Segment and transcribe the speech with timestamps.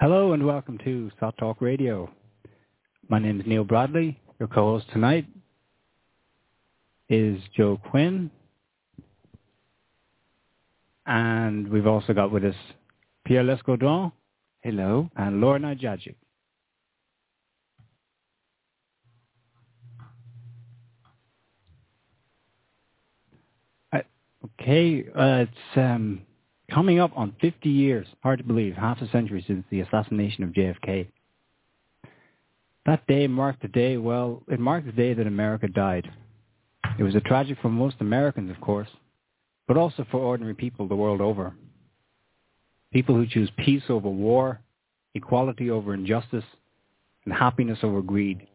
[0.00, 2.08] Hello and welcome to SOTT Talk Radio.
[3.08, 4.16] My name is Niall Bradley.
[4.38, 5.26] Your co-host tonight
[7.08, 8.30] is Joe Quinn.
[11.04, 12.54] And we've also got with us
[13.24, 14.12] Pierre Lescaudron.
[14.60, 15.10] Hello.
[15.16, 16.14] And Laura Jadczyk.
[23.92, 23.98] Uh,
[24.60, 26.22] okay, uh, it's um,
[26.70, 30.50] coming up on 50 years, hard to believe, half a century since the assassination of
[30.50, 31.08] JFK.
[32.86, 36.10] That day marked the day, well, it marked the day that America died.
[36.98, 38.88] It was a tragic for most Americans, of course,
[39.66, 41.54] but also for ordinary people the world over.
[42.92, 44.60] People who choose peace over war,
[45.14, 46.44] equality over injustice,
[47.24, 48.46] and happiness over greed.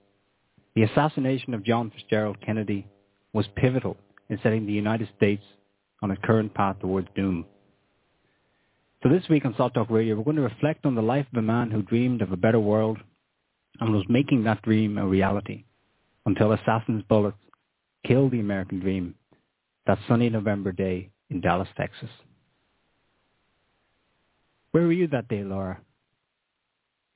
[0.76, 2.88] The assassination of John Fitzgerald Kennedy
[3.34, 3.98] was pivotal
[4.30, 5.44] in setting the United States
[6.02, 7.46] on its current path towards doom.
[9.04, 11.38] So this week on SOTT Talk Radio, we're going to reflect on the life of
[11.38, 12.98] a man who dreamed of a better world
[13.82, 15.66] and was making that dream a reality
[16.26, 17.36] until assassins' bullets
[18.08, 19.14] killed the American dream
[19.88, 22.08] that sunny November day in Dallas, Texas.
[24.72, 25.82] Where were you that day, Laura?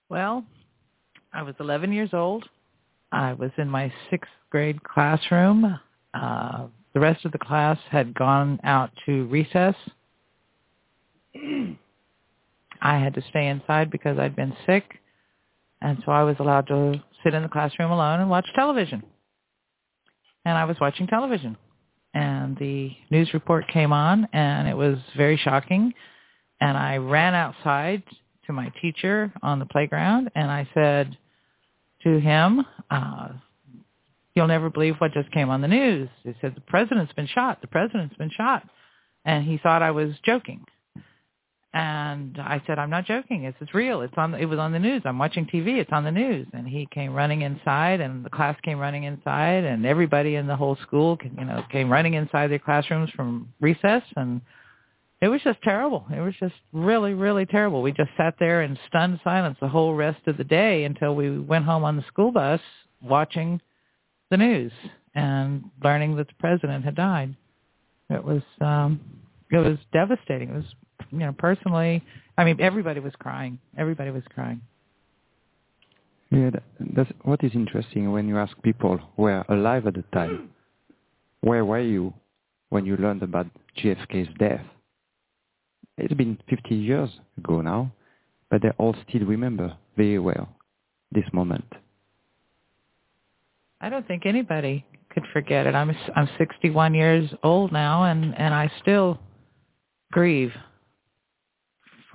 [0.09, 0.43] Well,
[1.31, 2.43] I was 11 years old.
[3.13, 5.79] I was in my sixth grade classroom.
[6.13, 9.75] Uh, the rest of the class had gone out to recess.
[12.81, 14.99] I had to stay inside because I'd been sick,
[15.81, 19.03] and so I was allowed to sit in the classroom alone and watch television.
[20.45, 21.57] And I was watching television,
[22.13, 25.93] and the news report came on, and it was very shocking.
[26.61, 28.03] And I ran outside
[28.45, 31.17] to my teacher on the playground, and I said
[32.03, 33.29] to him, uh,
[34.33, 37.61] "You'll never believe what just came on the news." He said, "The president's been shot.
[37.61, 38.67] The president's been shot,"
[39.25, 40.65] and he thought I was joking.
[41.77, 43.43] And I said, I'm not joking.
[43.43, 44.01] It's, it's real.
[44.01, 44.33] It's on.
[44.33, 45.03] It was on the news.
[45.05, 45.77] I'm watching TV.
[45.79, 46.47] It's on the news.
[46.53, 50.55] And he came running inside, and the class came running inside, and everybody in the
[50.55, 54.41] whole school, you know, came running inside their classrooms from recess, and
[55.21, 56.05] it was just terrible.
[56.11, 57.83] It was just really, really terrible.
[57.83, 61.39] We just sat there in stunned silence the whole rest of the day until we
[61.39, 62.61] went home on the school bus
[63.03, 63.61] watching
[64.31, 64.71] the news
[65.13, 67.35] and learning that the president had died.
[68.09, 68.99] It was um
[69.51, 70.49] it was devastating.
[70.49, 70.75] It was
[71.11, 72.03] you know, personally,
[72.37, 73.59] I mean, everybody was crying.
[73.77, 74.61] Everybody was crying.
[76.31, 76.63] Yeah, that,
[76.95, 80.49] that's what is interesting when you ask people who were alive at the time,
[81.41, 82.13] where were you
[82.69, 83.47] when you learned about
[83.77, 84.65] JFK's death?
[85.97, 87.91] It's been 50 years ago now,
[88.51, 90.49] but they all still remember very well
[91.11, 91.65] this moment.
[93.79, 95.75] I don't think anybody could forget it.
[95.75, 99.19] I'm I'm 61 years old now, and and I still
[100.11, 100.51] grieve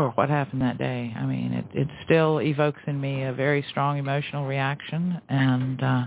[0.02, 1.14] for what happened that day.
[1.16, 6.04] I mean, it it still evokes in me a very strong emotional reaction, and uh,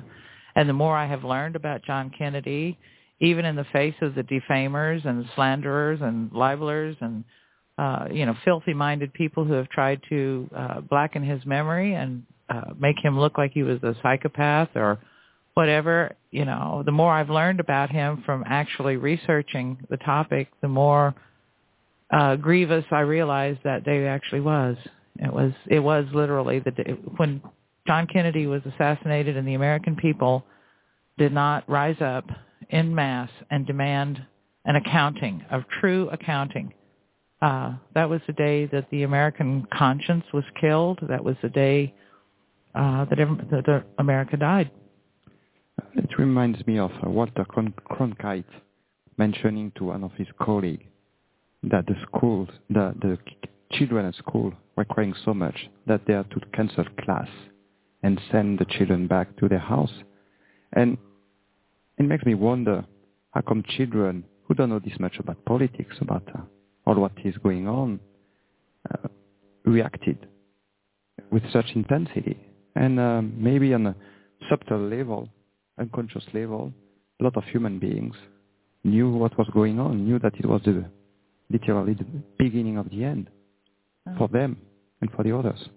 [0.56, 2.78] and the more I have learned about John Kennedy,
[3.22, 7.24] even in the face of the defamers and slanderers and libelers and
[7.78, 12.74] uh, you know filthy-minded people who have tried to uh, blacken his memory and uh,
[12.78, 15.00] make him look like he was a psychopath or
[15.54, 20.68] whatever, you know, the more I've learned about him from actually researching the topic, the
[20.68, 21.16] more
[22.12, 24.78] uh, grievous I realized that day actually was.
[25.18, 27.42] It was it was literally the day when
[27.88, 30.46] John Kennedy was assassinated and the American people
[31.18, 32.26] did not rise up
[32.70, 34.22] in mass and demand
[34.66, 36.74] an accounting of true accounting.
[37.42, 41.00] Uh, that was the day that the American conscience was killed.
[41.08, 41.94] That was the day
[42.74, 43.18] uh, that,
[43.52, 44.72] that America died.
[45.96, 48.44] It reminds me of uh, Walter Cronkite
[49.18, 50.84] mentioning to one of his colleagues
[51.72, 53.18] that the schools, the, the
[53.72, 57.28] children at school were crying so much that they had to cancel class
[58.04, 59.92] and send the children back to their house.
[60.74, 60.98] And
[61.98, 62.86] it makes me wonder
[63.32, 66.42] how come children who don't know this much about politics, about uh,
[66.86, 68.00] all what is going on,
[68.92, 69.08] uh,
[69.66, 70.28] reacted
[71.32, 72.38] with such intensity.
[72.76, 73.96] And uh, maybe on a
[74.50, 75.30] subtle level,
[75.80, 76.74] unconscious level,
[77.20, 78.16] a lot of human beings
[78.84, 80.86] knew what was going on, knew that it was the,
[81.50, 82.06] literally the
[82.38, 83.30] beginning of the end
[84.08, 84.16] Oh.
[84.18, 84.58] for them
[85.02, 85.70] and for the others.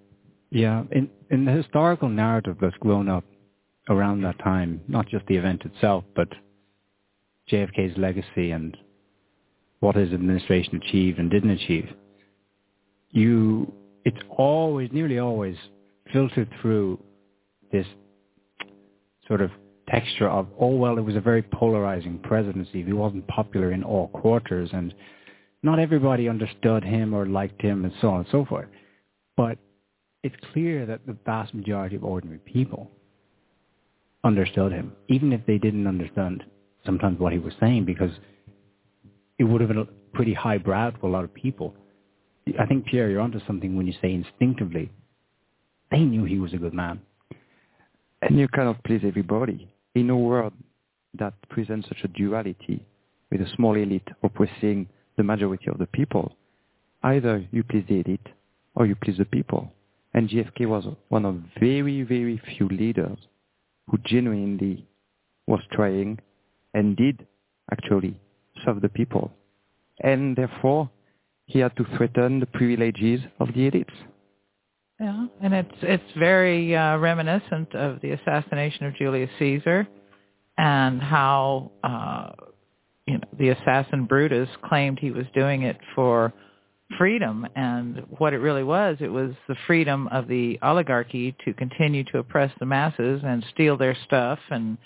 [0.50, 3.24] Yeah, in in the historical narrative that's grown up
[3.88, 6.28] around that time, not just the event itself, but
[7.50, 8.76] JFK's legacy and
[9.80, 11.88] what his administration achieved and didn't achieve,
[13.10, 13.72] you
[14.04, 15.56] it's always nearly always
[16.12, 16.98] filtered through
[17.72, 17.86] this
[19.26, 19.50] sort of
[19.88, 22.82] texture of oh well it was a very polarizing presidency.
[22.82, 24.94] He wasn't popular in all quarters and
[25.62, 28.68] not everybody understood him or liked him and so on and so forth.
[29.36, 29.58] But
[30.22, 32.90] it's clear that the vast majority of ordinary people
[34.24, 36.44] understood him, even if they didn't understand
[36.84, 38.10] sometimes what he was saying, because
[39.38, 41.74] it would have been pretty highbrow to a lot of people.
[42.58, 44.90] I think, Pierre, you're onto something when you say instinctively.
[45.90, 47.00] They knew he was a good man.
[48.22, 49.68] And you cannot please everybody.
[49.94, 50.52] In a world
[51.18, 52.84] that presents such a duality
[53.30, 56.34] with a small elite oppressing the majority of the people,
[57.02, 58.28] either you please the elite
[58.74, 59.70] or you please the people.
[60.14, 63.18] And JFK was one of very, very few leaders
[63.88, 64.86] who genuinely
[65.46, 66.18] was trying
[66.72, 67.26] and did
[67.70, 68.18] actually
[68.64, 69.30] serve the people.
[70.00, 70.90] And therefore,
[71.46, 73.94] he had to threaten the privileges of the elites.
[75.00, 79.86] Yeah, and it's it's very uh, reminiscent of the assassination of Julius Caesar,
[80.56, 82.30] and how uh,
[83.08, 86.32] you know the assassin Brutus claimed he was doing it for
[86.96, 92.04] freedom, and what it really was, it was the freedom of the oligarchy to continue
[92.04, 94.78] to oppress the masses and steal their stuff and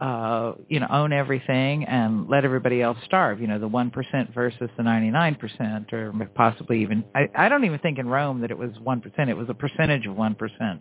[0.00, 4.70] uh, you know, own everything and let everybody else starve, you know, the 1% versus
[4.78, 8.70] the 99% or possibly even, I, I don't even think in Rome that it was
[8.70, 10.80] 1%, it was a percentage of 1%.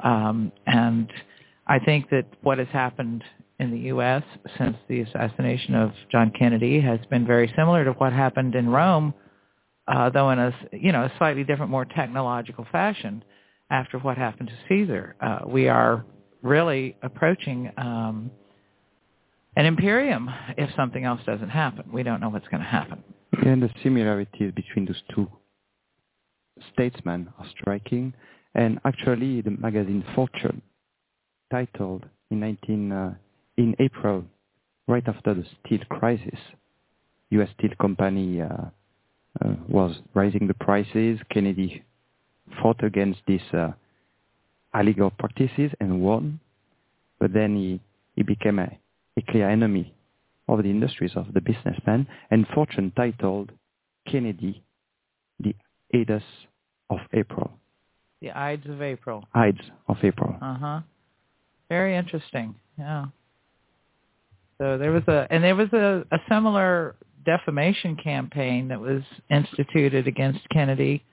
[0.00, 1.12] Um, and
[1.66, 3.24] I think that what has happened
[3.64, 4.22] in the U.S.
[4.58, 9.14] since the assassination of John Kennedy has been very similar to what happened in Rome,
[9.88, 13.24] uh, though in a, you know, a slightly different, more technological fashion
[13.70, 15.16] after what happened to Caesar.
[15.20, 16.04] Uh, we are
[16.42, 18.30] really approaching um,
[19.56, 20.28] an imperium
[20.58, 21.84] if something else doesn't happen.
[21.92, 23.02] We don't know what's going to happen.
[23.44, 25.28] And the similarities between those two
[26.72, 28.12] statesmen are striking.
[28.54, 30.62] And actually, the magazine Fortune
[31.50, 33.14] titled in 19 uh,
[33.56, 34.24] in April,
[34.86, 36.38] right after the steel crisis,
[37.30, 37.48] U.S.
[37.58, 41.18] Steel Company uh, uh, was raising the prices.
[41.30, 41.82] Kennedy
[42.60, 43.72] fought against these uh,
[44.74, 46.40] illegal practices and won,
[47.18, 47.80] but then he,
[48.16, 48.70] he became a,
[49.16, 49.94] a clear enemy
[50.48, 53.50] of the industries of the businessman, and Fortune titled
[54.06, 54.62] Kennedy
[55.40, 55.54] the
[55.92, 56.22] Ides
[56.90, 57.50] of April.
[58.20, 59.24] The Ides of April.
[59.34, 60.36] Ides of April.
[60.40, 60.80] Uh-huh.
[61.68, 62.54] Very interesting.
[62.78, 63.06] Yeah.
[64.58, 70.06] So there was a, and there was a, a similar defamation campaign that was instituted
[70.06, 71.04] against Kennedy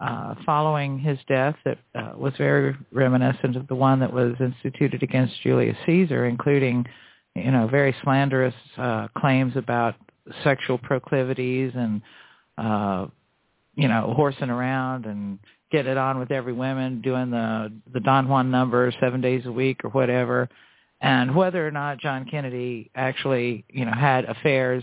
[0.00, 5.02] uh, following his death that uh, was very reminiscent of the one that was instituted
[5.02, 6.84] against Julius Caesar, including,
[7.34, 9.94] you know, very slanderous uh, claims about
[10.42, 12.02] sexual proclivities and,
[12.58, 13.06] uh,
[13.76, 15.38] you know, horsing around and
[15.70, 19.52] getting it on with every woman, doing the the Don Juan number seven days a
[19.52, 20.48] week or whatever,
[21.04, 24.82] and whether or not John Kennedy actually, you know, had affairs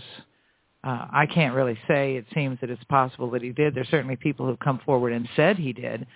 [0.84, 2.16] uh, I can't really say.
[2.16, 3.74] It seems that it's possible that he did.
[3.74, 6.06] There's certainly people who've come forward and said he did.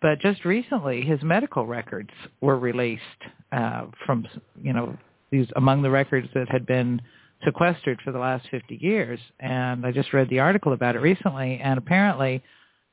[0.00, 2.10] But just recently, his medical records
[2.40, 3.02] were released
[3.50, 4.26] uh, from,
[4.60, 4.96] you know,
[5.30, 7.00] these among the records that had been
[7.44, 9.18] sequestered for the last 50 years.
[9.40, 12.42] And I just read the article about it recently, and apparently,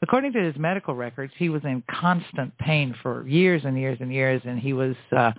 [0.01, 4.11] according to his medical records, he was in constant pain for years and years and
[4.11, 5.31] years, and he was uh,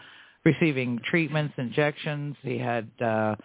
[0.45, 2.37] receiving treatments, injections.
[2.43, 3.37] He had uh,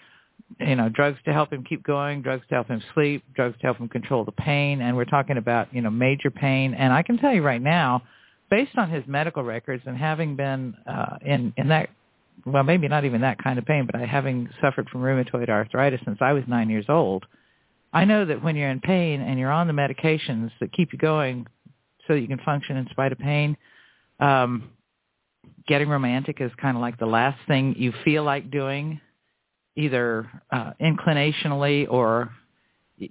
[0.60, 3.68] you know, drugs to help him keep going, drugs to help him sleep, drugs to
[3.68, 6.74] help him control the pain, and we're talking about, you know, major pain.
[6.74, 8.04] And I can tell you right now,
[8.50, 11.90] based on his medical records and having been uh, in in that,
[12.46, 16.00] well, maybe not even that kind of pain, but I having suffered from rheumatoid arthritis
[16.06, 17.26] since I was nine years old,
[17.92, 21.00] I know that when you're in pain and you're on the medications that keep you
[21.00, 21.48] going
[22.08, 23.58] so that you can function in spite of pain,
[24.20, 24.70] um,
[25.68, 29.02] getting romantic is kind of like the last thing you feel like doing
[29.76, 32.32] either uh, inclinationally or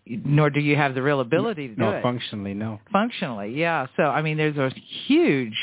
[0.07, 2.03] nor do you have the real ability to do no, it.
[2.03, 2.81] functionally, no.
[2.91, 3.87] Functionally, yeah.
[3.97, 4.71] So I mean, there's a
[5.07, 5.57] huge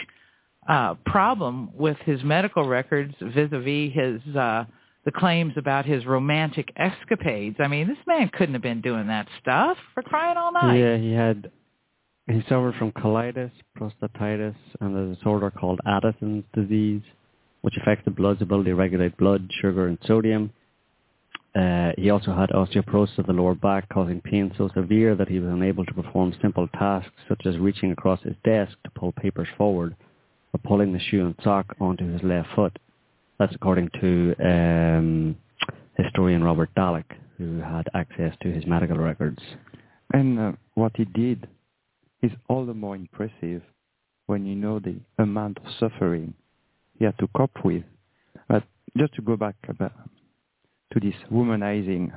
[0.67, 4.65] uh, problem with his medical records vis-a-vis his uh,
[5.05, 7.57] the claims about his romantic escapades.
[7.60, 10.77] I mean, this man couldn't have been doing that stuff for crying all night.
[10.77, 11.51] Yeah, he had
[12.27, 17.01] he suffered from colitis, prostatitis, and a disorder called Addison's disease.
[17.61, 20.51] which affects the blood's ability to regulate blood, sugar, and sodium.
[21.53, 25.39] Uh, he also had osteoporosis of the lower back, causing pain so severe that he
[25.39, 29.47] was unable to perform simple tasks such as reaching across his desk to pull papers
[29.57, 29.95] forward
[30.53, 32.77] or pulling the shoe and sock onto his left foot.
[33.37, 35.35] That's according to um,
[35.97, 37.05] historian Robert Dallek,
[37.37, 39.39] who had access to his medical records.
[40.13, 41.47] And uh, what he did
[42.21, 43.61] is all the more impressive
[44.27, 46.33] when you know the amount of suffering
[46.97, 47.83] he had to cope with.
[48.47, 48.63] But
[48.97, 52.11] just to go back to this womanizing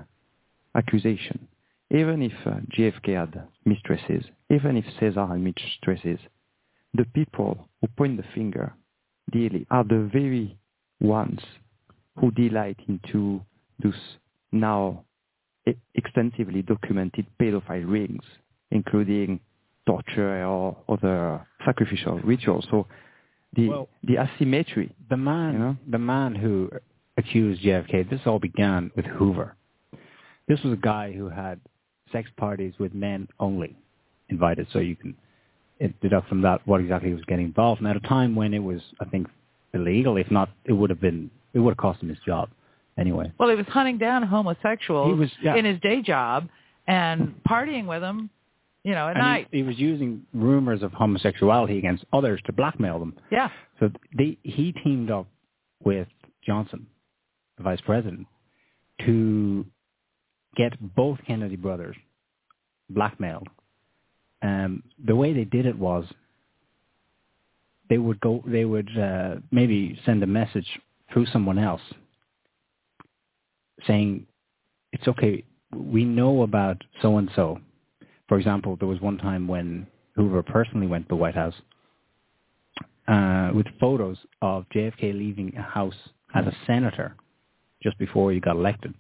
[0.75, 1.49] accusation,
[1.91, 6.19] even if uh, JFK had mistresses, even if Caesar had mistresses,
[6.95, 8.73] the people who point the finger
[9.33, 10.57] daily are the very
[11.01, 11.41] ones
[12.19, 13.41] who delight into
[13.83, 13.95] those
[14.53, 15.05] now
[15.95, 18.23] extensively documented pedophile rings,
[18.71, 19.41] including
[19.87, 22.67] torture or other sacrificial rituals.
[22.71, 22.87] So
[23.55, 24.91] the Well, the asymmetry.
[25.11, 25.77] The man, You know?
[25.89, 26.71] the man who
[27.17, 29.55] accused JFK, this all began with Hoover.
[30.49, 31.61] This was a guy who had
[32.13, 33.77] sex parties with men only
[34.29, 35.15] invited, so you can
[36.03, 38.63] deduct from that what exactly he was getting involved And at a time when it
[38.63, 39.29] was, I think,
[39.73, 40.17] illegal.
[40.17, 42.49] If not, it would have been, it would have cost him his job
[42.97, 43.33] anyway.
[43.39, 45.57] Well, he was hunting down homosexuals He was- yeah.
[45.57, 46.49] in his day job
[46.87, 48.31] and partying with them,
[48.85, 49.49] you know, at And night.
[49.51, 53.15] he, he was using rumors of homosexuality against others to blackmail them.
[53.33, 53.49] yeah.
[53.81, 55.27] So they, he teamed up
[55.83, 56.07] with
[56.47, 56.87] Johnson,
[57.57, 58.27] the vice president,
[59.05, 59.67] to
[60.57, 61.97] get both Kennedy brothers
[62.89, 63.49] blackmailed.
[64.43, 66.05] Um, the way they did it was
[67.91, 70.69] they would go, they would uh, maybe send a message
[71.13, 71.83] through someone else
[73.87, 74.27] saying,
[74.93, 75.45] "It's okay.
[75.75, 77.59] We know about so and so."
[78.29, 81.55] For example, there was one time when Hoover personally went to the White House
[83.07, 85.95] uh, with photos of JFK leaving a house
[86.35, 87.17] as a senator
[87.83, 88.95] just before he got elected,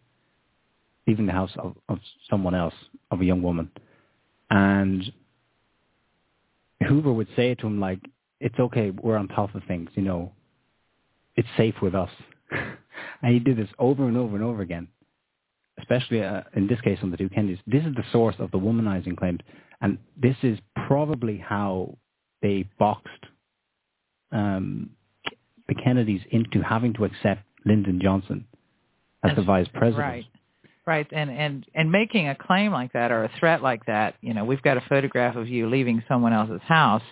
[1.06, 2.74] leaving the house of, of someone else,
[3.10, 3.70] of a young woman.
[4.50, 5.10] And
[6.86, 8.00] Hoover would say to him, like,
[8.40, 10.32] it's okay, we're on top of things, you know,
[11.34, 12.10] it's safe with us.
[12.50, 14.88] and he did this over and over and over again,
[15.78, 17.58] especially uh, in this case on the two Kennedys.
[17.66, 19.40] This is the source of the womanizing claims.
[19.80, 21.98] And this is probably how
[22.42, 23.08] they boxed
[24.32, 24.90] um,
[25.68, 28.46] the Kennedys into having to accept Lyndon Johnson
[29.22, 29.98] as the vice president.
[29.98, 30.24] Right.
[30.86, 31.06] Right.
[31.12, 34.44] And, and, and making a claim like that or a threat like that, you know,
[34.44, 37.02] we've got a photograph of you leaving someone else's house.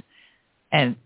[0.70, 0.96] And,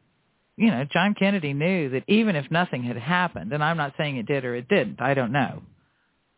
[0.56, 4.16] you know, John Kennedy knew that even if nothing had happened, and I'm not saying
[4.16, 5.62] it did or it didn't, I don't know.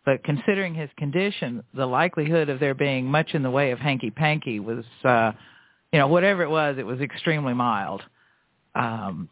[0.08, 4.58] But considering his condition, the likelihood of there being much in the way of hanky-panky
[4.58, 5.32] was, uh,
[5.92, 8.00] you know, whatever it was, it was extremely mild.
[8.74, 9.28] Um,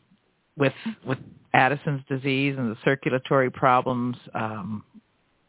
[0.54, 0.74] with
[1.06, 1.16] with
[1.54, 4.84] Addison's disease and the circulatory problems, um,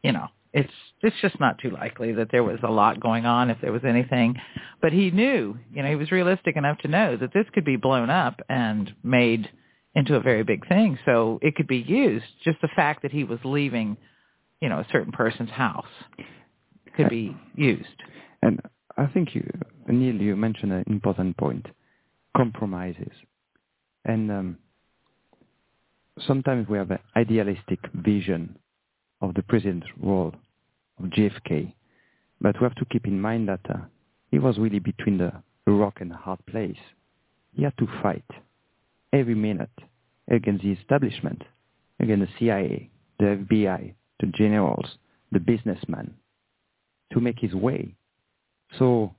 [0.01, 3.49] you know, it's it's just not too likely that there was a lot going on
[3.49, 4.37] if there was anything.
[4.81, 7.75] But he knew, you know, he was realistic enough to know that this could be
[7.75, 9.49] blown up and made
[9.93, 10.97] into a very big thing.
[11.03, 12.27] So it could be used.
[12.45, 13.97] Just the fact that he was leaving,
[14.61, 15.85] you know, a certain person's house
[16.95, 17.87] could be used.
[18.41, 18.59] And
[18.97, 19.49] I think you,
[19.87, 21.67] Niall, you mentioned an important point:
[22.35, 23.11] compromises.
[24.05, 24.57] And um,
[26.25, 28.57] sometimes we have an idealistic vision
[29.21, 30.33] of the president's role
[30.99, 31.73] of JFK,
[32.41, 33.77] but we have to keep in mind that uh,
[34.31, 35.33] he was really between the
[35.67, 36.77] rock and a hard place.
[37.53, 38.25] He had to fight
[39.13, 39.69] every minute
[40.29, 41.43] against the establishment,
[41.99, 44.97] against the CIA, the FBI, the generals,
[45.31, 46.13] the businessmen,
[47.13, 47.95] to make his way.
[48.77, 49.13] So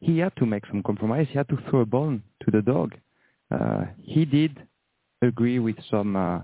[0.00, 1.26] he had to make some compromise.
[1.30, 2.94] He had to throw a bone to the dog.
[3.50, 4.66] Uh, he did
[5.22, 6.40] agree with some uh,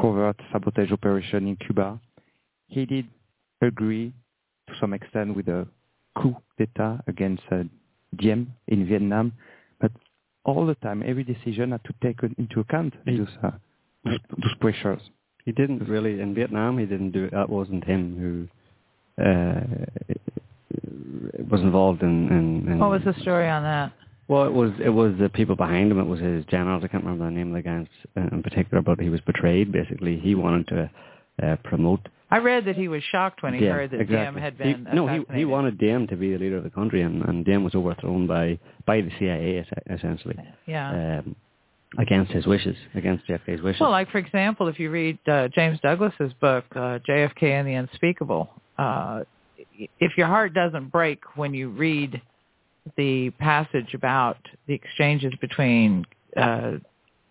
[0.00, 2.00] covert sabotage operation in Cuba.
[2.68, 3.06] He did
[3.60, 4.12] agree
[4.68, 5.66] to some extent with a
[6.16, 7.64] coup d'etat against uh,
[8.16, 9.32] Diem in Vietnam,
[9.80, 9.90] but
[10.44, 13.50] all the time, every decision had to take into account those, uh,
[14.04, 15.00] those, those pressures.
[15.44, 16.78] He didn't really in Vietnam.
[16.78, 17.32] He didn't do it.
[17.32, 18.48] That wasn't him
[19.18, 19.60] who uh,
[21.50, 22.78] was involved in, in, in.
[22.78, 23.92] What was the story on that?
[24.26, 25.98] Well, it was it was the people behind him.
[26.00, 26.82] It was his generals.
[26.82, 27.86] I can't remember the name of the guys
[28.16, 29.70] in particular, but he was betrayed.
[29.70, 30.90] Basically, he wanted to
[31.46, 32.00] uh, promote.
[32.30, 34.40] I read that he was shocked when he Diem, heard that exactly.
[34.40, 36.70] Diem had He- been no, he he wanted Diem to be the leader of the
[36.70, 40.36] country, and, and Diem was overthrown by by the CIA essentially
[40.66, 41.18] Yeah.
[41.20, 41.36] um,
[41.98, 43.80] against his wishes, against JFK's wishes.
[43.80, 47.74] Well, like for example, if you read uh, James Douglass's book uh, JFK and the
[47.74, 48.48] Unspeakable,
[48.78, 49.24] uh,
[50.00, 52.20] if your heart doesn't break when you read
[52.96, 56.04] the passage about the exchanges between
[56.36, 56.72] uh,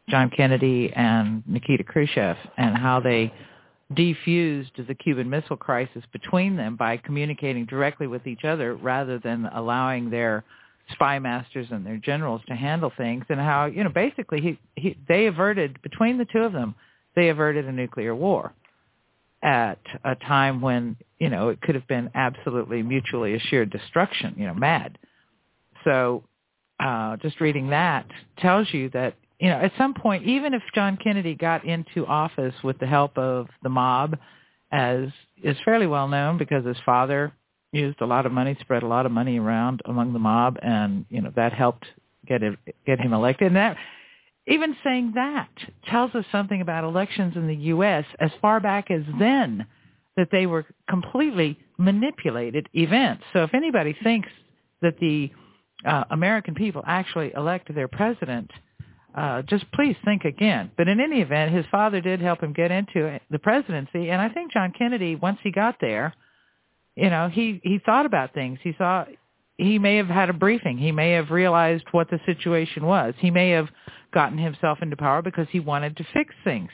[0.09, 3.31] John Kennedy and Nikita Khrushchev and how they
[3.93, 9.47] defused the Cuban Missile Crisis between them by communicating directly with each other rather than
[9.53, 10.43] allowing their
[10.91, 14.97] spy masters and their generals to handle things and how you know basically he, he
[15.07, 16.75] they averted between the two of them
[17.15, 18.53] they averted a nuclear war
[19.41, 24.45] at a time when you know it could have been absolutely mutually assured destruction you
[24.45, 24.97] know mad.
[25.83, 26.23] So
[26.79, 28.05] uh just reading that
[28.39, 32.55] tells you that you know at some point even if John Kennedy got into office
[32.63, 34.17] with the help of the mob
[34.71, 35.07] as
[35.41, 37.31] is fairly well known because his father
[37.73, 41.05] used a lot of money, spread a lot of money around among the mob, and
[41.09, 41.85] you know that helped
[42.27, 43.47] get it, get him elected.
[43.47, 43.77] And that
[44.47, 45.49] even saying that
[45.89, 48.05] tells us something about elections in the U.S.
[48.19, 49.65] as far back as then
[50.17, 53.23] that they were completely manipulated events.
[53.33, 54.29] So if anybody thinks
[54.81, 55.31] that the
[55.85, 58.51] uh, American people actually elect their president,
[59.15, 60.71] uh, just please think again.
[60.77, 64.29] But in any event, his father did help him get into the presidency, and I
[64.29, 66.13] think John Kennedy, once he got there,
[66.95, 68.59] you know, he he thought about things.
[68.61, 69.05] He saw
[69.57, 70.77] he may have had a briefing.
[70.77, 73.13] He may have realized what the situation was.
[73.17, 73.69] He may have
[74.13, 76.69] gotten himself into power because he wanted to fix things.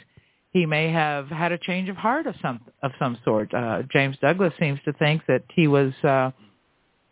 [0.52, 3.54] He may have had a change of heart of some of some sort.
[3.54, 6.32] Uh, James Douglass seems to think that he was uh,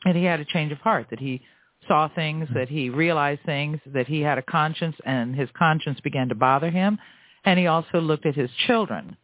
[0.06, 1.08] that he had a change of heart.
[1.10, 1.42] That he
[1.88, 6.30] saw things, that he realized things, that he had a conscience, and his conscience began
[6.30, 6.98] to bother him.
[7.46, 9.16] And he also looked at his children,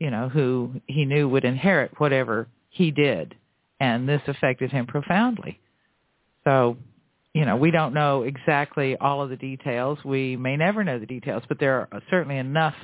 [0.00, 3.34] you know, who he knew would inherit whatever he did.
[3.80, 5.60] And this affected him profoundly.
[6.44, 6.76] So,
[7.32, 9.98] you know, we don't know exactly all of the details.
[10.04, 12.74] We may never know the details, but there are certainly enough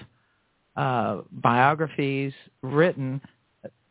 [0.77, 2.33] uh, biographies
[2.63, 3.21] written,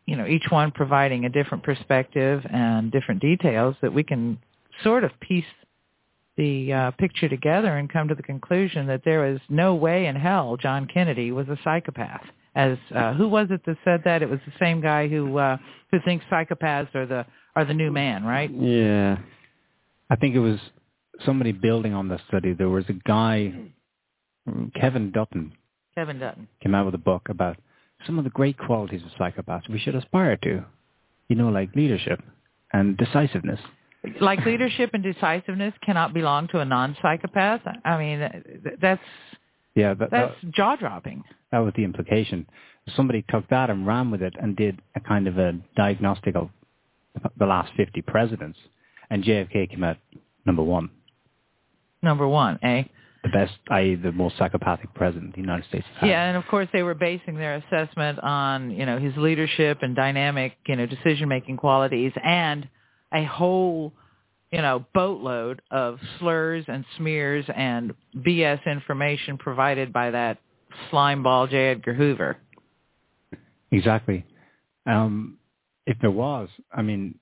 [0.06, 4.40] you know, each one providing a different perspective and different details that we can
[4.84, 5.46] sort of piece
[6.38, 10.16] the uh, picture together and come to the conclusion that there is no way in
[10.16, 12.26] hell John Kennedy was a psychopath
[12.56, 14.22] as uh, who was it that said that?
[14.22, 15.58] It was the same guy who uh,
[15.92, 18.50] who thinks psychopaths are the are the new man, right?
[18.54, 19.18] Yeah.
[20.10, 20.60] I think it was
[21.26, 22.54] somebody building on the study.
[22.54, 23.54] There was a guy,
[24.80, 25.54] Kevin Dutton,
[25.96, 27.58] Kevin Dutton, came out with a book about
[28.06, 30.66] some of the great qualities of psychopaths we should aspire to.
[31.28, 32.22] You know, like leadership
[32.74, 33.60] and decisiveness.
[34.22, 37.62] Like leadership and decisiveness cannot belong to a non-psychopath.
[37.84, 39.02] I mean, that's
[39.80, 41.24] yeah, that, that's that, jaw dropping.
[41.52, 42.48] That was the implication.
[42.96, 46.50] Somebody took that and ran with it and did a kind of a diagnostic of
[47.38, 48.58] the last 50 presidents,
[49.10, 49.98] and JFK came out
[50.46, 50.90] number one.
[52.02, 52.84] Number one, eh?
[53.24, 56.10] The best, i.e., the most psychopathic president of the United States has had.
[56.10, 59.94] Yeah, and of course they were basing their assessment on you know his leadership and
[59.96, 62.68] dynamic you know decision making qualities and
[63.14, 63.92] a whole
[64.52, 70.40] you know, boatload of slurs and smears and BS information provided by that
[70.92, 71.70] slimeball J.
[71.70, 72.38] Edgar Hoover.
[73.72, 74.26] Exactly.
[74.86, 75.38] Um,
[75.86, 77.16] if there was, I mean,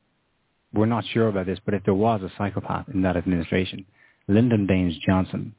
[0.74, 3.86] we're not sure about this, but if there was a psychopath in that administration,
[4.28, 5.54] Lyndon Baines Johnson,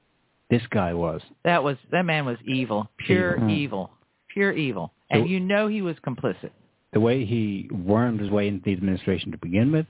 [0.50, 1.20] this guy was.
[1.44, 3.50] That was that man was evil, pure Evil.
[3.50, 3.90] evil,
[4.32, 6.50] pure evil, and you know he was complicit.
[6.92, 9.86] The way he wormed his way into the administration to begin with,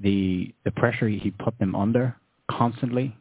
[0.00, 2.16] the the pressure he put them under
[2.50, 3.16] constantly,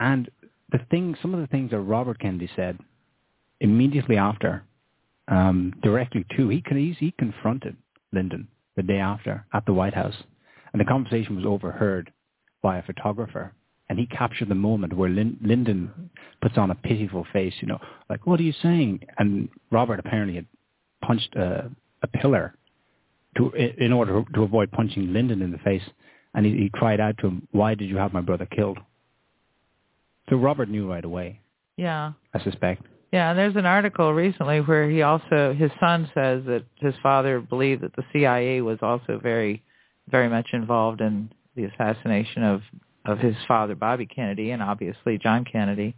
[0.00, 0.28] and
[0.70, 2.78] the thing, some of the things that Robert Kennedy said
[3.60, 4.64] immediately after,
[5.28, 6.62] um, directly to he
[6.98, 7.76] he confronted
[8.12, 10.16] Lyndon the day after at the White House,
[10.72, 12.12] and the conversation was overheard
[12.62, 13.52] by a photographer,
[13.88, 16.10] and he captured the moment where Lyn- Lyndon
[16.42, 17.78] puts on a pitiful face, you know,
[18.10, 19.00] like what are you saying?
[19.18, 20.46] And Robert apparently had
[21.02, 21.70] punched a,
[22.02, 22.54] a pillar
[23.36, 25.82] to in order to avoid punching Lyndon in the face,
[26.34, 28.78] and he, he cried out to him, "Why did you have my brother killed?"
[30.30, 31.40] So Robert knew right away,
[31.76, 32.12] Yeah.
[32.32, 32.82] I suspect.
[33.12, 37.40] Yeah, and there's an article recently where he also his son says that his father
[37.40, 39.62] believed that the CIA was also very
[40.10, 42.62] very much involved in the assassination of
[43.04, 45.94] of his father Bobby Kennedy and obviously John Kennedy.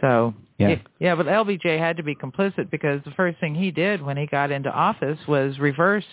[0.00, 0.76] So Yeah.
[0.98, 4.26] yeah, but LBJ had to be complicit because the first thing he did when he
[4.26, 6.04] got into office was reverse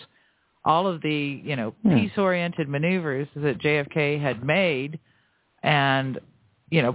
[0.68, 1.94] all of the, you know, Yeah.
[1.94, 5.00] peace-oriented maneuvers that JFK had made
[5.62, 6.20] and,
[6.70, 6.94] you know,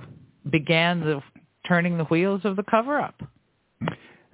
[0.49, 1.21] began the
[1.67, 3.17] turning the wheels of the cover-up.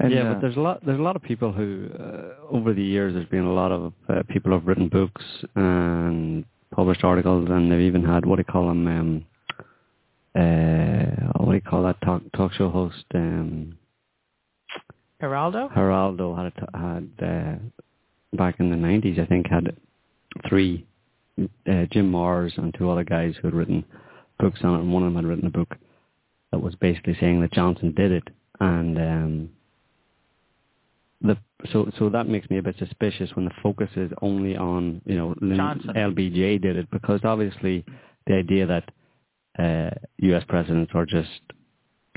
[0.01, 0.85] And, yeah, uh, but there's a lot.
[0.85, 3.93] There's a lot of people who, uh, over the years, there's been a lot of
[4.09, 5.23] uh, people who've written books
[5.55, 8.87] and published articles, and they've even had what do you call them?
[8.87, 9.25] Um,
[10.35, 13.05] uh, what do you call that talk talk show host?
[13.13, 13.77] Um,
[15.21, 15.73] Geraldo?
[15.73, 17.55] Geraldo had a t- had uh,
[18.33, 19.75] back in the nineties, I think, had
[20.47, 20.85] three
[21.39, 23.83] uh, Jim Marrs and two other guys who had written
[24.39, 25.75] books on it, and one of them had written a book
[26.51, 28.27] that was basically saying that Johnson did it,
[28.59, 29.49] and um,
[31.21, 31.37] the
[31.71, 35.15] so so that makes me a bit suspicious when the focus is only on you
[35.15, 35.91] know Johnson.
[35.95, 37.83] LBJ did it because obviously
[38.27, 38.91] the idea that
[39.57, 39.89] uh,
[40.19, 40.43] U.S.
[40.47, 41.41] presidents are just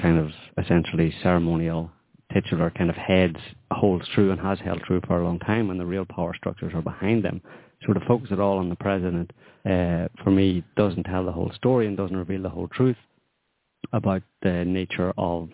[0.01, 0.31] kind of
[0.63, 1.91] essentially ceremonial
[2.33, 3.37] titular kind of heads
[3.71, 6.73] holds true and has held true for a long time and the real power structures
[6.75, 7.41] are behind them.
[7.87, 9.33] So to focus it all on the president,
[9.65, 12.97] uh, for me, doesn't tell the whole story and doesn't reveal the whole truth
[13.93, 15.49] about the nature of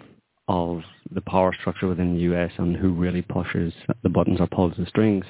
[0.49, 4.73] of the power structure within the US and who really pushes the buttons or pulls
[4.79, 5.25] the strings.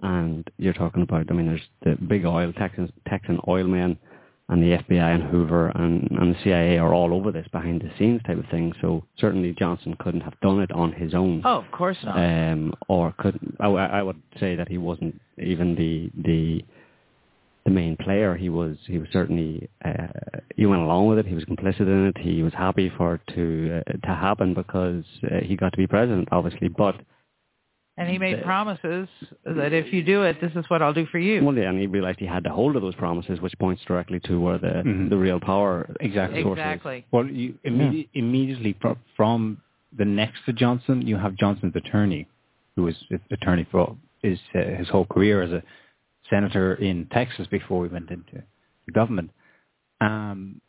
[0.00, 3.98] And you're talking about, I mean, there's the big oil, Texan, Texan oil men
[4.48, 7.90] and the FBI and Hoover and, and the CIA are all over this behind the
[7.98, 8.74] scenes type of thing.
[8.80, 11.42] So certainly Johnson couldn't have done it on his own.
[11.44, 12.16] Oh, of course not.
[12.18, 16.64] Um, or could I, I would say that he wasn't even the the
[17.64, 18.36] the main player.
[18.36, 20.08] He was he was certainly uh,
[20.56, 21.26] he went along with it.
[21.26, 22.18] He was complicit in it.
[22.18, 25.86] He was happy for it to uh, to happen because uh, he got to be
[25.86, 26.68] president, obviously.
[26.68, 26.96] But
[27.96, 29.08] and he made the- promises
[29.44, 31.44] that if you do it, this is what I'll do for you.
[31.44, 34.20] well, yeah, and he realized he had to hold of those promises, which points directly
[34.20, 35.08] to where the Mhm.
[35.10, 36.42] the real power Exactly.
[36.42, 36.62] source is.
[36.64, 37.04] exactly.
[37.12, 39.58] Well, you immedi- immediately fro- from
[39.96, 42.26] the next to Johnson, you have Johnson's attorney,
[42.74, 42.96] who was
[43.30, 45.62] attorney for his uh, his whole career as a
[46.30, 48.42] senator in Texas before we went into
[48.86, 49.30] the government.
[50.00, 50.60] Um,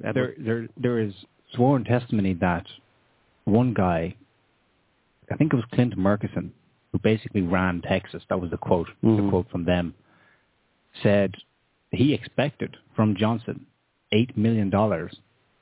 [0.00, 1.12] there, there, there is
[1.52, 2.66] sworn testimony that
[3.44, 4.14] one guy,
[5.30, 6.52] I think it was Clint Murchison,
[6.92, 8.22] who basically ran Texas.
[8.28, 9.30] That was the quote, the Mhm.
[9.30, 9.94] quote from them.
[11.02, 11.34] Said
[11.92, 13.66] he expected from Johnson
[14.12, 15.20] eight million dollars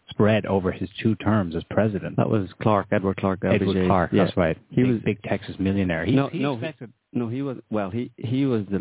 [0.09, 2.17] spread over his two terms as president.
[2.17, 3.87] That was Clark, Edward Clark, Edward LBJ.
[3.87, 4.25] Clark, Yeah.
[4.25, 4.57] that's right.
[4.71, 6.07] He big, was- big Texas millionaire.
[6.07, 6.93] He, No, he no, expected.
[7.13, 7.91] No, he was well.
[7.91, 8.81] He he was the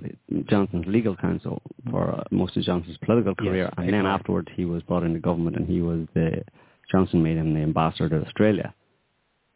[0.49, 4.63] Johnson's legal counsel for uh, most of Johnson's political Yes, career, and then afterwards he
[4.65, 6.43] was brought into government, and he was the
[6.91, 8.73] Johnson made him the ambassador to Australia.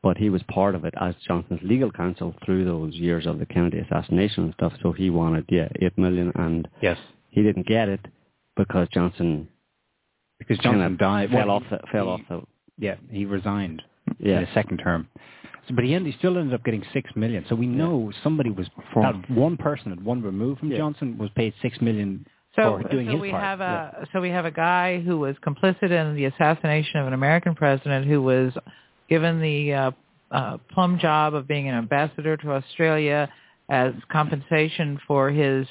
[0.04, 3.46] But he was part of it as Johnson's legal counsel through those years of the
[3.46, 4.74] Kennedy assassination and stuff.
[4.82, 6.98] So he wanted yeah eight million, and yes,
[7.30, 8.00] he didn't get it
[8.58, 9.48] because Johnson
[10.40, 11.30] because kinda Johnson died.
[11.30, 12.42] fell well, off the, fell he- off the
[12.80, 13.84] Yeah, he resigned
[14.20, 14.40] yeah.
[14.40, 15.08] in his second term.
[15.68, 17.46] So, but he, ended, he still ended up getting six million.
[17.48, 20.78] So we know somebody was From- that one person at one remove from Yeah.
[20.78, 23.44] Johnson was paid six million So, for doing so we part.
[23.44, 27.14] have a so we have a guy who was complicit in the assassination of an
[27.14, 28.52] American president who was
[29.12, 29.92] given the uh,
[30.32, 33.30] uh, plum job of being an ambassador to Australia
[33.70, 35.68] as compensation for his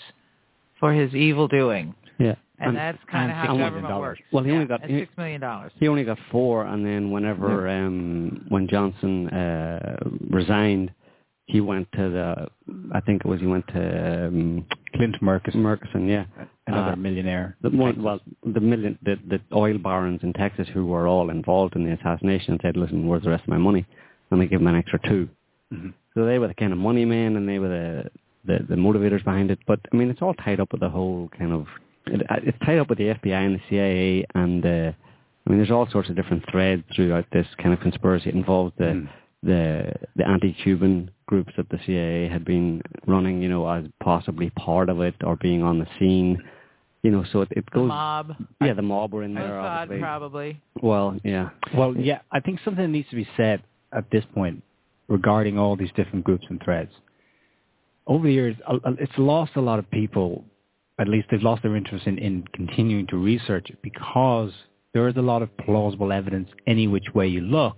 [0.78, 2.34] for his evil doing, yeah.
[2.58, 4.18] and, that's kind of how $6 million government dollars.
[4.18, 4.32] works.
[4.32, 5.72] Well, he only Yeah, got- he- six million dollars.
[5.80, 9.96] He only got four, and then whenever um, when Johnson uh,
[10.30, 10.92] resigned,
[11.46, 12.28] he went to the.
[12.94, 16.24] I think it was he went to um, Clint Murchison, Murchison, yeah.
[16.72, 17.56] Another Uh, millionaire.
[17.62, 21.76] the one, well, the million, the, the oil barons in Texas who were all involved
[21.76, 23.84] in the assassination said, "Listen, where's the rest of my money?"
[24.30, 25.28] And they give him an extra two.
[25.74, 25.92] Mhm.
[26.14, 28.10] So they were the kind of money men, and they were the,
[28.44, 29.58] the the motivators behind it.
[29.66, 31.66] But I mean, it's all tied up with the whole kind of.
[32.06, 34.92] It, it's tied up with the FBI and the CIA, and uh,
[35.46, 38.28] I mean, there's all sorts of different threads throughout this kind of conspiracy.
[38.30, 39.08] It involves the Mm.
[39.42, 44.88] the the anti-Cuban groups that the CIA had been running, you know, as possibly part
[44.90, 46.42] of it or being on the scene.
[47.02, 49.58] You know, so it, it The mob, Yeah, the mob were in there.
[49.58, 50.00] Oh, Mossad obviously.
[50.00, 50.60] probably.
[50.82, 51.48] Well, yeah.
[51.74, 54.62] Well, yeah, I think something needs to be said at this point
[55.08, 56.92] regarding all these different groups and threads.
[58.06, 60.44] Over the years, a- a- it's lost a lot of people,
[60.98, 64.52] at least they've lost their interest in, in continuing to research it because
[64.92, 67.76] there is a lot of plausible evidence any which way you look,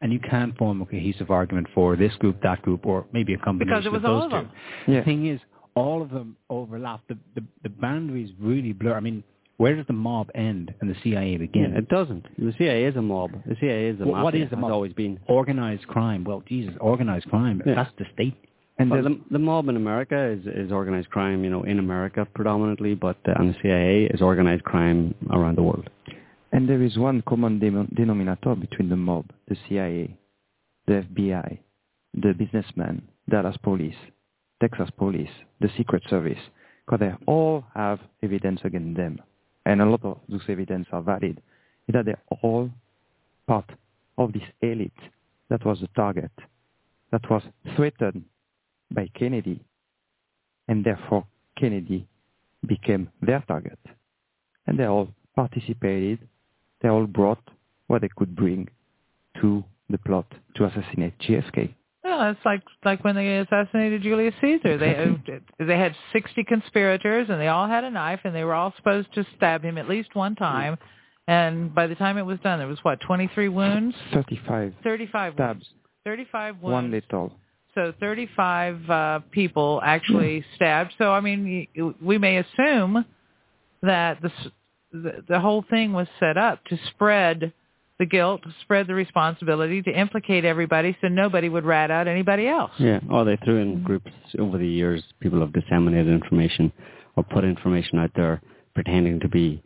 [0.00, 3.38] and you can't form a cohesive argument for this group, that group, or maybe a
[3.38, 4.36] combination Because it was of those all of two.
[4.36, 4.50] them.
[4.88, 4.98] Yeah.
[5.00, 5.40] The thing is,
[5.74, 7.00] all of them overlap.
[7.08, 8.94] The, the, the boundaries really blur.
[8.94, 9.22] I mean,
[9.56, 11.72] where does the mob end and the CIA begin?
[11.72, 12.24] Yeah, it doesn't.
[12.38, 13.30] The CIA is a mob.
[13.46, 14.24] The CIA is a Wh- mafia.
[14.24, 14.72] what is the has mob?
[14.72, 15.18] always been.
[15.28, 16.24] organized crime.
[16.24, 17.62] Well, Jesus, organized crime.
[17.64, 17.74] Yeah.
[17.76, 18.36] That's the state.
[18.78, 22.26] And Well, the, the mob in America is, is organized crime, you know, in America
[22.34, 25.88] predominantly, but uh, and the CIA is organized crime around the world.
[26.52, 30.16] and there is one common dem- denominator between the mob, the CIA,
[30.88, 31.58] the FBI,
[32.14, 33.94] the businessmen, Dallas police,
[34.60, 36.38] Texas police, the Secret Service,
[36.84, 39.18] because they all have evidence against them.
[39.66, 41.40] And a lot of those evidence are valid.
[41.88, 42.70] Is that they're all
[43.46, 43.70] part
[44.18, 44.92] of this elite
[45.50, 46.30] that was the target,
[47.10, 47.42] that was
[47.76, 48.24] threatened
[48.90, 49.60] by Kennedy,
[50.68, 51.26] and therefore
[51.58, 52.06] Kennedy
[52.66, 53.78] became their target.
[54.66, 56.20] And they all participated,
[56.80, 57.42] they all brought
[57.86, 58.68] what they could bring
[59.40, 61.74] to the plot to assassinate JFK.
[62.16, 64.78] Well, it's like like when they assassinated Julius Caesar.
[64.78, 68.72] They they had sixty conspirators, and they all had a knife, and they were all
[68.76, 70.76] supposed to stab him at least one time.
[71.26, 73.96] And by the time it was done, there was what, 23 wounds?
[74.12, 75.66] 35 35 stabs, wounds.
[76.04, 76.72] 35 wounds.
[76.72, 77.32] one little.
[77.74, 80.92] So 35 uh, people actually stabbed.
[80.98, 81.66] So I mean,
[82.00, 83.04] we may assume
[83.82, 84.30] that the
[85.28, 87.52] the whole thing was set up to spread
[88.04, 92.70] the guilt, spread the responsibility, to implicate everybody, so nobody would rat out anybody else.
[92.78, 95.02] Yeah, or they threw in groups over the years.
[95.20, 96.70] People have disseminated information
[97.16, 98.42] or put information out there
[98.74, 99.62] pretending to be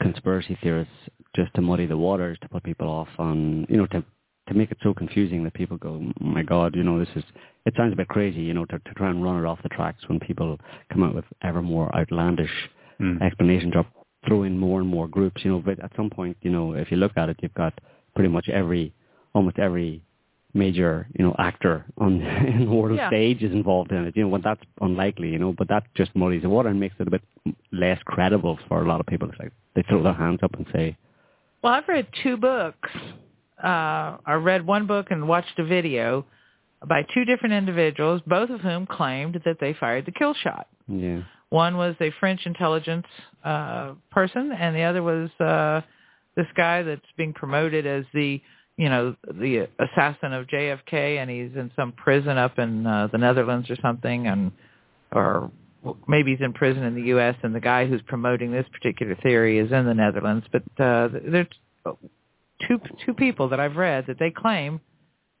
[0.00, 0.94] conspiracy theorists
[1.36, 4.02] just to muddy the waters, to put people off on, you know, to
[4.48, 7.22] to make it so confusing that people go, oh my God, you know, this is,
[7.64, 9.68] it sounds a bit crazy, you know, to, to try and run it off the
[9.68, 10.58] tracks when people
[10.92, 12.50] come out with ever more outlandish
[13.00, 13.20] Mm.
[13.22, 13.84] explanations or
[14.26, 16.90] throw in more and more groups, you know, but at some point, you know, if
[16.90, 17.74] you look at it, you've got
[18.14, 18.92] pretty much every,
[19.34, 20.02] almost every
[20.54, 23.08] major, you know, actor on in the world Yeah.
[23.08, 24.16] stage is involved in it.
[24.16, 26.94] You know, well, that's unlikely, you know, but that just muddies the water and makes
[26.98, 27.22] it a bit
[27.72, 29.28] less credible for a lot of people.
[29.30, 30.96] It's like they throw their hands up and say,
[31.62, 32.90] Well, I've read two books.
[33.62, 36.26] Uh, I read one book and watched a video
[36.86, 40.66] by two different individuals, both of whom claimed that they fired the kill shot.
[40.88, 41.22] yeah,
[41.52, 43.04] One was a French intelligence
[43.44, 45.82] uh, person, and the other was uh,
[46.34, 48.40] this guy that's being promoted as the,
[48.78, 53.18] you know, the assassin of JFK, and he's in some prison up in uh, the
[53.18, 54.50] Netherlands or something, and
[55.12, 55.50] or
[56.08, 57.36] maybe he's in prison in the U.S.
[57.42, 60.46] And the guy who's promoting this particular theory is in the Netherlands.
[60.50, 61.48] But uh, there's
[62.66, 64.80] two two people that I've read that they claim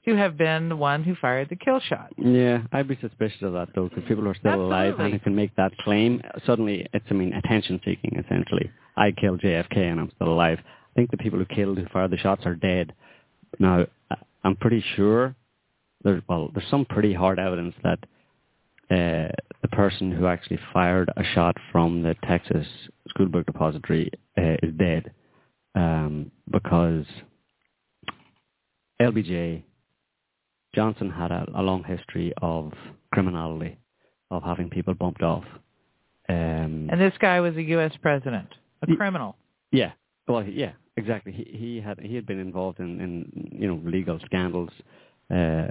[0.04, 2.12] to have been the one who fired the kill shot.
[2.16, 5.34] Yeah, I'd be suspicious of that though, because people are still alive and who can
[5.34, 6.20] make that claim.
[6.44, 8.70] Suddenly, it's I mean attention seeking essentially.
[8.96, 10.58] I killed JFK and I'm still alive.
[10.64, 12.92] I think the people who killed who fired the shots are dead.
[13.58, 13.86] Now,
[14.44, 15.34] I'm pretty sure
[16.02, 17.98] there's well, there's some pretty hard evidence that
[18.90, 22.66] uh, the person who actually fired a shot from the Texas
[23.08, 25.12] school book depository uh, is dead
[25.74, 27.06] um, because
[29.00, 29.62] LBJ
[30.74, 32.72] Johnson had a, a long history of
[33.12, 33.76] criminality,
[34.30, 35.44] of having people bumped off.
[36.28, 37.92] Um, And this guy was a U.S.
[38.00, 38.48] president,
[38.82, 39.36] a Ye- criminal.
[39.70, 39.92] yeah,
[40.28, 41.32] well, yeah, exactly.
[41.32, 44.70] He, he had he had been involved in, in you know legal scandals
[45.30, 45.68] uh,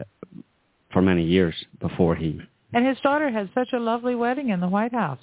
[0.92, 2.40] for many years before he.
[2.74, 5.20] And his daughter had such a lovely wedding in the White House.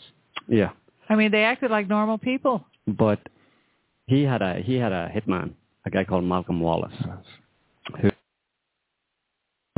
[0.49, 0.71] Yeah,
[1.09, 2.65] I mean, they acted like normal people.
[2.87, 3.21] but
[4.07, 5.53] he had a he had a hitman,
[5.85, 7.11] a guy called Malcolm Wallace, who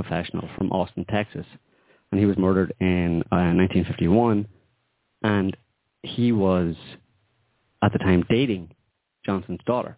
[0.00, 1.46] professional from Austin, Texas,
[2.10, 4.46] and he was murdered in uh, 1951,
[5.22, 5.56] and
[6.02, 6.74] he was
[7.82, 8.70] at the time dating
[9.24, 9.96] Johnson's daughter.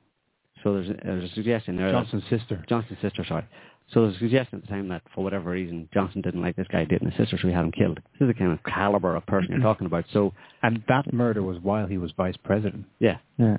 [0.62, 1.86] So there's a, there's a suggestion there.
[1.86, 2.64] that- Johnson's sister.
[2.68, 3.44] Johnson's sister, sorry.
[3.92, 6.66] So there's a suggestion at the time that for whatever reason Johnson didn't like this
[6.70, 7.98] guy dating his sister, so he had him killed.
[8.12, 10.04] This is the kind of caliber of person you're talking about.
[10.12, 12.84] So And that murder was while he was vice president.
[13.00, 13.58] yeah, Yeah.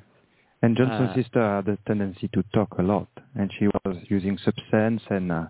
[0.64, 4.38] And Johnson's Uh, sister had a tendency to talk a lot, and she was using
[4.38, 5.46] substance and uh,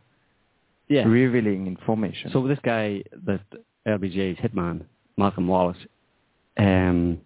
[0.88, 1.04] yeah.
[1.04, 2.32] revealing information.
[2.32, 3.42] So this guy, that
[3.88, 4.84] LBJ's hitman,
[5.18, 5.78] Malcolm Wallace,
[6.58, 7.20] um,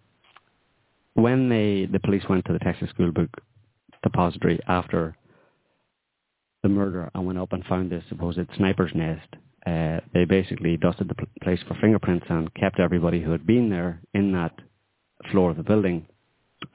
[1.14, 3.30] when they the police went to the Texas School Book
[4.04, 5.16] Depository after
[6.64, 9.28] the murder and went up and found this supposed sniper's nest,
[9.66, 13.70] uh, they basically dusted the pl- place for fingerprints and kept everybody who had been
[13.70, 14.54] there in that
[15.32, 16.06] floor of the building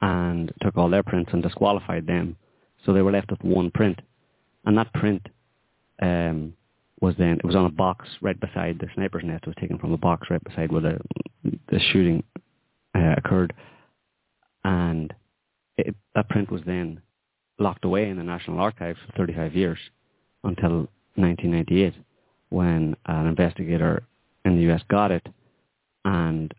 [0.01, 2.35] and took all their prints and disqualified them.
[2.85, 3.99] So they were left with one print,
[4.65, 5.25] and that print
[6.01, 6.53] um,
[7.03, 9.43] was then it was on a box right beside the sniper's nest.
[9.43, 10.97] It was taken from a box right beside where the
[11.69, 12.23] the shooting
[12.95, 13.53] uh, occurred,
[14.63, 15.13] and
[15.77, 17.01] it, that print was then
[17.59, 19.77] locked away in the National Archives for 35 years
[20.45, 21.93] until 1998,
[22.49, 24.03] when an investigator
[24.45, 24.81] in the U.S.
[24.89, 25.27] got it
[26.05, 26.53] and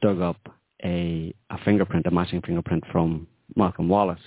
[0.00, 0.38] dug up
[0.84, 3.26] a, a fingerprint, a matching fingerprint from
[3.56, 4.20] Malcolm Wallace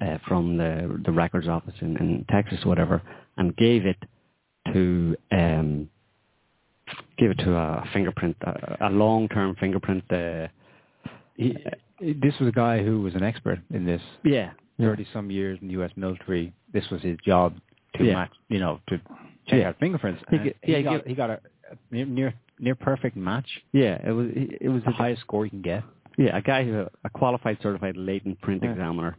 [0.00, 3.02] uh, from the the records office in, in Texas, whatever,
[3.36, 3.96] and gave it
[4.72, 5.88] to um,
[7.18, 10.04] gave it to a fingerprint, a, a long-term fingerprint.
[10.10, 10.48] Uh,
[11.36, 11.56] He,
[12.00, 14.02] this was a guy who was an expert in this.
[14.24, 15.90] yeah, Thirty some years in the U.S.
[15.96, 16.52] military.
[16.72, 17.54] This was his job
[17.96, 18.14] to Yeah.
[18.14, 18.98] match, you know, to
[19.46, 19.68] check Yeah.
[19.68, 20.22] out fingerprints.
[20.30, 23.48] He he, yeah, got, he got a, a near, near near perfect match.
[23.72, 23.98] yeah.
[24.08, 25.82] It was it was The highest score you can get.
[26.18, 28.72] yeah a guy who a qualified certified latent print Yeah.
[28.72, 29.16] examiner.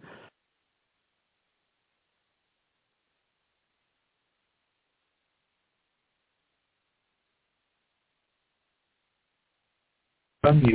[10.45, 10.73] Okay.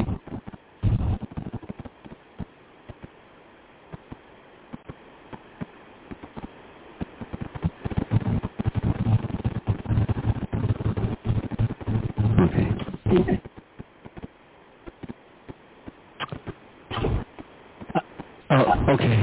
[18.50, 19.20] Oh, okay.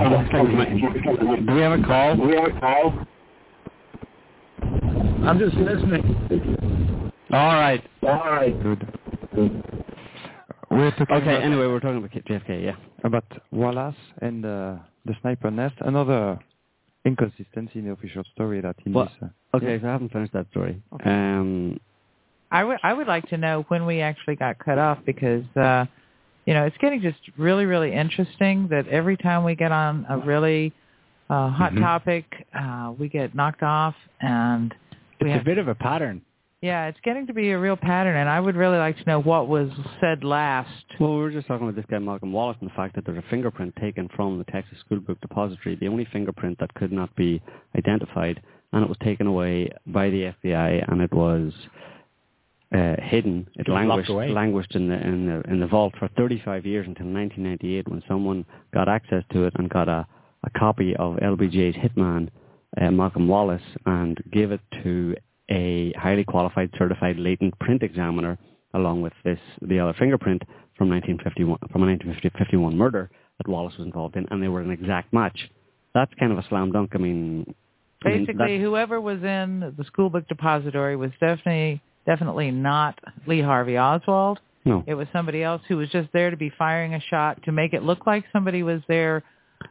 [1.45, 2.15] Do we have a call?
[2.15, 2.93] Do we have a call?
[5.27, 7.11] I'm just listening.
[7.31, 7.83] All right.
[8.03, 8.61] All right.
[8.61, 9.74] Good.
[10.75, 12.75] We're talking Okay, about, anyway, we're talking about JFK, yeah.
[13.03, 15.75] about Wallace and uh, the sniper nest.
[15.79, 16.37] Another
[17.05, 19.13] inconsistency in the official story that in Well, this.
[19.21, 20.81] Uh, Okay, so I haven't finished that story.
[20.95, 21.09] Okay.
[21.09, 21.79] Um,
[22.51, 25.85] I would I would like to know when we actually got cut off because uh
[26.45, 30.17] you know it's getting just really really interesting that every time we get on a
[30.17, 30.73] really
[31.29, 31.79] uh hot Mhm.
[31.81, 34.75] topic uh we get knocked off and
[35.21, 36.21] It's a bit of a pattern.
[36.61, 39.21] Yeah it's getting to be a real pattern and I would really like to know
[39.21, 39.69] what was
[40.01, 42.95] said last well, we were just talking about this guy, Malcolm Wallace, and the fact
[42.95, 46.73] that there's a fingerprint taken from the Texas School Book Depository, the only fingerprint that
[46.75, 47.41] could not be
[47.77, 48.41] identified,
[48.71, 51.51] and it was taken away by the FBI, and it was
[52.73, 53.47] uh, hidden.
[53.55, 54.29] It It languished, away.
[54.29, 58.45] languished in the, in the in the vault for 35 years until 1998, when someone
[58.73, 60.07] got access to it and got a,
[60.43, 62.29] a copy of LBJ's hitman,
[62.81, 65.15] uh, Malcolm Wallace, and gave it to
[65.49, 68.37] a highly qualified certified latent print examiner,
[68.73, 70.41] along with this the other fingerprint
[70.77, 74.71] from 1951 from a 1951 murder that Wallace was involved in, and they were an
[74.71, 75.49] exact match.
[75.93, 76.91] That's kind of a slam dunk.
[76.93, 77.53] I mean,
[78.03, 83.41] I mean, basically whoever was in the school book depository was definitely definitely not Lee
[83.41, 84.83] Harvey Oswald no.
[84.87, 87.73] It was somebody else who was just there to be firing a shot to make
[87.73, 89.23] it look like somebody was there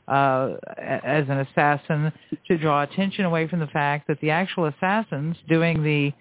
[0.09, 2.13] uh, as an assassin
[2.49, 6.13] to draw attention away from the fact that the actual assassins doing the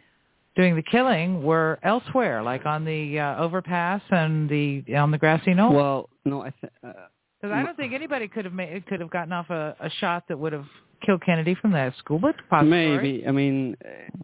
[0.56, 5.54] doing the killing were elsewhere, like on the uh, overpass and the on the grassy
[5.54, 5.73] knoll.
[5.73, 6.93] Well, no, I th- uh,
[7.41, 10.23] Because I don't think anybody could have made could have gotten off a, a shot
[10.30, 10.67] that would have
[11.06, 12.97] killed Kennedy from that school but depository.
[12.97, 13.28] maybe.
[13.28, 14.23] I mean, uh,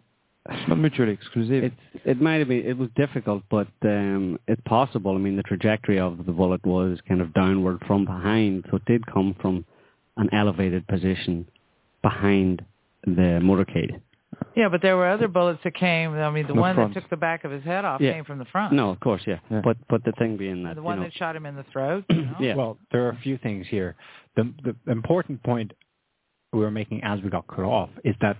[0.50, 1.64] it's not mutually exclusive.
[1.64, 5.14] It's it might have been it was difficult, but um, it's possible.
[5.14, 8.84] I mean, the trajectory of the bullet was kind of downward from behind, so it
[8.86, 9.64] did come from
[10.16, 11.46] an elevated position
[12.02, 12.64] behind
[13.04, 14.00] the motorcade.
[14.56, 16.14] Yeah, but there were other bullets that came.
[16.14, 16.94] I mean, the, The one front.
[16.94, 18.12] that took the back of his head off Yeah.
[18.12, 18.72] came from the front.
[18.72, 19.38] No, of course, yeah.
[19.50, 19.60] Yeah.
[19.62, 21.64] But but the thing being that the you one know, that shot him in the
[21.72, 22.04] throat.
[22.10, 22.36] You know?
[22.40, 23.96] yeah, Well, there are a few things here.
[24.36, 25.72] The, the important point
[26.52, 28.36] we were making as we got cut off is that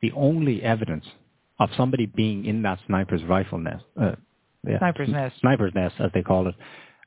[0.00, 1.04] the only evidence
[1.58, 4.12] of somebody being in that sniper's rifle nest, uh,
[4.66, 5.40] yeah, Sniper's nest.
[5.40, 6.54] sniper's nest as they call it,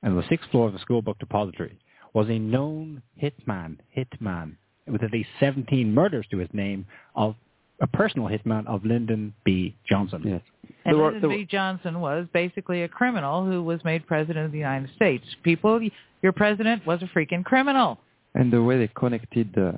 [0.03, 1.77] and the sixth floor of the school book depository,
[2.13, 4.55] was a known hitman, hitman,
[4.87, 7.35] with at least 17 murders to his name of
[7.81, 9.75] a personal hitman of Lyndon B.
[9.89, 10.21] Johnson.
[10.25, 10.41] yes.
[10.85, 11.45] And were- Lyndon there B.
[11.45, 15.25] Johnson was basically a criminal who was made president of the United States.
[15.43, 15.81] People,
[16.21, 17.99] your president was a freaking criminal.
[18.33, 19.73] And the way they connected uh,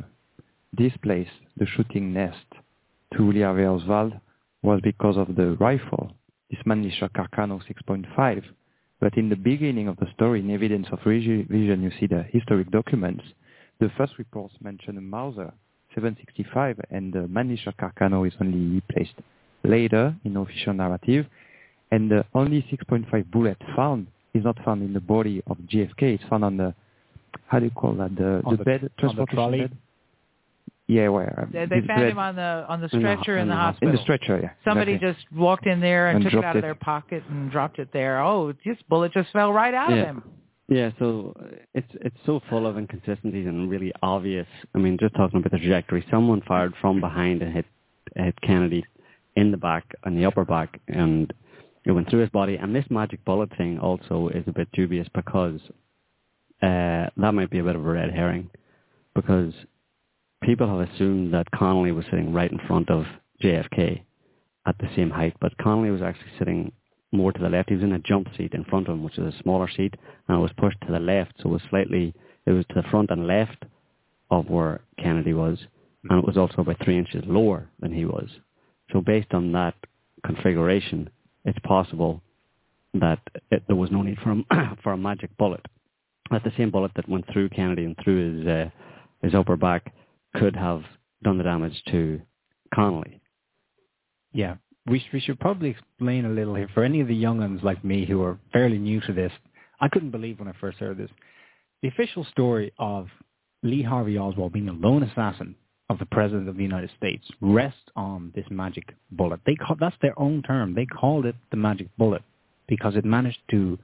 [0.77, 1.27] this place,
[1.57, 2.45] the shooting nest,
[3.15, 4.13] to Lee Harvey Oswald
[4.67, 6.11] was because of the rifle,
[6.51, 8.43] this Mannlicher Carcano 6.5.
[8.99, 12.25] But in the beginning of the story, in Evidence of Regi- Vision, you see the
[12.33, 13.23] historic documents.
[13.79, 15.53] The first reports mention a Mauser
[15.95, 19.13] 765, and the Mannlicher Carcano is only placed
[19.63, 21.25] later in official narrative.
[21.91, 26.01] And the only 6.5 bullet found is not found in the body of JFK.
[26.15, 26.75] It's found on the
[27.45, 28.13] how do you call that?
[28.17, 29.25] The, the, the- bed, on the
[29.69, 29.77] bed?
[30.89, 33.41] Yeah, where um, They, they found him on the on the In the- stretcher in
[33.43, 33.89] in the, hospital.
[33.89, 34.39] in the stretcher.
[34.41, 35.13] Yeah, Somebody exactly.
[35.25, 36.61] just walked in there and, And took it out of it.
[36.61, 38.21] their pocket and dropped it there.
[38.21, 40.23] Oh, this bullet just fell right out of him.
[40.69, 44.47] Yeah, so uh, it's it's so full of inconsistencies and really obvious.
[44.75, 47.65] I mean, just talking about the trajectory, someone fired from behind and hit
[48.15, 48.85] hit Kennedy
[49.35, 51.33] in the back and the upper back, and
[51.85, 52.55] it went through his body.
[52.55, 55.59] And this magic bullet thing also is a bit dubious because
[56.61, 58.49] uh, that might be a bit of a red herring,
[59.15, 59.53] because
[60.43, 63.05] people have assumed that Connolly was sitting right in front of
[63.43, 64.01] JFK
[64.65, 66.71] at the same height, but Connolly was actually sitting
[67.11, 67.69] more to the left.
[67.69, 69.95] He was in a jump seat in front of him, which is a smaller seat,
[70.27, 72.13] and it was pushed to the left, so it was slightly,
[72.45, 73.63] it was to the front and left
[74.29, 75.57] of where Kennedy was,
[76.09, 78.29] and it was also about three inches lower than he was.
[78.91, 79.75] So based on that
[80.25, 81.09] configuration,
[81.45, 82.21] it's possible
[82.93, 83.19] that
[83.51, 85.65] it, there was no need for a, for a magic bullet.
[86.29, 88.69] That the same bullet that went through Kennedy and through his uh,
[89.21, 89.93] his upper back
[90.37, 90.83] could have
[91.23, 92.21] done the damage to
[92.73, 93.21] Connolly.
[94.33, 97.61] Yeah, we, we should probably explain a little here for any of the young ones
[97.63, 99.31] like me who are fairly new to this.
[99.79, 101.09] I couldn't believe when I first heard this.
[101.81, 103.07] The official story of
[103.63, 105.55] Lee Harvey Oswald being a lone assassin
[105.89, 109.39] of the President of the United States rests on this magic bullet.
[109.45, 110.73] They call, that's their own term.
[110.73, 112.23] They called it the magic bullet
[112.67, 113.77] because it managed to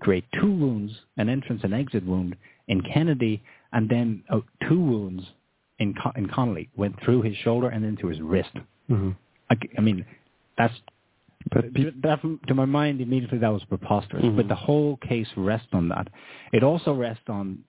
[0.00, 2.36] create two wounds, an entrance and exit wound
[2.68, 5.24] in Kennedy, and then uh, two wounds
[5.78, 8.50] in, Con- in Connolly, went through his shoulder and into his wrist.
[8.90, 9.10] Mm-hmm.
[9.50, 10.04] I, I mean,
[10.56, 10.74] that's
[11.52, 11.66] But
[12.02, 14.24] that, to my mind immediately that was preposterous.
[14.24, 14.36] Mhm.
[14.36, 16.08] But the whole case rests on that.
[16.52, 17.60] It also rests on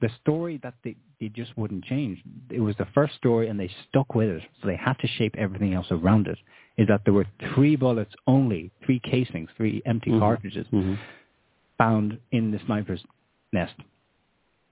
[0.00, 2.22] the story that they, they just wouldn't change.
[2.50, 4.42] It was the first story and they stuck with it.
[4.60, 6.38] So they had to shape everything else around it.
[6.78, 10.18] Is that there were three bullets only, three casings, three empty Mhm.
[10.18, 10.96] cartridges Mhm.
[11.76, 13.04] found in the sniper's
[13.52, 13.74] nest,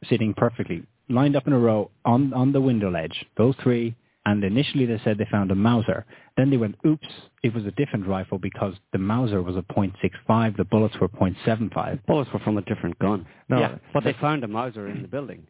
[0.09, 3.24] sitting perfectly, lined up in a row on, on the window ledge.
[3.36, 3.94] Those three.
[4.26, 6.04] And initially they said they found a Mauser.
[6.36, 7.09] Then they went, oops,
[7.42, 12.04] it was a different rifle because the Mauser was a .65, the bullets were .75.
[12.06, 13.26] Bullets were from a different gun.
[13.48, 13.76] No, Yeah.
[13.94, 15.46] But they found a Mauser in the building.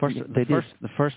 [0.00, 0.48] First, Yeah, the they did.
[0.48, 1.16] first, the first,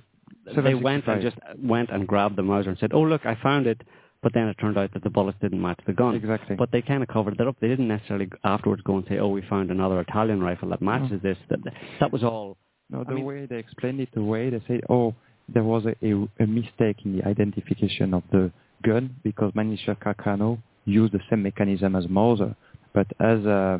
[0.53, 3.35] so they went and just went and grabbed the Mauser and said, "Oh, look, I
[3.41, 3.81] found it."
[4.21, 6.15] But then it turned out that the bullets didn't match the gun.
[6.15, 6.55] Exactly.
[6.55, 7.55] But they kind of covered that up.
[7.61, 11.21] They didn't necessarily afterwards go and say, "Oh, we found another Italian rifle that matches
[11.21, 11.59] this." That
[11.99, 12.57] that was all.
[12.89, 15.13] No, I the mean- way they explained it, the way they said, oh,
[15.47, 18.51] there was a, a, a mistake in the identification of the
[18.83, 22.55] gun because Mannlicher Carcano used the same mechanism as Mauser.
[22.93, 23.79] But as uh,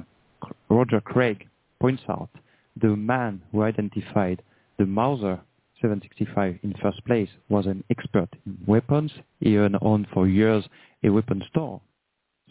[0.70, 1.48] Roger Craig
[1.80, 2.30] points out,
[2.82, 4.42] the man who identified
[4.78, 5.40] the Mauser
[5.82, 9.12] 765 in first place was an expert in weapons.
[9.40, 10.64] He owned for years
[11.04, 11.82] a weapon store.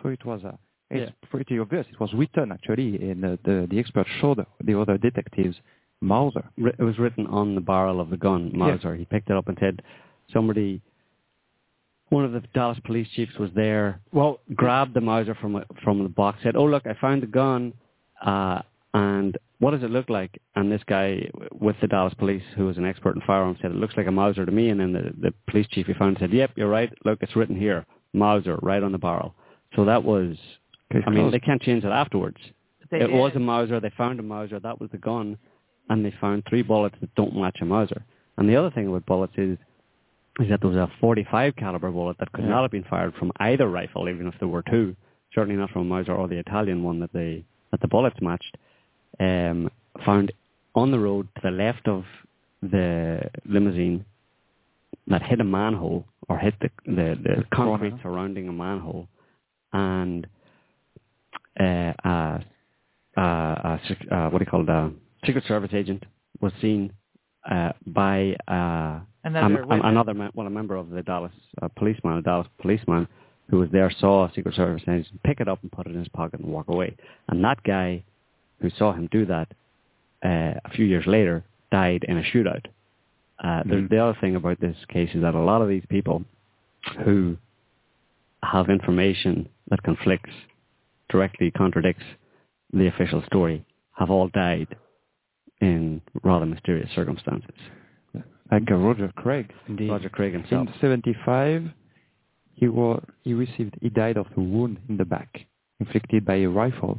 [0.03, 0.59] So it was a,
[0.91, 1.87] it's pretty obvious.
[1.91, 5.57] It was written actually, and uh, the, the expert showed the other detectives
[6.05, 6.45] Mauser.
[6.57, 8.95] It was written on the barrel of the gun, Mauser.
[8.95, 9.83] He picked it up and said,
[10.33, 10.81] "Somebody."
[12.11, 14.01] One of the Dallas police chiefs was there.
[14.13, 17.27] Well, grabbed the Mauser from a, from the box, said, "Oh look, I found the
[17.27, 17.73] gun,
[18.25, 18.61] uh,
[18.93, 22.77] and what does it look like?" And this guy with the Dallas police, who was
[22.77, 25.13] an expert in firearms, said, "It looks like a Mauser to me." And then the,
[25.19, 26.93] the police chief he found said, "Yep, you're right.
[27.05, 29.35] Look, it's written here, Mauser, right on the barrel."
[29.75, 30.37] So that was,
[30.93, 31.35] Case I mean, closed.
[31.35, 32.37] they can't change it afterwards.
[32.91, 33.19] They it did.
[33.19, 33.81] was a Mauser.
[33.81, 34.61] They found a Mauser.
[34.61, 35.37] That was the gun,
[35.89, 38.03] and they found three bullets that don't match a Mauser.
[38.37, 39.59] And the other thing about bullets is
[40.41, 42.51] is that there was a 45 caliber bullet that could Yeah.
[42.51, 44.97] not have been fired from either rifle, even if there were two.
[45.33, 48.57] Certainly not from a Mauser or the Italian one that they that the bullets matched.
[49.21, 49.71] Um,
[50.05, 50.33] found
[50.75, 52.05] on the road to the left of
[52.63, 54.05] the limousine
[55.07, 59.07] that hit a manhole or hit the the, the concrete surrounding a manhole,
[59.73, 60.27] and
[61.61, 62.45] uh, a,
[63.17, 63.81] a, a,
[64.15, 64.93] uh, what do you call it?
[65.27, 66.05] Secret Service agent
[66.41, 66.93] was seen
[67.51, 72.23] uh, by uh, Another um, another well, a member of the Dallas uh, policeman, a
[72.23, 73.09] Dallas policeman
[73.49, 75.99] who was there, saw a Secret Service agent pick it up and put it in
[75.99, 76.95] his pocket and walk away.
[77.29, 78.05] And that guy
[78.61, 79.49] who saw him do that
[80.25, 82.67] uh, a few years later died in a shootout.
[83.43, 83.89] Uh, the, Mhm.
[83.91, 86.23] the other thing about this case is that a lot of these people
[87.05, 87.37] who
[88.43, 90.31] have information that conflicts,
[91.09, 92.05] directly contradicts
[92.73, 94.77] the official story, have all died
[95.65, 97.51] in rather mysterious circumstances.
[98.53, 99.53] Like uh, Roger Craig.
[99.69, 99.91] Indeed.
[99.91, 100.69] Roger Craig himself.
[100.69, 101.65] In 75,
[102.55, 105.47] he, was, he received, he died of a wound in the back
[105.81, 106.99] inflicted by a rifle.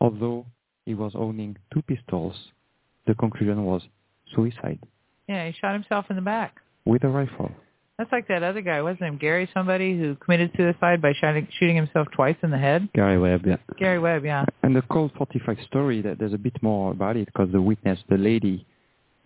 [0.00, 0.46] Although
[0.84, 2.34] he was owning two pistols,
[3.06, 3.82] the conclusion was
[4.34, 4.78] suicide
[5.28, 6.56] Yeah, he shot himself in the back.
[6.84, 7.50] with a rifle.
[7.98, 9.16] That's like that other guy, wasn't him?
[9.18, 12.90] Gary somebody who committed suicide by shooting, shooting himself twice in the head?
[12.94, 13.56] Gary Webb, yeah.
[13.78, 14.44] Gary Webb, yeah.
[14.62, 17.98] And the Colt 45 story, that there's a bit more about it because the witness,
[18.10, 18.66] the lady,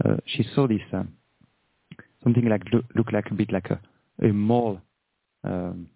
[0.05, 1.09] uh, she saw this um,
[2.23, 3.81] something like look, look like a bit like a,
[4.25, 4.81] a mole
[5.45, 5.89] um,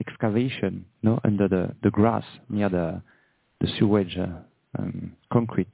[0.00, 3.02] excavation, no, under the, the grass near the
[3.60, 4.26] the sewage uh,
[4.78, 5.68] um, concrete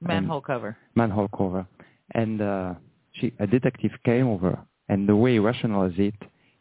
[0.00, 0.76] Manhole cover.
[0.94, 1.66] manhole cover,
[2.14, 2.74] and uh,
[3.12, 6.14] she a detective came over, and the way he rationalized it,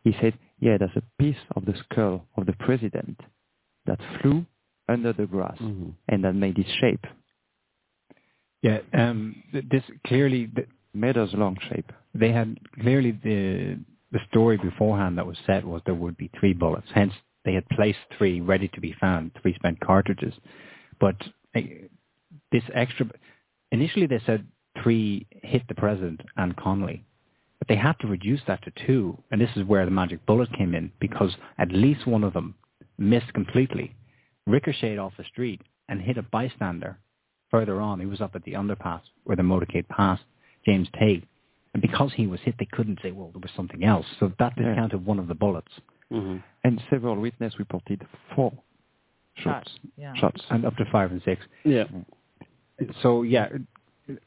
[0.04, 3.20] he said, "Yeah, there's a piece of the skull of the president
[3.86, 4.46] that flew
[4.88, 5.94] under the grass." Mhm.
[6.10, 7.06] and that made its shape,
[8.62, 10.50] Yeah, um, th- this clearly
[10.94, 11.92] made us long shape.
[12.14, 13.78] they had clearly the
[14.12, 16.90] the story beforehand that was set was there would be three bullets.
[16.92, 17.14] Hence,
[17.44, 20.34] they had placed three ready to be found, three spent cartridges.
[20.98, 21.18] But
[21.56, 21.62] uh,
[22.54, 23.06] this extra,
[23.72, 24.48] initially they said
[24.82, 27.04] three hit the president and Connolly,
[27.68, 30.74] they had to reduce that to two, and this is where the magic bullet came
[30.74, 32.56] in because at least one of them
[32.98, 33.96] missed completely,
[34.46, 36.98] ricocheted off the street and hit a bystander
[37.52, 38.00] further on.
[38.00, 40.24] He was up at the underpass where the motorcade passed,
[40.66, 41.24] James Tague.
[41.74, 44.06] And because he was hit, they couldn't say, well, there was something else.
[44.20, 44.70] So that Yeah.
[44.70, 45.72] discounted one of the bullets.
[46.12, 46.42] Mhm.
[46.64, 48.52] And several witnesses reported four
[49.36, 49.72] shots.
[49.72, 50.14] Shots, yeah.
[50.16, 50.46] Shots.
[50.50, 51.46] and up to five and six.
[51.64, 51.86] Yeah.
[53.02, 53.50] So yeah,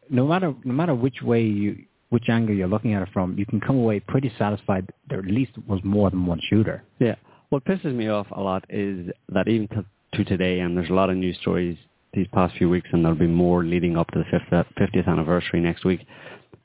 [0.08, 3.46] no matter no matter which way you which angle you're looking at it from, you
[3.46, 6.82] can come away pretty satisfied there at least was more than one shooter.
[6.98, 7.14] Yeah.
[7.48, 9.84] What pisses me off a lot is that even to,
[10.14, 11.78] to today, and there's a lot of news stories
[12.12, 15.60] these past few weeks, and there'll be more leading up to the 50th, 50th anniversary
[15.60, 16.00] next week,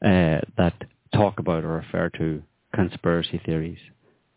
[0.03, 0.73] uh, that
[1.13, 2.41] talk about or refer to
[2.73, 3.77] conspiracy theories.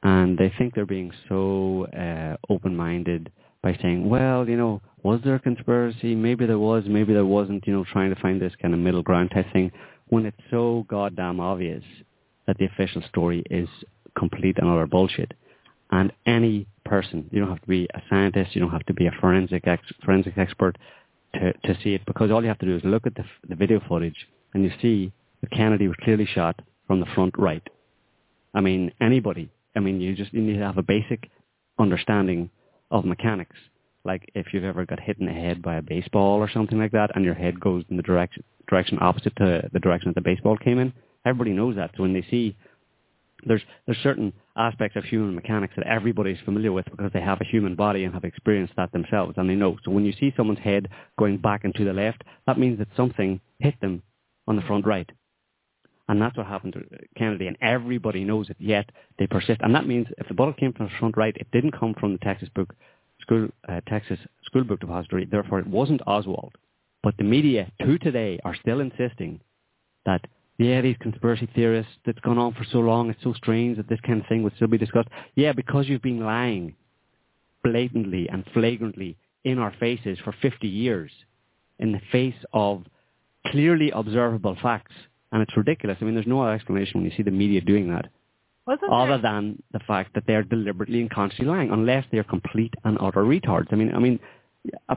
[0.03, 3.33] And they think they're being so uh, open-minded
[3.63, 6.15] by saying, well, you know, was there a conspiracy?
[6.15, 9.03] Maybe there was, maybe there wasn't, you know, trying to find this kind of middle
[9.03, 9.73] ground type thing
[10.09, 11.85] when it's so goddamn obvious
[12.47, 13.69] that the official story is
[14.17, 15.33] complete and utter bullshit.
[15.91, 19.07] And any person, you don't have to be a scientist, you don't have to be
[19.07, 20.77] a forensic ex- forensic expert
[21.35, 23.55] to, to see it because all you have to do is look at the, the
[23.55, 27.67] video footage and you see that Kennedy was clearly shot from the front right.
[28.55, 31.31] I mean, anybody, I mean, you just you need to have a basic
[31.79, 32.51] understanding
[32.91, 33.57] of mechanics.
[34.09, 36.93] Like if you've ever got hit in the head by a baseball or something like
[36.93, 40.29] that and your head goes in the direction, direction opposite to the direction that the
[40.29, 40.93] baseball came in,
[41.27, 41.91] everybody knows that.
[41.95, 42.57] So when they see
[43.47, 47.45] there's there's certain aspects of human mechanics that everybody's familiar with because they have a
[47.45, 49.77] human body and have experienced that themselves and they know.
[49.85, 50.89] So when you see someone's head
[51.19, 54.03] going back and to the left, that means that something hit them
[54.49, 55.09] on the front right.
[56.09, 56.83] And that's what happened to
[57.17, 59.61] Kennedy and everybody knows it, yet they persist.
[59.63, 62.13] And that means if the bullet came from the front right, it didn't come from
[62.13, 62.75] the Texas book
[63.29, 66.55] school uh, Texas school book depository, therefore it wasn't Oswald.
[67.03, 69.41] But the media to today are still insisting
[70.05, 70.22] that
[70.59, 74.01] yeah, these conspiracy theorists that's gone on for so long, it's so strange that this
[74.05, 75.09] kind of thing would still be discussed.
[75.37, 76.74] Yeah, because you've been lying
[77.62, 81.12] blatantly and flagrantly in our faces for 50 years
[81.79, 82.83] in the face of
[83.47, 84.95] clearly observable facts.
[85.31, 85.99] And it's ridiculous.
[86.01, 88.07] I mean, there's no other explanation when you see the media doing that
[88.69, 89.33] Wasn't other there?
[89.33, 93.69] than the fact that they're deliberately and consciously lying, unless they're complete and utter retards.
[93.73, 94.19] I mean, I mean,
[94.89, 94.97] I-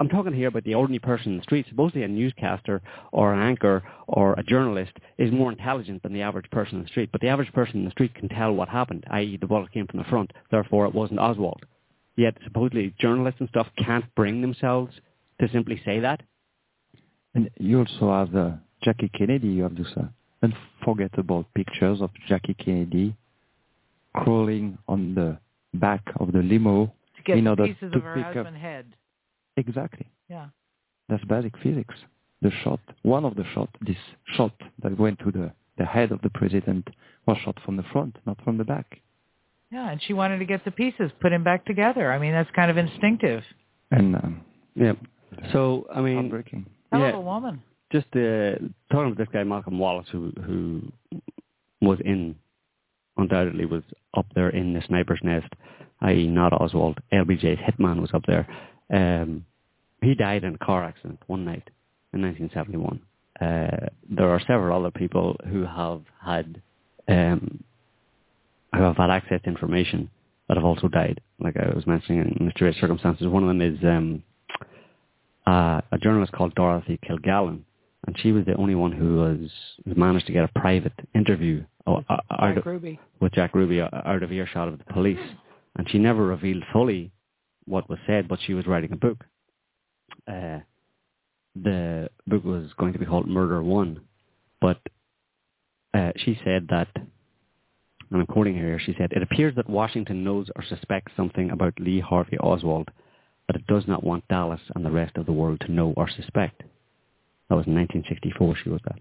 [0.00, 1.66] I'm talking here about the ordinary person in the street.
[1.68, 2.82] Supposedly a newscaster
[3.12, 6.88] or an anchor or a journalist is more intelligent than the average person in the
[6.88, 7.10] street.
[7.12, 9.38] But the average person in the street can tell what happened, i.e.
[9.40, 11.62] the bullet came from the front, therefore it wasn't Oswald.
[12.16, 14.92] Yet supposedly journalists and stuff can't bring themselves
[15.40, 16.22] to simply say that.
[17.34, 18.50] And you also have uh,
[18.82, 19.48] Jackie Kennedy.
[19.48, 20.04] You have to uh,
[20.44, 23.16] unforgettable pictures of Jackie Kennedy
[24.14, 25.38] crawling on the
[25.78, 26.86] back of the limo
[27.16, 28.86] to get in order pieces to of her pick up- husband's head.
[29.56, 30.06] Exactly.
[30.28, 30.46] Yeah.
[31.08, 31.94] That's basic physics.
[32.42, 33.96] The shot, one of the shot, this
[34.36, 36.88] shot that went to the, the head of the president
[37.26, 39.00] was shot from the front, not from the back.
[39.72, 42.12] Yeah, and she wanted to get the pieces, put him back together.
[42.12, 43.42] I mean, that's kind of instinctive.
[43.90, 44.40] And um,
[44.74, 44.92] Yeah.
[45.52, 46.66] So I mean, heartbreaking.
[46.92, 47.08] Hell Yeah.
[47.10, 47.62] of a woman.
[47.94, 48.58] Just uh,
[48.90, 50.92] talking about this guy Malcolm Wallace, who who
[51.80, 52.34] was in
[53.16, 53.84] undoubtedly was
[54.14, 55.46] up there in the sniper's nest,
[56.00, 56.98] i.e., not Oswald.
[57.12, 58.48] LBJ's hitman was up there.
[58.92, 59.46] Um,
[60.02, 61.70] he died in a car accident one night
[62.12, 63.00] in 1971.
[63.40, 66.60] Uh, there are several other people who have had
[67.06, 67.62] um,
[68.74, 70.10] who have had access to information
[70.48, 71.20] that have also died.
[71.38, 73.28] Like I was mentioning in mysterious circumstances.
[73.28, 74.22] One of them is um,
[75.46, 77.62] uh, a journalist called Dorothy Kilgallen,
[78.06, 79.50] and she was the only one who was
[79.84, 82.24] who managed to get a private interview uh, out
[82.54, 83.00] Jack of, Ruby.
[83.20, 85.18] with Jack Ruby uh, out of earshot of the police,
[85.76, 87.10] and she never revealed fully
[87.66, 89.24] what was said, but she was writing a book.
[90.28, 90.60] Uh,
[91.54, 94.00] the book was going to be called Murder One,
[94.60, 94.80] but
[95.94, 100.24] uh, she said that, and I'm quoting her here, she said, it appears that Washington
[100.24, 102.90] knows or suspects something about Lee Harvey Oswald,
[103.46, 106.08] but it does not want Dallas and the rest of the world to know or
[106.08, 106.62] suspect.
[107.48, 109.00] That was in 1964 she wrote that.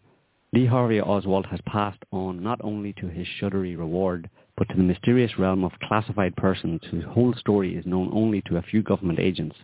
[0.53, 4.83] Lee Harvey Oswald has passed on not only to his shuddery reward, but to the
[4.83, 9.19] mysterious realm of classified persons whose whole story is known only to a few government
[9.19, 9.55] agents.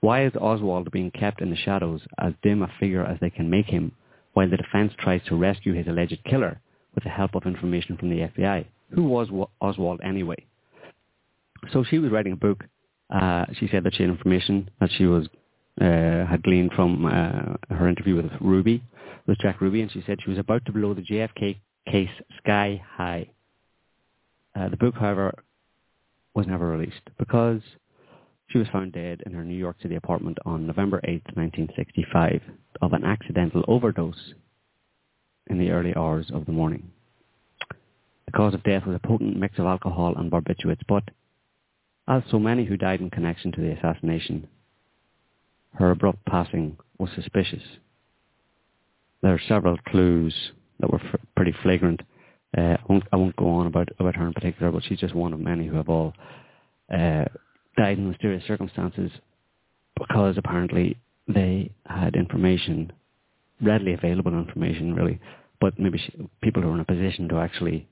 [0.00, 3.48] Why is Oswald being kept in the shadows, as dim a figure as they can
[3.48, 3.92] make him,
[4.34, 6.60] while the defense tries to rescue his alleged killer
[6.94, 8.66] with the help of information from the FBI?
[8.90, 9.28] Who was
[9.60, 10.44] Oswald anyway?
[11.72, 12.64] So she was writing a book.
[13.08, 15.28] Uh, she said that she had information that she was
[15.84, 18.82] had gleaned from uh, her interview with Ruby,
[19.26, 21.58] with Jack Ruby, and she said she was about to blow the JFK
[21.88, 23.28] case sky high.
[24.54, 25.32] Uh, the book, however,
[26.34, 27.60] was never released because
[28.48, 32.42] she was found dead in her New York City apartment on November 8, 1965,
[32.82, 34.34] of an accidental overdose
[35.48, 36.90] in the early hours of the morning.
[38.26, 41.04] The cause of death was a potent mix of alcohol and barbiturates, but
[42.08, 44.48] as so many who died in connection to the assassination,
[45.74, 47.62] her abrupt passing was suspicious.
[49.22, 50.34] There are several clues
[50.80, 52.00] that were f- pretty flagrant.
[52.56, 55.14] Uh, I, won't, I won't go on about, about her in particular, but she's just
[55.14, 56.14] one of many who have all
[56.92, 57.24] uh,
[57.76, 59.10] died in mysterious circumstances
[59.98, 60.96] because apparently
[61.28, 62.92] they had information,
[63.62, 65.20] readily available information, really,
[65.60, 66.12] but maybe she,
[66.42, 67.86] people who were in a position to actually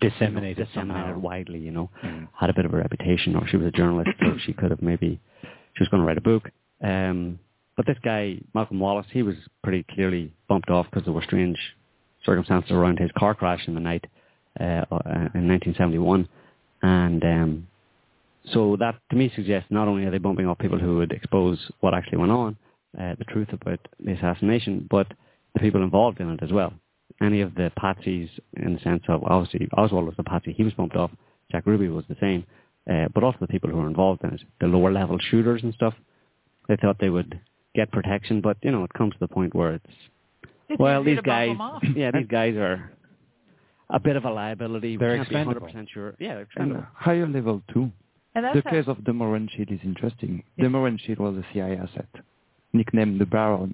[0.00, 1.10] Disseminate it disseminate somehow.
[1.12, 2.26] it widely, you know, Mm.
[2.34, 4.80] had a bit of a reputation, or she was a journalist, so she could have
[4.82, 6.50] maybe she was going to write a book.
[6.82, 7.38] Um,
[7.76, 11.58] but this guy, Malcolm Wallace, he was pretty clearly bumped off because there were strange
[12.24, 14.04] circumstances around his car crash in the night
[14.60, 16.28] uh, uh, in 1971,
[16.82, 17.66] and um,
[18.52, 21.70] so that to me suggests not only are they bumping off people who would expose
[21.80, 22.56] what actually went on,
[22.98, 25.06] uh, the truth about the assassination, but
[25.54, 26.72] the people involved in it as well.
[27.22, 30.72] Any of the patsies, in the sense of obviously Oswald was the patsy, he was
[30.74, 31.10] bumped off.
[31.52, 32.44] Jack Ruby was the same,
[32.90, 35.74] uh, but also the people who were involved in it, the lower level shooters and
[35.74, 35.94] stuff.
[36.70, 37.40] They thought they would
[37.74, 39.94] get protection, but you know it comes to the point where it's
[40.68, 41.56] It's well, these guys,
[41.96, 42.92] yeah, these guys are
[43.90, 44.96] a bit of a liability.
[44.96, 46.14] They're can't be 100% sure.
[46.20, 47.90] Yeah, they're And higher level too.
[48.36, 50.44] And that's The how- case of de Mohrenschildt is interesting.
[50.56, 50.64] Yeah.
[50.66, 52.08] De Mohrenschildt was a CIA asset,
[52.72, 53.72] nicknamed the Baron,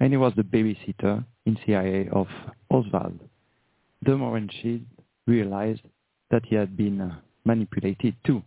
[0.00, 2.26] and he was the babysitter in CIA of
[2.70, 3.18] Oswald.
[4.02, 4.82] The Moran Shield
[5.26, 5.80] realized
[6.30, 7.14] that he had been uh,
[7.46, 8.42] manipulated too.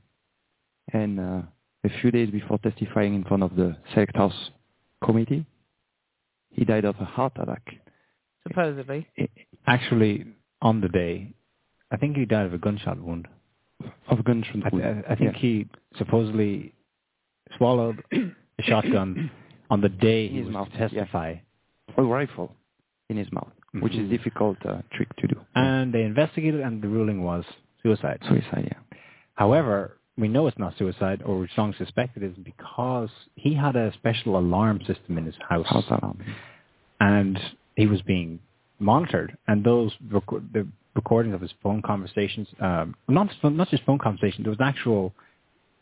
[0.93, 1.41] And uh,
[1.89, 4.39] a few days before testifying in front of the Select House
[5.03, 5.45] Committee,
[6.51, 7.63] he died of a heart attack.
[8.47, 9.07] supposedly.
[9.65, 10.25] Actually,
[10.61, 11.33] on the day,
[11.91, 13.27] I think he died of a gunshot wound.
[14.09, 15.03] Of gunshot I, wound.
[15.07, 15.39] I, I think Yeah.
[15.39, 15.67] he
[15.97, 16.73] supposedly
[17.57, 19.29] swallowed a shotgun
[19.69, 20.87] on the day he was mouth, to yeah.
[20.87, 21.29] testify.
[21.97, 22.49] a rifle
[23.09, 23.51] in his mouth,
[23.83, 25.37] which is difficult uh, trick to do.
[25.55, 27.43] And they investigated, and the ruling was
[27.83, 28.19] suicide.
[28.27, 28.97] Suicide, yeah.
[29.35, 33.75] However, we know it's not suicide, or we strongly suspect it is because he had
[33.75, 35.67] a special alarm system in his house,
[36.99, 37.39] and
[37.75, 38.39] he was being
[38.79, 39.37] monitored.
[39.47, 44.43] And those rec- the recordings of his phone conversations, um, not not just phone conversations,
[44.43, 45.13] there was actual.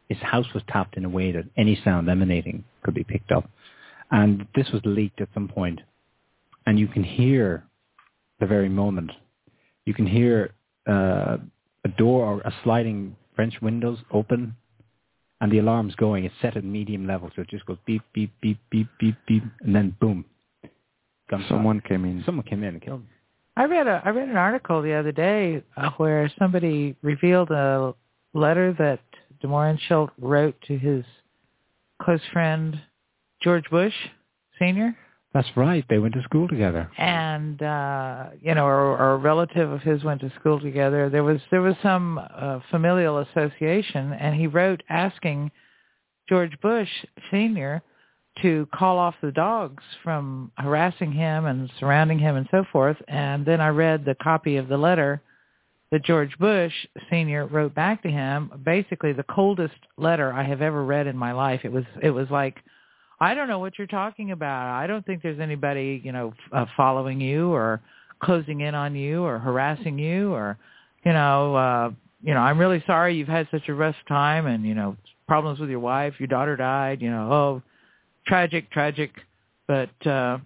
[0.09, 3.49] His house was tapped in a way that any sound emanating could be picked up,
[4.11, 5.77] and this was leaked at some point.
[5.77, 5.87] point,
[6.65, 7.63] and you can hear
[8.39, 9.11] the very moment.
[9.85, 10.51] You can hear
[10.87, 11.37] uh,
[11.83, 14.55] a door or a sliding French windows open,
[15.41, 16.25] and the alarm's going.
[16.25, 19.43] It's set at medium level, so it just goes beep, beep, beep, beep, beep, beep,
[19.61, 20.25] and then boom.
[21.29, 21.49] Gunshot.
[21.49, 22.23] Someone came in.
[22.25, 23.09] Someone came in and killed him.
[23.57, 27.93] I read a I read an article the other day uh, where somebody revealed a
[28.33, 28.99] letter that
[29.41, 31.05] de Mohrenschildt wrote to his
[32.01, 32.81] close friend
[33.41, 33.93] George Bush
[34.59, 34.95] Senior,
[35.35, 35.83] That's right.
[35.89, 36.89] They went to school together.
[36.97, 41.09] and uh, you know, or, or a relative of his went to school together.
[41.09, 45.51] There was there was some uh, familial association, and he wrote asking
[46.29, 46.87] George Bush
[47.29, 47.83] Senior
[48.43, 52.97] to call off the dogs from harassing him and surrounding him and so forth.
[53.09, 55.21] And then I read the copy of the letter
[55.91, 56.73] that George Bush
[57.09, 58.51] Senior wrote back to him.
[58.63, 61.61] Basically, the coldest letter I have ever read in my life.
[61.65, 62.55] It was it was like,
[63.19, 64.73] I don't know what you're talking about.
[64.75, 67.81] I don't think there's anybody you know f- uh, following you or
[68.19, 70.57] closing in on you or harassing you or
[71.05, 71.91] you know uh,
[72.23, 74.95] you know I'm really sorry you've had such a rough time and you know
[75.27, 77.01] problems with your wife, your daughter died.
[77.01, 77.61] You know oh
[78.27, 79.11] tragic, tragic,
[79.67, 80.37] but uh,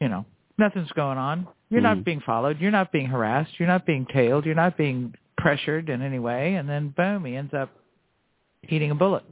[0.00, 0.24] you know,
[0.58, 1.46] nothing's going on.
[1.70, 2.04] You're not Mhm.
[2.04, 2.60] being followed.
[2.60, 3.58] You're not being harassed.
[3.58, 4.46] You're not being tailed.
[4.46, 6.54] You're not being pressured in any way.
[6.54, 7.70] And then boom, he ends up
[8.68, 9.24] eating a bullet.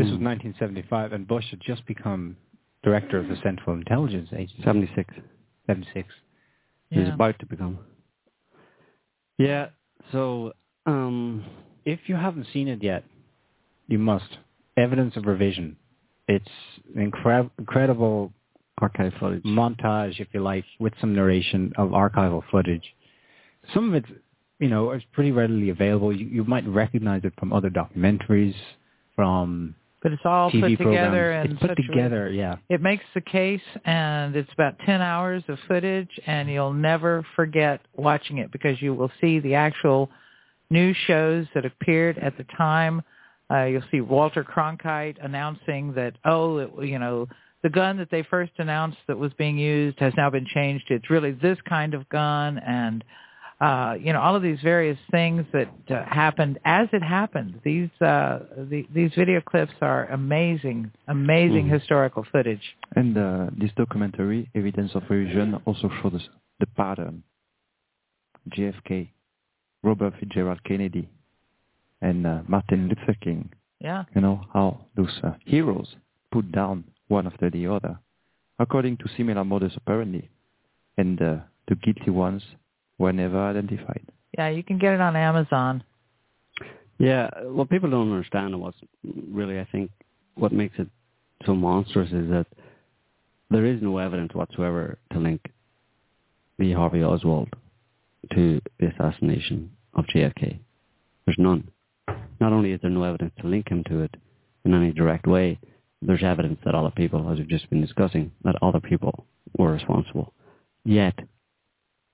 [0.00, 0.14] This Hmm.
[0.14, 2.34] was 1975, and Bush had just become
[2.82, 4.62] director of the Central Intelligence Agency.
[4.62, 5.14] 76.
[5.66, 6.08] 76.
[6.88, 7.14] He's Yeah.
[7.14, 7.78] about to become.
[9.36, 9.68] Yeah,
[10.10, 10.54] so,
[10.86, 11.44] um,
[11.84, 13.04] If you haven't seen it yet,
[13.88, 14.38] you must.
[14.76, 15.76] Evidence of revision.
[16.28, 16.48] It's
[16.94, 18.32] incre- incredible
[18.78, 19.42] archive footage.
[19.44, 22.94] montage, if you like, with some narration of archival footage.
[23.74, 24.04] Some of it,
[24.58, 26.12] you know, is pretty readily available.
[26.14, 28.54] You, you might recognize it from other documentaries,
[29.14, 31.50] from But it's all TV put together programs.
[31.50, 32.56] and It's put together, yeah.
[32.70, 37.80] It makes the case, and it's about 10 hours of footage, and you'll never forget
[37.94, 40.10] watching it because you will see the actual
[40.70, 43.02] news shows that appeared at the time.
[43.50, 47.26] Uh, you'll see Walter Cronkite announcing that, oh, it, you know,
[47.62, 50.84] the gun that they first announced that was being used has now been changed.
[50.88, 53.04] It's really this kind of gun, and
[53.60, 57.60] uh, you know, all of these various things that uh, happened as it happened.
[57.62, 58.38] These uh,
[58.70, 61.78] the, these video clips are amazing, amazing Mhm.
[61.78, 62.62] historical footage.
[62.96, 66.26] And uh, this documentary, Evidence of Revision, also shows
[66.58, 67.22] the pattern.
[68.56, 69.08] JFK,
[69.82, 71.08] Robert Fitzgerald Kennedy,
[72.00, 73.50] and uh, Martin Luther King.
[73.80, 75.96] Yeah, You know how those uh, heroes
[76.32, 77.98] put down one after the other,
[78.58, 80.28] according to similar models apparently,
[80.98, 81.36] and uh,
[81.68, 82.42] the guilty ones
[83.00, 84.02] were never identified.
[84.36, 85.82] yeah, you can get it on Amazon.
[86.98, 88.76] Yeah, what people don't understand and what's
[89.32, 89.90] really, I think,
[90.34, 90.86] what makes it
[91.46, 92.46] so monstrous is that
[93.50, 95.40] there is no evidence whatsoever to link
[96.58, 97.48] Lee Harvey Oswald
[98.34, 100.58] to the assassination of JFK.
[101.24, 101.70] There's none.
[102.38, 104.14] Not only is there no evidence to link him to it
[104.66, 105.58] in any direct way,
[106.02, 109.24] there's evidence that other people, as we've just been discussing, that other people
[109.56, 110.34] were responsible.
[110.84, 111.18] Yet,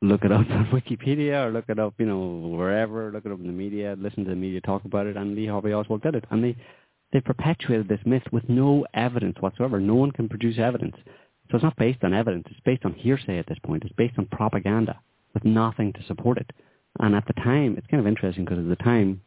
[0.03, 3.41] look it up on Wikipedia or look it up, you know, wherever, look it up
[3.41, 6.15] in the media, listen to the media talk about it, and Lee Harvey Oswald did
[6.15, 6.25] it.
[6.31, 6.57] And they,
[7.13, 9.81] they perpetuated this myth with no evidence whatsoever.
[9.81, 10.97] No one can produce evidence.
[11.51, 12.47] So it's not based on evidence.
[12.51, 13.85] It's based on hearsay at this point.
[13.85, 14.99] It's based on propaganda
[15.33, 16.51] with nothing to support it.
[16.99, 19.21] And at the time, it's kind of interesting because at the time,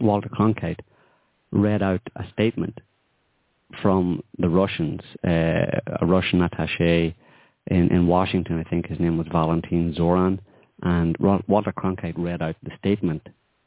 [0.00, 0.80] Walter Cronkite
[1.52, 2.80] read out a statement
[3.80, 7.14] from the Russians, uh, a Russian attaché
[7.68, 10.38] in, in Washington, I think his name was Valentin Zorin,
[10.82, 13.26] and Walter Cronkite read out the statement,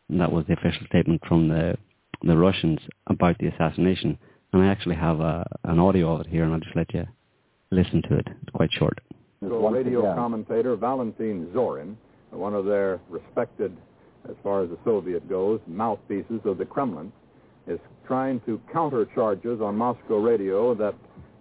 [0.10, 1.78] that was the official statement from the
[2.24, 4.18] the Russians about the assassination.
[4.54, 7.06] And I actually have a, an audio of it here, and I'll just let you
[7.72, 8.28] listen to it.
[8.42, 9.00] It's quite short.
[9.42, 11.96] Radio commentator Valentin Zorin,
[12.32, 13.76] one of their respected,
[14.28, 17.12] as far as the Soviet goes, mouthpieces of the Kremlin,
[17.68, 20.96] is trying to counter charges on Moscow radio that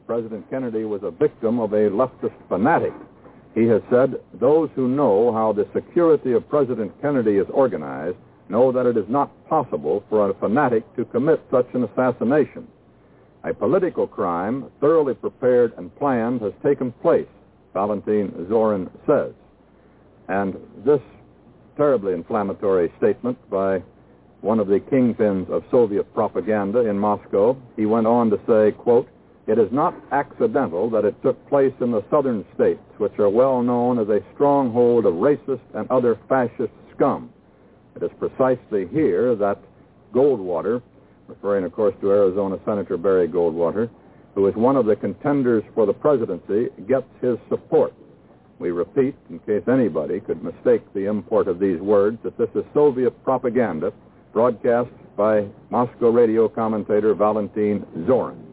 [0.07, 2.93] President Kennedy was a victim of a leftist fanatic.
[3.55, 8.17] He has said, those who know how the security of President Kennedy is organized
[8.49, 12.69] know that it is not possible for a fanatic to commit such an assassination.
[13.43, 17.27] A political crime, thoroughly prepared and planned, has taken place,
[17.75, 19.33] Valentin Zorin says.
[20.29, 21.01] And this
[21.77, 23.83] terribly inflammatory statement by
[24.41, 29.09] one of the kingpins of Soviet propaganda in Moscow, he went on to say, quote,
[29.47, 33.63] it is not accidental that it took place in the southern states, which are well
[33.63, 37.31] known as a stronghold of racist and other fascist scum.
[37.95, 39.59] It is precisely here that
[40.13, 40.83] Goldwater,
[41.29, 43.89] referring of course to Arizona Senator Barry Goldwater,
[44.35, 47.95] who is one of the contenders for the presidency, gets his support.
[48.59, 52.65] We repeat, in case anybody could mistake the import of these words, that this is
[52.75, 53.93] Soviet propaganda
[54.33, 58.46] broadcast by Moscow radio commentator Valentin Zorin.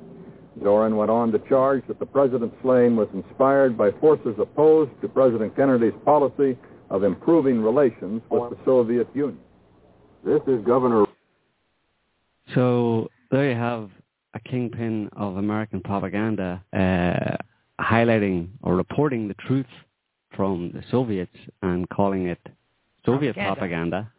[0.60, 5.08] Zorin went on to charge that the president's slaying was inspired by forces opposed to
[5.08, 6.58] President Kennedy's policy
[6.89, 9.39] of improving relations with the Soviet Union.
[10.24, 11.06] This is Governor.
[12.54, 13.89] So there you have
[14.36, 17.38] a kingpin of American propaganda uh,
[17.84, 19.66] highlighting or reporting the truth
[20.36, 22.39] from the Soviets and calling it
[23.06, 24.12] Soviet propaganda, propaganda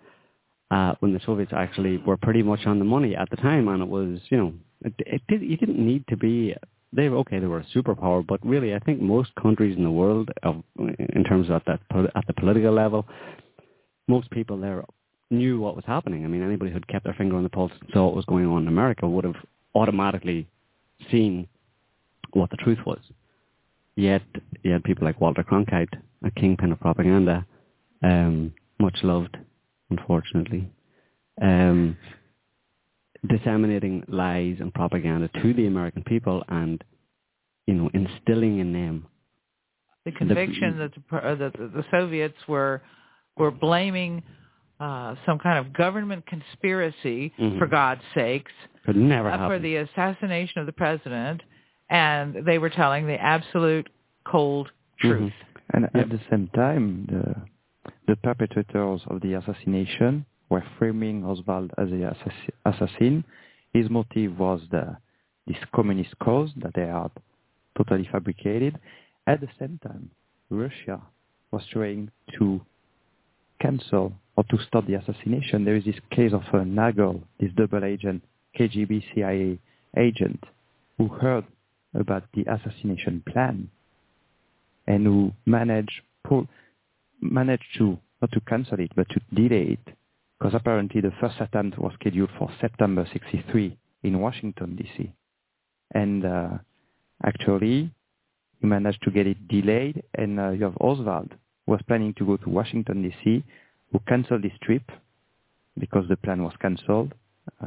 [0.70, 3.82] uh, when the Soviets actually were pretty much on the money at the time, and
[3.82, 4.52] it was you know
[4.84, 6.54] it, it did, you didn't need to be.
[6.92, 7.40] They were okay.
[7.40, 11.24] They were a superpower, but really, I think most countries in the world, of, in
[11.24, 11.80] terms of that
[12.14, 13.06] at the political level,
[14.06, 14.84] most people there
[15.30, 16.24] knew what was happening.
[16.24, 18.46] I mean, anybody who'd kept their finger on the pulse and saw what was going
[18.46, 19.36] on in America would have
[19.74, 20.46] automatically
[21.10, 21.48] seen
[22.32, 23.00] what the truth was.
[23.96, 24.22] Yet,
[24.62, 27.46] you had people like Walter Cronkite, a kingpin of propaganda,
[28.02, 29.36] um, much loved,
[29.90, 30.68] unfortunately.
[31.40, 31.96] Um,
[33.28, 36.82] disseminating lies and propaganda to the American people and,
[37.66, 39.06] you know, instilling in them
[40.04, 42.82] the conviction the, that, the, uh, that the Soviets were
[43.36, 44.22] were blaming
[44.78, 47.58] uh, some kind of government conspiracy, mm-hmm.
[47.58, 48.52] for God's sakes,
[48.84, 51.42] Could never uh, for the assassination of the president,
[51.88, 53.88] and they were telling the absolute
[54.26, 55.08] cold mm-hmm.
[55.08, 55.32] truth.
[55.32, 55.76] Mm-hmm.
[55.76, 56.04] And yep.
[56.04, 57.34] at the same time, the
[58.06, 62.14] the perpetrators of the assassination were framing Oswald as the
[62.64, 63.24] assassin.
[63.72, 64.96] His motive was the,
[65.46, 67.10] this communist cause that they had
[67.76, 68.78] totally fabricated.
[69.26, 70.10] At the same time,
[70.50, 71.00] Russia
[71.50, 72.60] was trying to
[73.60, 75.64] cancel or to stop the assassination.
[75.64, 78.22] There is this case of uh, Nagell, this double agent,
[78.58, 79.58] KGB CIA
[79.96, 80.42] agent,
[80.98, 81.44] who heard
[81.94, 83.70] about the assassination plan
[84.86, 86.02] and who managed,
[87.20, 89.94] managed to, not to cancel it, but to delay it
[90.44, 95.10] because apparently the first attempt was scheduled for September 63 in Washington, D.C.
[95.94, 96.50] And uh,
[97.24, 97.90] actually,
[98.60, 101.30] he managed to get it delayed, and uh, you have Oswald,
[101.64, 103.42] who was planning to go to Washington, D.C.,
[103.90, 104.82] who canceled his trip
[105.80, 107.14] because the plan was canceled,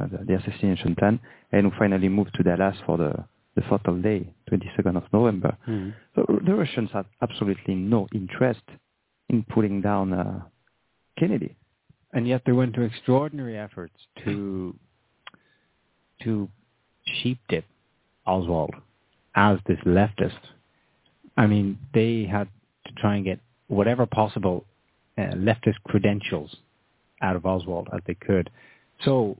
[0.00, 1.18] uh, the, the, assassination plan,
[1.50, 3.12] and who finally moved to Dallas for the,
[3.56, 5.58] the fatal day, 22nd of November.
[5.66, 5.90] Mm-hmm.
[6.14, 8.62] So the Russians had absolutely no interest
[9.28, 10.42] in pulling down uh,
[11.18, 11.56] Kennedy
[12.12, 13.94] and yet they went to extraordinary efforts
[14.24, 14.74] to
[16.22, 16.48] to
[17.22, 17.64] sheep dip
[18.26, 18.74] Oswald
[19.34, 20.38] as this leftist.
[21.36, 22.48] I mean, they had
[22.86, 24.64] to try and get whatever possible
[25.16, 26.56] uh, leftist credentials
[27.22, 28.50] out of Oswald as they could.
[29.04, 29.36] So,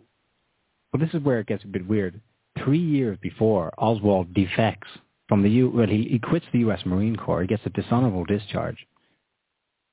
[0.92, 2.20] well, this is where it gets a bit weird.
[2.62, 4.88] Three years before Oswald defects
[5.28, 6.80] from the U, well, he, he quits the U.S.
[6.84, 7.42] Marine Corps.
[7.42, 8.86] He gets a dishonorable discharge,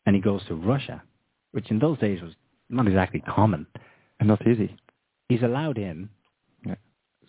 [0.06, 1.02] and he goes to Russia,
[1.52, 2.34] which in those days was
[2.70, 3.68] not exactly common
[4.20, 4.76] and not easy.
[5.30, 6.10] He's allowed in,
[6.66, 6.76] yeah.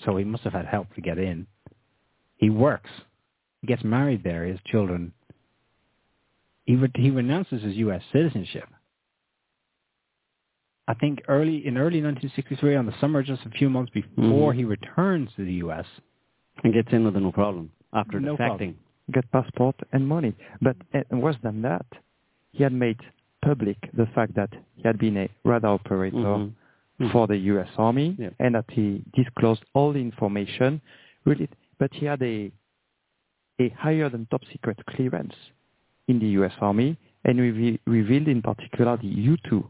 [0.05, 1.47] so he must have had help to get in.
[2.37, 2.91] He works.
[3.61, 4.45] He gets married there.
[4.45, 5.13] His children.
[6.65, 8.03] he re- he renounces his U.S.
[8.13, 8.69] citizenship.
[10.89, 14.57] I think early in early 1963, on the summer, just a few months before Mhm.
[14.57, 15.87] he returns to the U.S.
[16.63, 18.39] And gets in with no problem after No defecting.
[18.47, 18.79] problem.
[19.13, 20.35] Get passport and money.
[20.63, 21.87] But uh, worse than that,
[22.53, 22.99] he had made
[23.49, 26.53] public the fact that he had been a radar operator Mhm.
[27.01, 27.13] Mhm.
[27.13, 27.69] for the U.S.
[27.89, 28.31] Army Yeah.
[28.43, 28.87] and that he
[29.21, 30.71] disclosed all the information.
[31.29, 31.49] Really,
[31.81, 32.37] but he had a
[33.65, 35.35] a higher than top secret clearance
[36.11, 36.53] in the U.S.
[36.61, 36.91] Army
[37.25, 39.65] and reve- revealed in particular the U2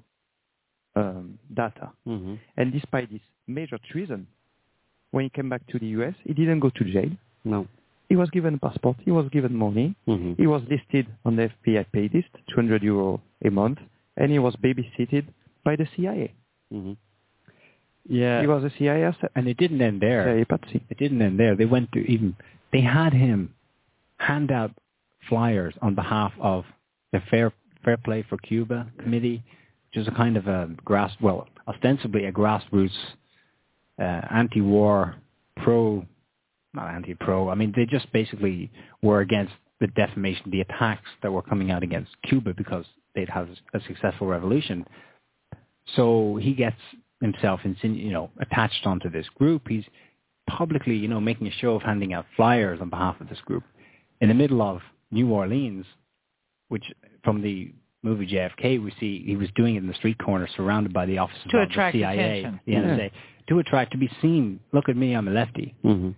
[0.97, 1.87] um, data.
[2.07, 2.39] Mhm.
[2.57, 4.27] And despite this major treason,
[5.12, 7.11] when he came back to the U.S., he didn't go to jail.
[7.45, 7.66] No.
[8.09, 8.97] He was given a passport.
[9.05, 9.95] He was given money.
[10.07, 10.37] Mhm.
[10.43, 13.78] He was listed on the FBI pay list, 200 euro a month,
[14.16, 15.26] and he was babysitted
[15.64, 16.32] by the CIA.
[16.72, 16.97] Mhm.
[18.09, 18.40] Yeah.
[18.40, 19.32] He was a CIA asset.
[19.34, 20.24] And it didn't end there.
[20.24, 20.82] CIA patsy.
[20.90, 21.57] It didn't end there.
[21.57, 22.36] They went to even
[22.72, 23.55] they had him
[24.18, 24.72] hand out
[25.28, 26.64] flyers on behalf of
[27.12, 27.53] the Fair
[27.84, 29.42] Fair Play for Cuba committee,
[29.88, 32.90] which is a kind of a grass well, ostensibly a grassroots
[33.99, 35.16] uh, anti-war
[35.57, 36.05] pro
[36.74, 37.49] not anti-pro.
[37.49, 38.70] I mean, they just basically
[39.03, 42.84] were against the defamation, the attacks that were coming out against Cuba because
[43.17, 44.87] they'd have a successful revolution.
[45.97, 46.77] So he gets
[47.21, 49.62] himself, you know, attached onto this group.
[49.69, 49.85] He's
[50.49, 53.64] publicly, you know, making a show of handing out flyers on behalf of this group
[54.21, 55.87] in the middle of New Orleans,
[56.69, 56.85] which
[57.25, 60.93] from the movie JFK we see he was doing it in the street corner, surrounded
[60.93, 62.61] by the officers To of attract the CIA, attention.
[62.67, 63.11] the NSA,
[63.49, 64.61] to attract to be seen.
[64.73, 65.75] Look at me, I'm a lefty.
[65.85, 66.14] Mhm.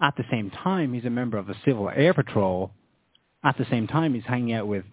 [0.00, 2.70] At the same time, he's a member of the Civil Air Patrol.
[3.44, 4.84] At the same time, he's hanging out with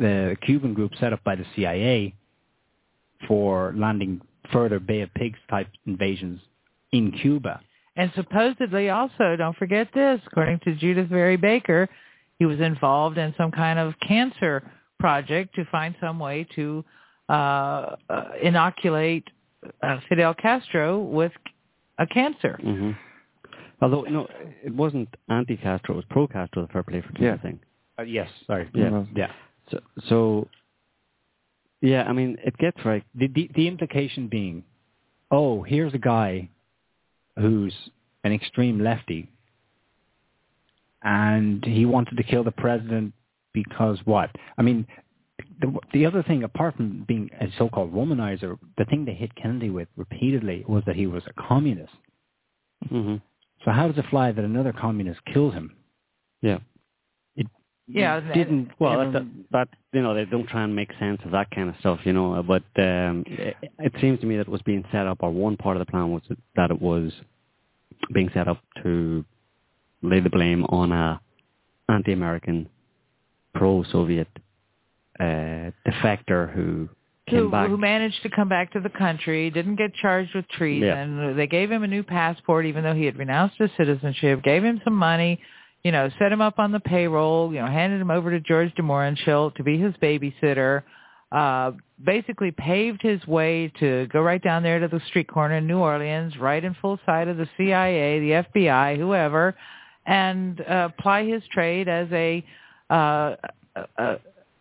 [0.00, 2.14] the Cuban group set up by the CIA
[3.28, 4.20] for landing
[4.52, 6.40] further Bay of Pigs type invasions
[6.92, 7.60] in Cuba.
[7.96, 11.88] And supposedly also, don't forget this, according to Judyth Vary Baker,
[12.38, 14.62] he was involved in some kind of cancer
[14.98, 16.84] project to find some way to
[17.28, 17.32] uh,
[18.08, 19.24] uh, inoculate
[19.82, 21.32] uh, Fidel Castro with
[21.98, 22.58] a cancer.
[22.64, 22.96] Mhm.
[23.82, 24.26] Although no,
[24.64, 26.62] it wasn't anti-Castro; it was pro-Castro.
[26.62, 27.36] The Fair Play for Cuba Yeah.
[27.38, 27.60] thing.
[27.98, 28.68] Uh, yes, sorry.
[28.74, 29.04] Yeah.
[29.14, 29.30] Yeah.
[29.70, 30.48] So, so
[31.80, 33.02] yeah, I mean, it gets right.
[33.14, 34.64] The, the, the implication being,
[35.30, 36.48] oh, here's a guy
[37.38, 37.74] who's
[38.24, 39.30] an extreme lefty,
[41.02, 43.14] and he wanted to kill the president
[43.54, 44.30] because what?
[44.58, 44.86] I mean,
[45.60, 49.70] the, the other thing, apart from being a so-called womanizer, the thing they hit Kennedy
[49.70, 51.92] with repeatedly was that he was a communist.
[52.88, 53.16] hmm
[53.64, 55.76] So how does it fly that another communist kills him?
[56.42, 56.58] Yeah.
[57.92, 58.70] Yeah, didn't.
[58.78, 61.74] Well, that, that you know they don't try and make sense of that kind of
[61.80, 62.42] stuff, you know.
[62.42, 65.56] But um, it, it seems to me that it was being set up, or one
[65.56, 66.22] part of the plan was
[66.56, 67.12] that it was
[68.12, 69.24] being set up to
[70.02, 71.20] lay the blame on a
[71.88, 72.68] anti-American,
[73.54, 74.28] pro-Soviet
[75.18, 76.88] uh, defector who
[77.28, 81.36] Who, who managed to come back to the country, didn't get charged with treason.
[81.36, 84.80] They gave him a new passport even though he had renounced his citizenship, gave him
[84.84, 85.40] some money,
[85.82, 88.74] you know, set him up on the payroll, you know, handed him over to George
[88.74, 90.82] de Mohrenschildt to be his babysitter,
[91.32, 91.72] uh,
[92.04, 95.78] basically paved his way to go right down there to the street corner in New
[95.78, 99.54] Orleans, right in full sight of the CIA, the FBI, whoever,
[100.06, 102.44] and uh, ply his trade as a,
[102.90, 103.36] uh,
[103.76, 104.16] a, a,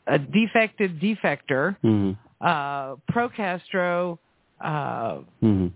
[0.07, 2.11] a defected defector hmm
[2.41, 4.17] uh, pro-Castro,
[4.61, 5.67] uh, hmm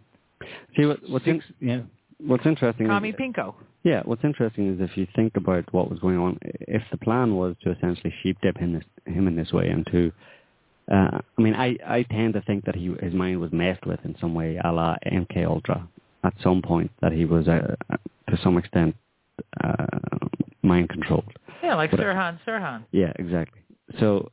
[0.78, 1.82] See what, what's in, Six, yeah.
[2.26, 2.88] What's interesting.
[2.88, 3.54] Commie is, Pinko.
[3.84, 7.36] Yeah, what's interesting is if you think about what was going on, if the plan
[7.36, 10.12] was to essentially sheep dip him, this, him in this way and to,
[10.92, 14.00] uh, I mean, I, I tend to think that he his mind was messed with
[14.06, 15.88] in some way, a la MK Ultra,
[16.24, 17.76] at some point that he was uh,
[18.30, 18.96] to some extent
[19.64, 19.86] uh,
[20.62, 21.26] mind controlled.
[21.62, 22.84] Yeah, like What- Sirhan Sirhan.
[22.92, 23.62] Yeah, exactly.
[24.00, 24.32] So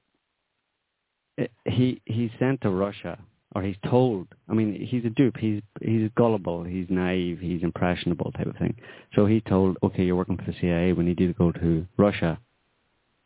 [1.40, 3.18] uh, he he's sent to Russia,
[3.54, 4.28] or he's told.
[4.48, 5.36] I mean, he's a dupe.
[5.36, 6.64] He's he's gullible.
[6.64, 7.38] He's naive.
[7.40, 8.76] He's impressionable, type of thing.
[9.14, 10.92] So he told, okay, you're working for the CIA.
[10.92, 12.38] We need you to go to Russia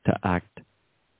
[0.06, 0.60] to act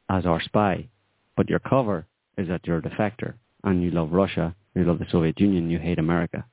[0.08, 0.88] as our spy,
[1.36, 5.06] but your cover is that you're a defector and you love Russia, you love the
[5.10, 6.44] Soviet Union, you hate America.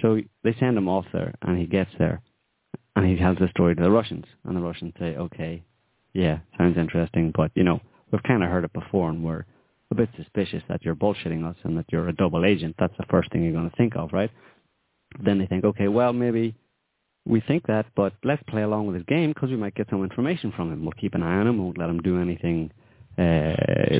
[0.00, 2.22] So they send him off there, and he gets there,
[2.96, 5.62] and he tells the story to the Russians, and the Russians say, okay,
[6.14, 7.80] yeah, sounds interesting, but you know,
[8.10, 9.44] we've kind of heard it before, and we're
[9.90, 12.76] a bit suspicious that you're bullshitting us and that you're a double agent.
[12.78, 14.30] That's the first thing you're going to think of, right?
[15.22, 16.54] Then they think, okay, well, maybe
[17.26, 20.02] we think that, but let's play along with his game because we might get some
[20.02, 20.82] information from him.
[20.82, 21.58] We'll keep an eye on him.
[21.58, 22.70] We won't let him do anything
[23.18, 23.56] uh,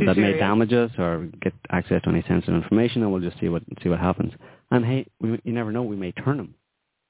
[0.07, 3.49] that may damage us or get access to any sensitive information, and we'll just see
[3.49, 4.33] what see what happens.
[4.71, 6.55] And hey, we, you never know, we may turn him,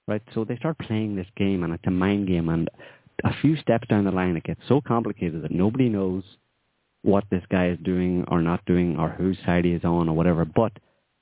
[0.07, 0.23] right?
[0.35, 2.49] So they start playing this game, and it's a mind game.
[2.49, 2.71] And
[3.25, 6.23] a few steps down the line, it gets so complicated that nobody knows
[7.03, 10.17] what this guy is doing or not doing or whose side he is on or
[10.17, 10.45] whatever.
[10.45, 10.73] But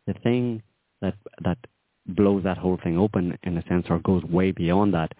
[0.06, 0.62] the thing
[1.00, 1.14] that
[1.44, 1.58] that
[2.06, 5.12] blows that whole thing open in a sense or goes way beyond that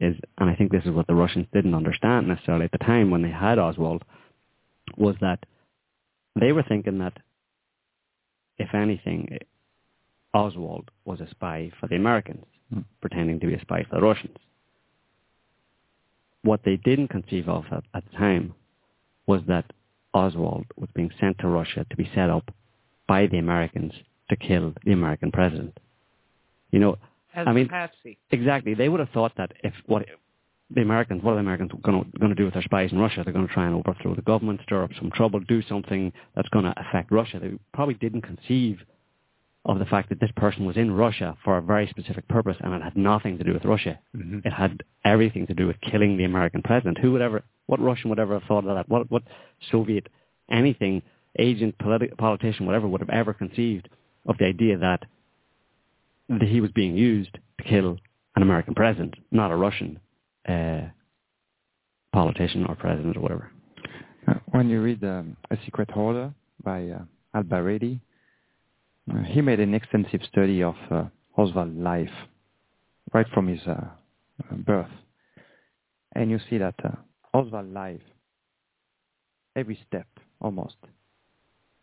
[0.00, 3.10] is, and I think this is what the Russians didn't understand necessarily at the time
[3.10, 4.04] when they had Oswald,
[4.96, 5.38] was that
[6.38, 7.16] they were thinking that
[8.58, 9.38] if anything,
[10.34, 12.44] Oswald was a spy for the Americans,
[12.74, 12.84] Mm.
[13.00, 14.38] pretending to be a spy for the Russians.
[16.42, 18.54] What they didn't conceive of at, at the time
[19.26, 19.72] was that
[20.14, 22.50] Oswald was being sent to Russia to be set up
[23.06, 23.92] by the Americans
[24.30, 25.78] to kill the American president.
[26.70, 26.96] You know,
[27.34, 28.18] As I mean, patsy.
[28.30, 28.74] exactly.
[28.74, 30.06] They would have thought that if what
[30.74, 32.98] the Americans, what are the Americans going to, going to do with their spies in
[32.98, 33.22] Russia?
[33.24, 36.48] They're going to try and overthrow the government, stir up some trouble, do something that's
[36.48, 37.38] going to affect Russia.
[37.40, 38.78] They probably didn't conceive
[39.64, 42.74] of the fact that this person was in Russia for a very specific purpose and
[42.74, 43.98] it had nothing to do with Russia.
[44.16, 44.40] Mm-hmm.
[44.44, 46.98] It had everything to do with killing the American president.
[46.98, 48.88] Who would ever, what Russian would ever have thought of that?
[48.88, 49.22] What, what
[49.70, 50.08] Soviet,
[50.50, 51.02] anything,
[51.38, 53.88] agent, politi- politician, whatever, would have ever conceived
[54.26, 55.04] of the idea that,
[56.28, 57.98] that he was being used to kill
[58.34, 60.00] an American president, not a Russian
[60.48, 60.82] uh,
[62.12, 63.50] politician or president or whatever.
[64.26, 66.32] Uh, when you read um, A Secret Order
[66.64, 67.00] by uh,
[67.34, 68.00] Albarelli,
[69.26, 71.04] he made an extensive study of uh,
[71.36, 72.10] Oswald's life
[73.12, 73.88] right from his uh,
[74.52, 74.90] birth.
[76.14, 76.90] And you see that uh,
[77.34, 78.00] Oswald's life,
[79.56, 80.06] every step
[80.40, 80.76] almost,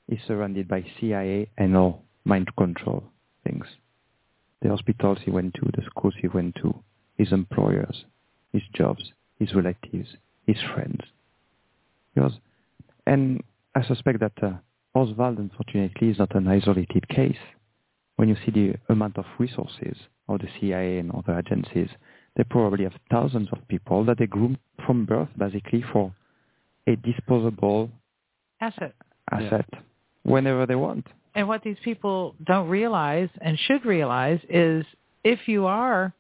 [0.08, 3.04] is surrounded by CIA and all mind control
[3.44, 3.66] things.
[4.62, 6.76] The hospitals he went to, the schools he went to,
[7.18, 8.06] his employers,
[8.52, 10.10] his jobs, his relatives,
[10.46, 11.02] his friends.
[12.14, 12.34] Because,
[13.06, 13.44] and
[13.76, 14.52] I suspect that uh,
[14.96, 17.38] Oswald, unfortunately, is not an isolated case.
[18.16, 19.96] When you see the amount of resources
[20.28, 21.90] of the CIA and other agencies,
[22.36, 26.14] they probably have thousands of people that they groom from birth, basically, for
[26.88, 27.90] a disposable
[28.62, 28.94] Asset.
[29.32, 29.66] asset
[30.24, 31.08] whenever they want.
[31.36, 34.86] And what these people don't realize and should realize is
[35.24, 36.14] if you are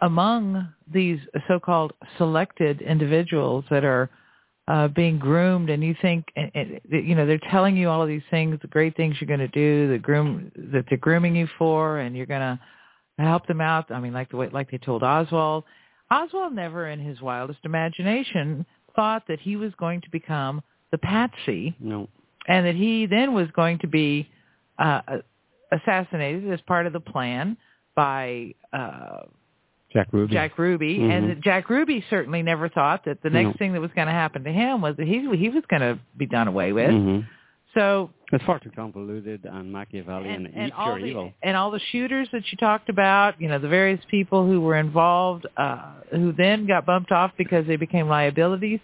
[0.00, 4.10] among these so-called selected individuals that are
[4.68, 8.08] uh, being groomed and you think, and, and, you know, they're telling you all of
[8.08, 11.48] these things, the great things you're going to do, the groom, that they're grooming you
[11.58, 12.58] for and you're going to
[13.22, 13.90] help them out.
[13.90, 15.64] I mean, like the way, like they told Oswald.
[16.10, 21.76] Oswald never in his wildest imagination thought that he was going to become the patsy
[21.80, 22.08] No.
[22.48, 24.28] and that he then was going to be
[24.78, 25.00] uh,
[25.72, 27.56] assassinated as part of the plan
[27.94, 29.22] by uh,
[29.96, 30.32] Jack Ruby.
[30.34, 31.10] Jack Ruby, Mhm.
[31.10, 33.52] and Jack Ruby certainly never thought that the next No.
[33.54, 35.98] thing that was going to happen to him was that he he was going to
[36.16, 36.90] be done away with.
[36.92, 37.20] hmm
[37.74, 41.32] So It's far too convoluted and Machiavellian and, all pure the, evil.
[41.42, 44.76] and all the shooters that you talked about, you know, the various people who were
[44.76, 45.78] involved, uh,
[46.10, 48.80] who then got bumped off because they became liabilities.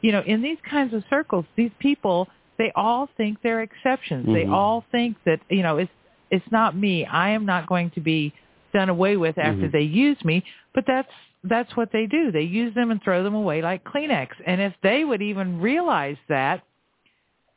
[0.00, 4.26] You know, in these kinds of circles, these people, they all think they're exceptions.
[4.26, 4.52] They Mhm.
[4.52, 5.92] all think that, you know, it's
[6.30, 7.04] it's not me.
[7.06, 8.32] I am not going to be
[8.78, 9.72] done away with after Mhm.
[9.76, 10.36] they use me.
[10.74, 11.14] But that's
[11.54, 12.22] that's what they do.
[12.32, 14.28] They use them and throw them away like Kleenex.
[14.50, 16.56] And if they would even realize that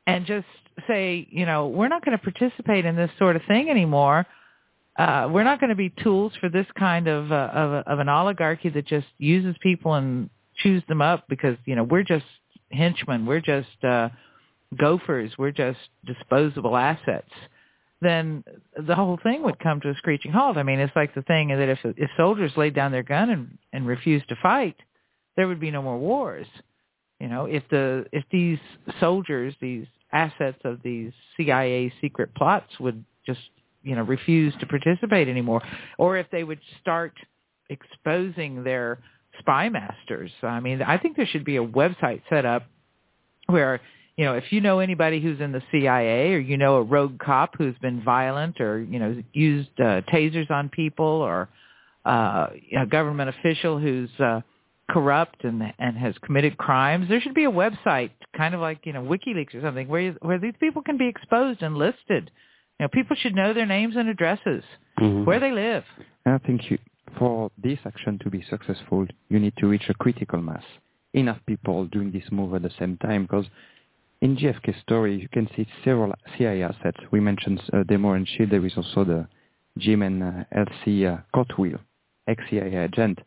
[0.05, 0.47] and just
[0.87, 4.19] say, you know, we're not going to participate in this sort of thing anymore.
[4.97, 8.09] Uh, we're not going to be tools for this kind of, uh, of, of an
[8.09, 10.29] oligarchy that just uses people and
[10.61, 12.25] chews them up because, you know, we're just
[12.71, 13.25] henchmen.
[13.25, 14.09] We're just uh,
[14.77, 15.31] gophers.
[15.37, 17.31] We're just disposable assets.
[18.01, 18.43] Then
[18.87, 20.57] the whole thing would come to a screeching halt.
[20.57, 23.57] I mean, it's like the thing that if, if soldiers laid down their gun and,
[23.73, 24.77] and refused to fight,
[25.35, 26.47] there would be no more wars.
[27.19, 28.59] You know, if the if these
[28.99, 33.41] soldiers, these assets of these CIA secret plots would just,
[33.83, 35.61] you know, refuse to participate anymore,
[35.97, 37.13] or if they would start
[37.69, 38.99] exposing their
[39.39, 40.31] spy masters.
[40.41, 42.63] I mean, I think there should be a website set up
[43.47, 43.81] where,
[44.19, 47.17] you know, if you know anybody who's in the CIA or you know a rogue
[47.19, 51.47] cop who's been violent or, you know, used uh, tasers on people or
[52.05, 52.47] uh,
[52.77, 54.41] a government official who's uh,
[54.91, 58.91] corrupt and and has committed crimes, there should be a website, kind of like you
[58.91, 62.29] know WikiLeaks or something, where where these people can be exposed and listed.
[62.77, 64.65] You know, people should know their names and addresses,
[64.99, 65.23] Mhm.
[65.23, 65.85] where they live.
[66.25, 66.77] I think you,
[67.17, 70.65] for this action to be successful, you need to reach a critical mass.
[71.13, 73.47] Enough people doing this move at the same time, because
[74.21, 76.97] in JFK story, you can see several CIA assets.
[77.11, 78.49] We mentioned uh, De Mohrenschildt.
[78.49, 79.27] There is also the
[79.77, 81.79] Jim and uh, Elsie uh, Cotwheel,
[82.27, 83.19] ex-CIA agent,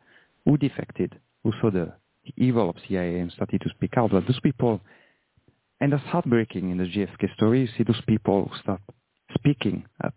[0.45, 1.95] who defected, who saw the
[2.37, 4.11] evil of CIA and started to speak out.
[4.11, 4.81] But those people,
[5.81, 7.63] and that's heartbreaking in the JFK story.
[7.63, 8.81] You see those people who start
[9.35, 10.15] speaking up.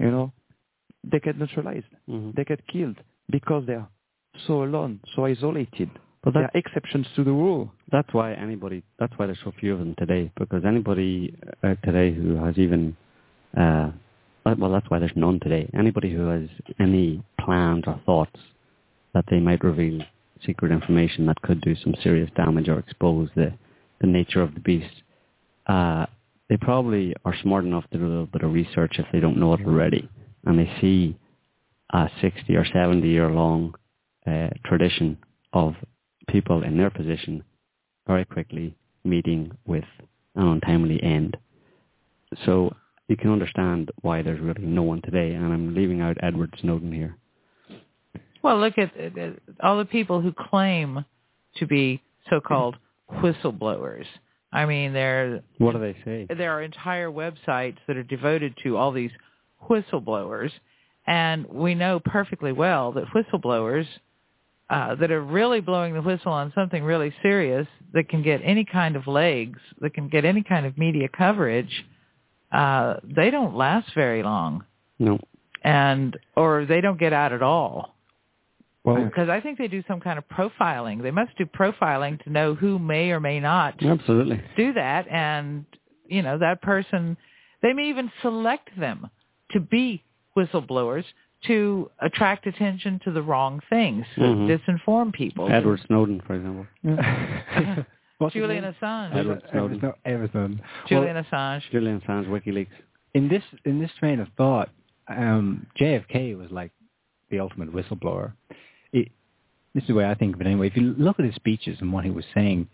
[0.00, 0.32] You know,
[1.04, 2.34] they get neutralized Mhm.
[2.34, 2.96] they get killed
[3.30, 3.88] because they are
[4.46, 5.90] so alone, so isolated.
[6.24, 7.70] But there are exceptions to the rule.
[7.92, 8.82] That's why anybody.
[8.98, 10.32] That's why there's so few of them today.
[10.38, 12.96] Because anybody uh, today who has even,
[13.56, 13.92] uh,
[14.44, 15.70] well, that's why there's none today.
[15.78, 16.48] Anybody who has
[16.80, 18.38] any plans or thoughts
[19.14, 20.00] that they might reveal
[20.44, 23.52] secret information that could do some serious damage or expose the
[24.00, 25.02] the nature of the beast,
[25.66, 26.06] uh,
[26.48, 29.36] they probably are smart enough to do a little bit of research if they don't
[29.36, 30.08] know it already,
[30.44, 31.16] and they see
[31.92, 33.74] a 60 or 70 year long
[34.26, 35.18] uh, tradition
[35.52, 35.74] of
[36.28, 37.42] people in their position
[38.06, 38.74] very quickly
[39.04, 39.84] meeting with
[40.34, 41.36] an untimely end.
[42.44, 42.74] So
[43.08, 46.92] you can understand why there's really no one today, and I'm leaving out Edward Snowden
[46.92, 47.16] here.
[48.42, 51.04] Well, look at, at at all the people who claim
[51.56, 52.76] to be so-called
[53.10, 54.04] whistleblowers.
[54.52, 56.26] I mean, there What do they say?
[56.34, 59.10] there are entire websites that are devoted to all these
[59.68, 60.50] whistleblowers,
[61.06, 63.86] and we know perfectly well that whistleblowers
[64.70, 68.64] uh, that are really blowing the whistle on something really serious that can get any
[68.64, 71.84] kind of legs, that can get any kind of media coverage,
[72.52, 74.64] uh, they don't last very long,
[74.98, 75.18] No.
[75.64, 77.94] and or they don't get out at all.
[78.84, 81.02] Well, Because I think they do some kind of profiling.
[81.02, 84.40] They must do profiling to know who may or may not Absolutely.
[84.56, 85.64] do that and
[86.08, 87.16] you know that person
[87.62, 89.10] they may even select them
[89.50, 90.02] to be
[90.36, 91.04] whistleblowers
[91.46, 94.48] to attract attention to the wrong things to Mhm.
[94.58, 96.66] disinform people Edward Snowden, for example.
[98.18, 99.76] What's his julian assange Edward Snowden.
[99.76, 100.60] Edward, Edward Snowden.
[100.88, 102.66] julian assange Julian Assange, WikiLeaks.
[103.14, 104.70] in this in this train of thought,
[105.08, 106.72] um, JFK was like
[107.30, 108.32] the ultimate whistleblower.
[108.92, 109.10] It,
[109.74, 110.66] this is the way I think of it anyway.
[110.66, 112.66] If you look at his speeches and what he was saying,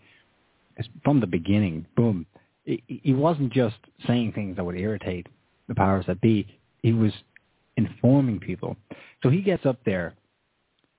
[1.03, 2.25] from the beginning, boom,
[2.63, 3.75] he, he wasn't just
[4.07, 5.27] saying things that would irritate
[5.67, 6.47] the powers that be.
[6.81, 7.13] He was
[7.77, 8.75] informing people.
[9.23, 10.13] So he gets up there,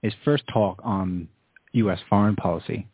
[0.03, 1.29] his first talk on
[1.73, 1.99] U.S.
[2.09, 2.87] foreign policy,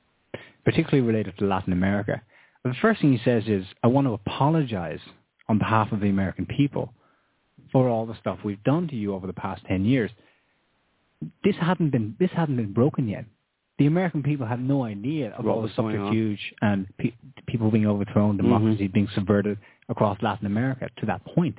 [0.65, 2.23] particularly related to Latin America.
[2.65, 5.01] The first thing he says is, I want to apologize
[5.49, 6.93] on behalf of the American people
[7.73, 10.11] for all the stuff we've done to you over the past 10 years.
[11.45, 13.25] This hadn't been, this hadn't been broken yet.
[13.79, 17.15] The American people had no idea of What all the subterfuge and pe-
[17.47, 19.59] people being overthrown, democracy being subverted
[19.89, 21.59] across Latin America to that point.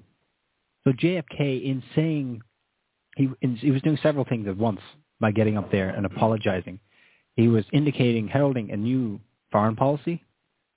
[0.86, 2.42] So JFK, in saying
[3.16, 4.82] he, in, he was doing several things at once
[5.20, 6.80] by getting up there and apologizing.
[7.36, 9.20] He was indicating, heralding a new
[9.52, 10.24] foreign policy,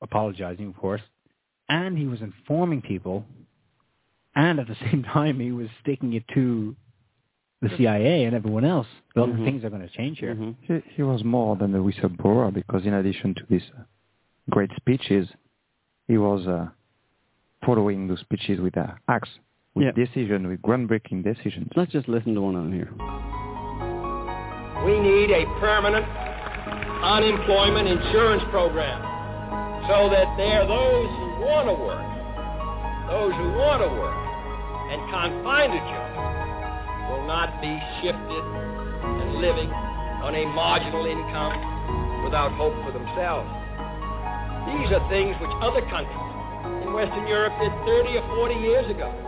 [0.02, 1.00] apologizing, of course,
[1.68, 3.24] and he was informing people,
[4.34, 6.76] and at the same time he was sticking it to
[7.62, 8.86] the CIA and everyone else.
[9.16, 9.44] Well, Mhm.
[9.44, 10.34] things are going to change here.
[10.34, 10.54] Mhm.
[10.60, 13.82] he, he was more than a whistleblower because in addition to these uh,
[14.50, 15.26] great speeches,
[16.06, 16.68] he was uh,
[17.64, 19.30] following those speeches with uh, acts,
[19.76, 19.92] with Yeah.
[19.92, 21.70] decision, with groundbreaking decisions.
[21.76, 22.88] Let's just listen to one on here.
[24.84, 26.06] We need a permanent
[27.02, 29.02] unemployment insurance program
[29.86, 32.06] so that there are those who want to work,
[33.08, 34.16] those who want to work
[34.90, 36.10] and can't find a job
[37.10, 38.44] will not be shifted
[39.04, 39.70] and living
[40.24, 43.48] on a marginal income without hope for themselves.
[44.72, 46.26] These are things which other countries
[46.82, 49.25] in Western Europe did 30 or 40 years ago.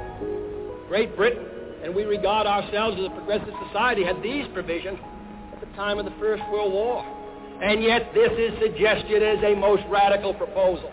[0.89, 1.45] Great Britain,
[1.84, 4.99] and we regard ourselves as a progressive society, had these provisions
[5.53, 7.05] at the time of the First World War.
[7.62, 10.91] And yet this is suggested as a most radical proposal.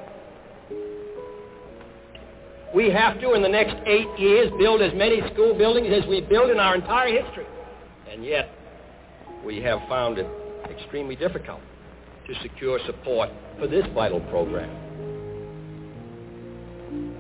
[2.74, 6.20] We have to, in the next eight years, build as many school buildings as we
[6.20, 7.46] built in our entire history.
[8.12, 8.50] And yet,
[9.46, 10.28] we have found it
[10.70, 11.62] extremely difficult
[12.28, 14.70] to secure support for this vital program.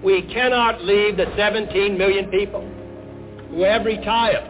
[0.03, 2.61] We cannot leave the 17 million people
[3.49, 4.43] who have retired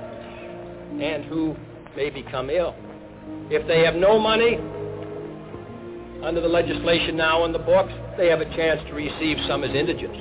[1.02, 1.56] and who
[1.96, 2.76] may become ill.
[3.50, 4.60] If they have no money,
[6.24, 9.76] under the legislation now on the books, they have a chance to receive some as
[9.76, 10.18] indigents.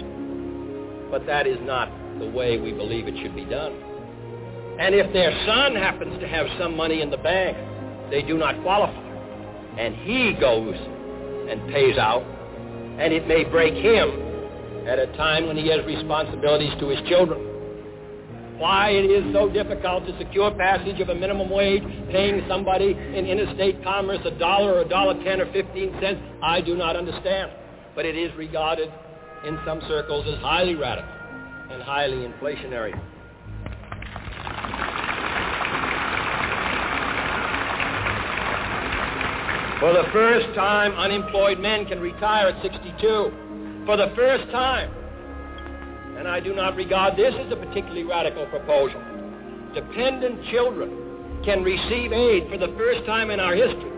[1.11, 1.89] But that is not
[2.19, 3.73] the way we believe it should be done.
[4.79, 7.57] And if their son happens to have some money in the bank,
[8.11, 9.01] they do not qualify.
[9.79, 10.75] And he goes
[11.49, 12.23] and pays out,
[12.99, 14.24] and it may break him
[14.87, 17.41] at a time when he has responsibilities to his children.
[18.59, 23.27] Why it is so difficult to secure passage of a minimum wage, paying somebody in
[23.27, 27.51] interstate commerce a dollar or a dollar ten or fifteen cents, I do not understand.
[27.97, 28.93] But it is regarded
[29.45, 31.11] in some circles as highly radical
[31.71, 32.95] and highly inflationary.
[39.81, 43.44] For the first time, unemployed men can retire at 62.
[43.87, 44.91] For the first time.
[46.19, 49.01] And I do not regard this as a particularly radical proposal.
[49.75, 53.91] Dependent children can receive aid for the first time in our history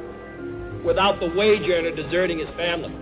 [0.84, 2.94] without the wage earner deserting his family.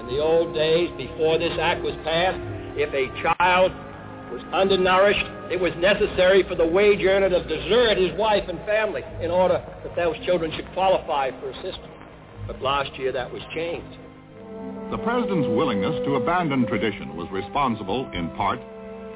[0.00, 2.40] In the old days, before this act was passed,
[2.76, 3.72] if a child
[4.32, 9.02] was undernourished, it was necessary for the wage earner to desert his wife and family
[9.20, 11.86] in order that those children should qualify for assistance.
[12.46, 13.98] But last year that was changed.
[14.90, 18.58] The president's willingness to abandon tradition was responsible, in part,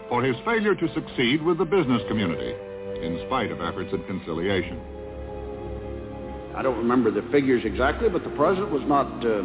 [0.08, 2.54] for his failure to succeed with the business community,
[3.02, 4.78] in spite of efforts at conciliation.
[6.54, 9.42] I don't remember the figures exactly, but the president was not uh,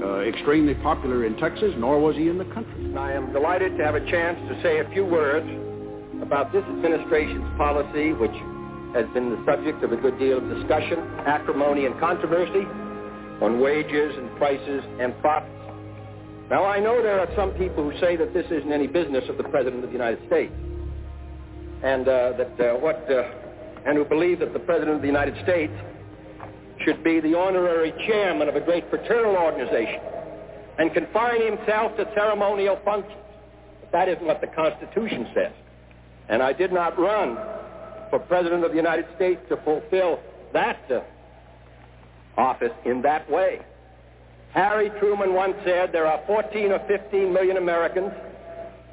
[0.00, 2.96] uh, extremely popular in Texas, nor was he in the country.
[2.96, 5.46] I am delighted to have a chance to say a few words
[6.22, 8.34] about this administration's policy, which
[8.96, 12.64] has been the subject of a good deal of discussion, acrimony, and controversy
[13.40, 15.54] on wages and prices and profits.
[16.50, 19.36] Now, I know there are some people who say that this isn't any business of
[19.36, 20.52] the President of the United States,
[21.82, 23.30] and uh, that uh, what, uh,
[23.86, 25.72] and who believe that the President of the United States
[26.84, 30.00] should be the honorary chairman of a great fraternal organization
[30.78, 33.20] and confine himself to ceremonial functions.
[33.80, 35.52] But that isn't what the Constitution says.
[36.28, 37.36] And I did not run
[38.10, 40.20] for President of the United States to fulfill
[40.52, 41.00] that uh,
[42.38, 43.60] office in that way.
[44.52, 48.12] Harry Truman once said there are 14 or 15 million Americans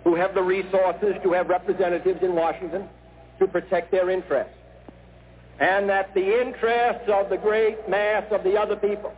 [0.04, 2.90] who have the resources to have representatives in Washington
[3.40, 4.54] to protect their interests.
[5.60, 9.14] And that the interests of the great mass of the other people,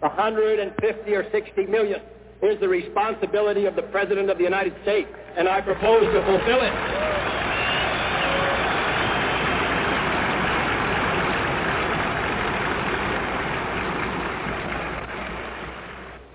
[0.00, 2.00] 150 or 60 million,
[2.42, 5.08] is the responsibility of the President of the United States.
[5.36, 7.15] And I propose to fulfill it.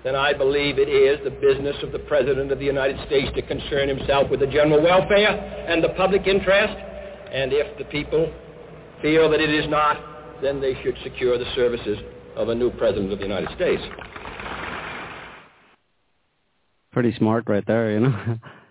[0.04, 3.42] Then I believe it is the business of the President of the United States to
[3.42, 5.30] concern himself with the general welfare
[5.68, 6.74] and the public interest.
[7.32, 8.32] And if the people
[9.00, 11.98] feel that it is not, then they should secure the services
[12.36, 13.82] of a new President of the United States.
[16.92, 18.38] Pretty smart right there, you know.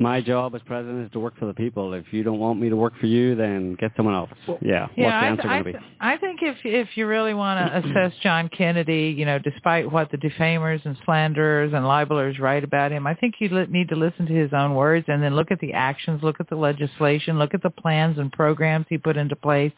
[0.00, 1.92] my job as president is to work for the people.
[1.92, 4.30] If you don't want me to work for you, then get someone else.
[4.46, 4.56] Yeah.
[4.62, 5.86] Yeah, What's the I, answer I, going to be?
[6.00, 10.10] I think if if you really want to assess John Kennedy, you know, despite what
[10.10, 13.94] the defamers and slanderers and libelers write about him, I think you li- need to
[13.94, 17.38] listen to his own words and then look at the actions, look at the legislation,
[17.38, 19.72] look at the plans and programs he put into place.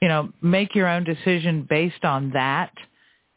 [0.00, 2.72] You know, make your own decision based on that.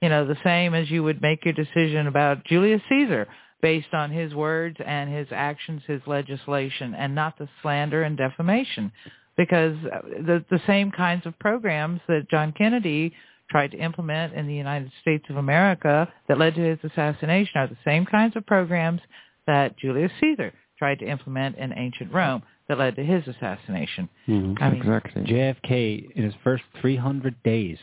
[0.02, 3.28] You know, the same as you would make your decision about Julius Caesar
[3.64, 8.91] based on his words and his actions, his legislation, and not the slander and defamation.
[9.38, 13.14] Because the, the same kinds of programs that John Kennedy
[13.49, 17.68] tried to implement in the United States of America that led to his assassination are
[17.68, 19.02] the same kinds of programs
[19.48, 24.10] that Julius Caesar tried to implement in ancient Rome that led to his assassination.
[24.27, 25.23] Mhm, I mean, exactly.
[25.23, 27.77] JFK in his first 300 days,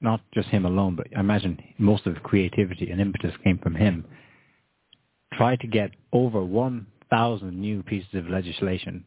[0.00, 3.74] not just him alone, but I imagine most of the creativity and impetus came from
[3.74, 4.04] him,
[5.38, 9.04] tried to get over 1,000 new pieces of legislation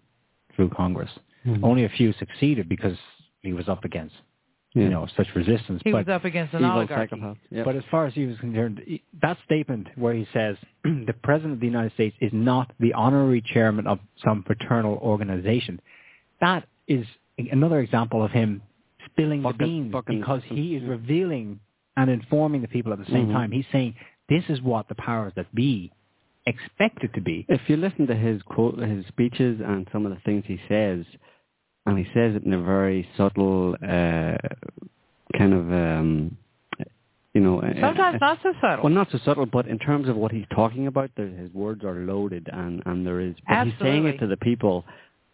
[0.55, 1.11] through Congress.
[1.45, 1.63] Mhm.
[1.63, 2.97] Only a few succeeded because
[3.41, 4.15] he was up against,
[4.73, 4.83] Yeah.
[4.83, 5.81] you know, such resistance.
[5.83, 7.21] he but, was up against an Evil oligarchy.
[7.51, 7.65] Yep.
[7.65, 8.75] but as far as he was concerned,
[9.21, 13.41] that statement where he says the President of the United States is not the honorary
[13.41, 15.79] chairman of some fraternal organization,
[16.39, 17.05] that is
[17.37, 18.61] another example of him
[19.07, 21.59] spilling Fucking- the beans fucking- because he is revealing
[21.97, 23.33] and informing the people at the same Mhm.
[23.33, 23.51] time.
[23.51, 23.95] He's saying
[24.29, 25.91] this is what the powers that be
[26.45, 27.45] expect it to be.
[27.49, 31.05] if you listen to his quote, his speeches and some of the things he says,
[31.85, 34.37] and he says it in a very subtle uh,
[35.37, 36.37] kind of, um,
[37.33, 38.83] you know, uh, Sometimes uh, not so subtle.
[38.83, 41.83] Well, not so subtle, but in terms of what he's talking about, there, his words
[41.83, 43.35] are loaded, and and there is.
[43.47, 44.83] But he's saying it to the people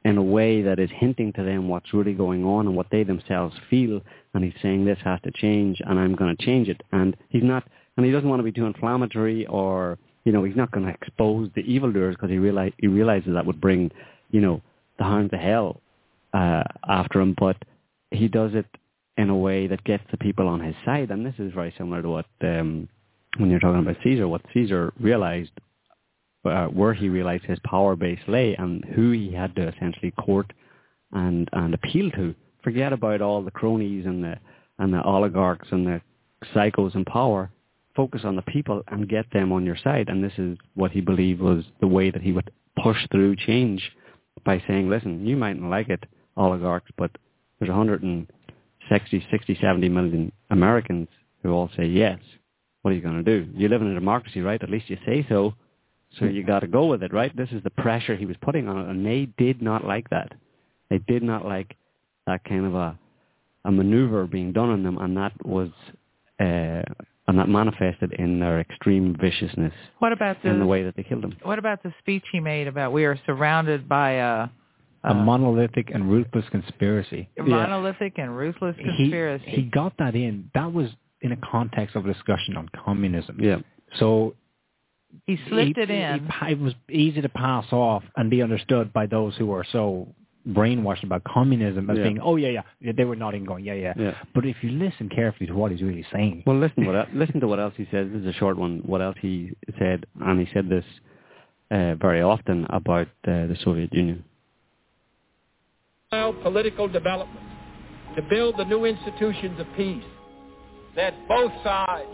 [0.05, 3.03] in a way that is hinting to them what's really going on and what they
[3.03, 3.99] themselves feel,
[4.33, 7.43] and he's saying this has to change, and I'm going to change it, and he's
[7.43, 7.63] not,
[7.97, 9.97] and he doesn't want to be too inflammatory or.
[10.27, 13.45] You know, he's not going to expose the evildoers because he realize he realizes that
[13.45, 13.89] would bring,
[14.29, 14.61] you know,
[14.97, 15.79] the hounds of hell
[16.33, 17.33] uh, after him.
[17.39, 17.55] But
[18.11, 18.65] he does it
[19.15, 22.01] in a way that gets the people on his side, and this is very similar
[22.01, 22.89] to what um,
[23.37, 25.53] when you're talking about Caesar, what Caesar realized,
[26.43, 30.51] uh, where he realized his power base lay, and who he had to essentially court
[31.13, 32.35] and and appeal to.
[32.65, 34.35] Forget about all the cronies and the
[34.77, 36.01] and the oligarchs and the
[36.53, 37.49] psychos in power.
[37.97, 40.07] Focus on the people and get them on your side.
[40.07, 42.51] And this is what he believed was the way that he would
[42.81, 43.81] push through change
[44.45, 46.05] by saying, listen, you mightn't like it,
[46.37, 47.11] oligarchs, but
[47.59, 51.09] there's 160, 60, 70 million Americans
[51.43, 52.19] who all say yes.
[52.83, 53.49] What are you going to do?
[53.53, 54.61] You live in a democracy, right?
[54.61, 55.55] At least you say so.
[56.19, 57.35] So you got to go with it, right?
[57.35, 60.31] This is the pressure he was putting on it, and they did not like that.
[60.89, 61.75] They did not like
[62.27, 62.97] that kind of a
[63.65, 65.69] a maneuver being done on them, and that was
[66.39, 66.81] uh,
[67.27, 71.03] and that manifested in their extreme viciousness What about the in the way that they
[71.03, 71.35] killed them.
[71.43, 74.47] What about the speech he made about we are surrounded by a,
[75.03, 77.29] A monolithic and ruthless conspiracy.
[77.37, 79.45] a monolithic and ruthless conspiracy?
[79.45, 80.49] He, he got that in.
[80.53, 80.89] That was
[81.21, 83.37] in a context of a discussion on communism.
[83.41, 83.57] Yeah.
[83.99, 84.35] So
[85.25, 86.29] He slipped he- it in.
[86.45, 90.07] he it was easy to pass off and be understood by those who were so
[90.47, 92.03] brainwashed about communism as Yeah.
[92.03, 93.93] being, oh yeah, yeah, yeah, they were nodding, going, yeah, yeah.
[93.97, 94.13] Yeah.
[94.33, 97.47] But if you listen carefully to what he's really saying, Well, listen what listen to
[97.47, 98.09] what else he says.
[98.11, 98.81] This is a short one.
[98.85, 100.85] What else he said, and he said this
[101.71, 104.23] uh, very often about uh, the Soviet Union.
[106.11, 107.45] allow political development
[108.15, 110.03] to build the new institutions of peace,
[110.95, 112.09] that both sides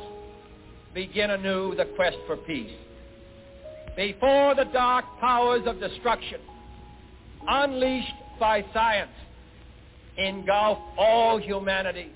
[0.94, 2.72] begin anew the quest for peace.
[3.96, 6.42] Before the dark powers of destruction,
[7.48, 9.12] unleashed by science,
[10.18, 12.12] engulf all humanity.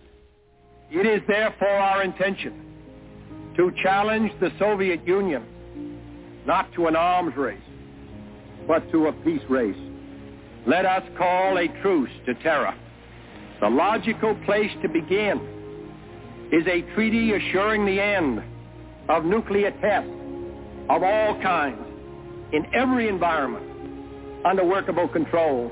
[0.89, 2.65] It is therefore our intention
[3.57, 5.43] to challenge the Soviet Union
[6.45, 7.59] not to an arms race,
[8.67, 9.75] but to a peace race.
[10.65, 12.73] Let us call a truce to terror.
[13.59, 15.39] The logical place to begin
[16.51, 18.41] is a treaty assuring the end
[19.09, 20.11] of nuclear tests
[20.89, 21.81] of all kinds
[22.53, 23.65] in every environment
[24.45, 25.71] under workable control.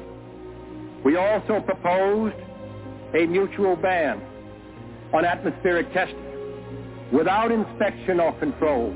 [1.06, 2.36] We also proposed
[3.14, 4.19] a mutual ban
[5.14, 8.90] on atmospheric testing without inspection or control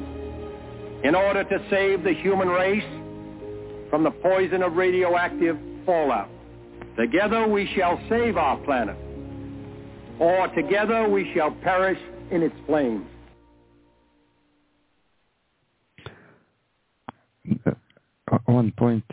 [1.04, 2.84] in order to save the human race
[3.92, 5.56] from the poison of radioactive
[5.86, 6.30] fallout.
[6.98, 8.98] Together we shall save our planet,
[10.20, 12.00] or together we shall perish
[12.32, 13.06] in its flames.
[17.68, 17.72] uh,
[18.46, 19.06] one point,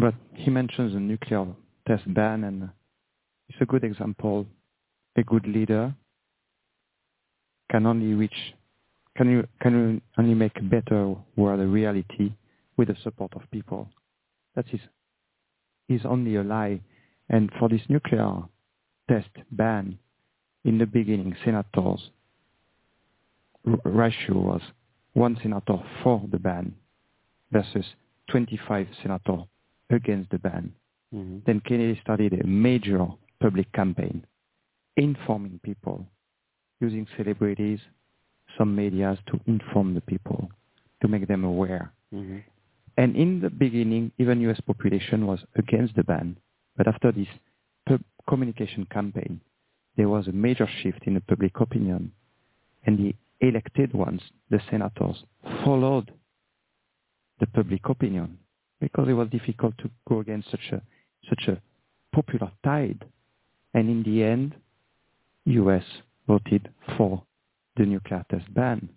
[0.00, 1.46] but he mentions a nuclear
[1.86, 2.70] test ban, and
[3.48, 4.46] it's a good example.
[5.16, 5.94] A good leader
[7.70, 8.54] can only reach,
[9.16, 12.32] can you can you only make a better world a reality
[12.76, 13.88] with the support of people.
[14.56, 14.80] That is,
[15.88, 16.80] is only a lie.
[17.28, 18.42] And for this nuclear
[19.08, 19.98] test ban,
[20.64, 22.10] in the beginning, senators
[23.84, 24.60] ratio was
[25.12, 26.74] one senator for the ban
[27.50, 27.84] versus
[28.30, 29.40] 25 senators
[29.90, 30.72] against the ban.
[31.14, 31.38] Mm-hmm.
[31.46, 33.06] Then Kennedy started a major
[33.40, 34.24] public campaign
[34.96, 36.06] informing people,
[36.80, 37.80] using celebrities,
[38.58, 40.50] some medias to inform the people,
[41.00, 41.92] to make them aware.
[42.14, 42.38] Mm-hmm.
[42.98, 44.60] And in the beginning, even U.S.
[44.66, 46.36] population was against the ban.
[46.76, 47.28] But after this
[47.88, 49.40] pub- communication campaign,
[49.96, 52.12] there was a major shift in the public opinion.
[52.84, 54.20] And the elected ones,
[54.50, 55.24] the senators,
[55.64, 56.12] followed
[57.40, 58.38] the public opinion
[58.80, 60.82] because it was difficult to go against such a,
[61.28, 61.60] such a
[62.14, 63.04] popular tide.
[63.74, 64.54] And in the end,
[65.46, 65.84] U.S.
[66.26, 67.22] voted for
[67.76, 68.88] the nuclear test ban.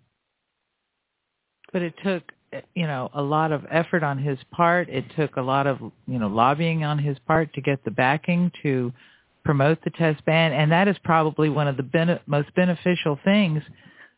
[1.72, 2.32] but it took
[2.74, 6.18] you know a lot of effort on his part it took a lot of you
[6.18, 8.92] know lobbying on his part to get the backing to
[9.44, 13.62] promote the test ban and that is probably one of the bene- most beneficial things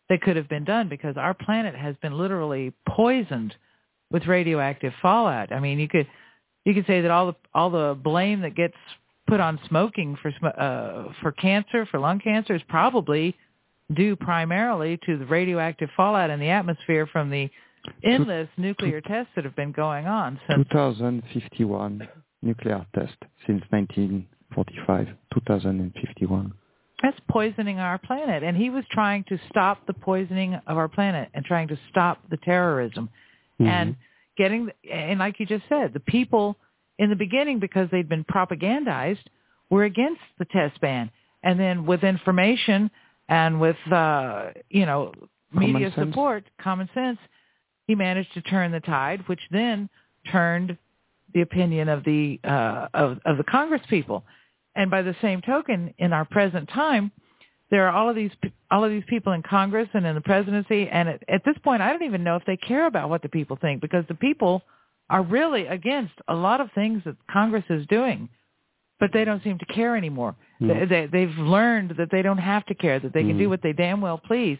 [0.08, 3.54] that could have been done because our planet has been literally poisoned
[4.10, 6.06] with radioactive fallout i mean you could
[6.68, 8.76] you could say that all the all the blame that gets
[9.26, 13.34] put on smoking for sm- uh for cancer for lung cancer is probably
[13.94, 17.48] due primarily to the radioactive fallout in the atmosphere from the
[18.04, 22.06] endless nuclear tests that have been going on since 2051
[22.42, 23.16] nuclear test
[23.46, 26.52] since 1945, 2051.
[27.02, 31.30] that's poisoning our planet and he was trying to stop the poisoning of our planet
[31.32, 33.08] and trying to stop the terrorism.
[33.60, 33.96] And
[34.38, 36.56] getting and like you just said the people
[36.98, 39.24] in the beginning because they'd been propagandized
[39.68, 41.10] were against the test ban
[41.42, 42.90] and then with information
[43.28, 45.12] and with uh you know
[45.52, 46.08] Common media sense.
[46.08, 47.18] support common sense
[47.86, 49.88] he managed to turn the tide which then
[50.32, 50.78] turned
[51.34, 54.24] the opinion of the uh of of the congress people
[54.76, 57.10] and by the same token in our present time
[57.70, 60.20] there are all of these pe- all of these people in Congress and in the
[60.20, 63.22] presidency, and at, at this point, I don't even know if they care about what
[63.22, 64.62] the people think because the people
[65.10, 68.28] are really against a lot of things that Congress is doing,
[69.00, 70.34] but they don't seem to care anymore.
[70.60, 70.74] No.
[70.74, 73.50] They, they, they've learned that they don't have to care, that they can do Mhm.
[73.50, 74.58] what they damn well please,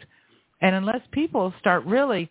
[0.61, 2.31] and unless people start really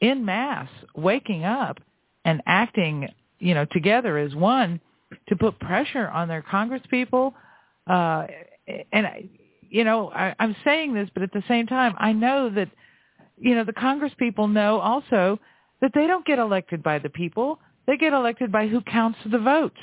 [0.00, 1.78] in mass waking up
[2.24, 4.80] and acting, you know, together as one
[5.28, 7.34] to put pressure on their Congress people,
[7.86, 8.26] uh,
[8.92, 9.28] and I-
[9.70, 12.68] you know, I, I'm saying this, but at the same time, I know that,
[13.38, 15.38] you know, the Congress people know also
[15.80, 19.38] that they don't get elected by the people; they get elected by who counts the
[19.38, 19.80] votes.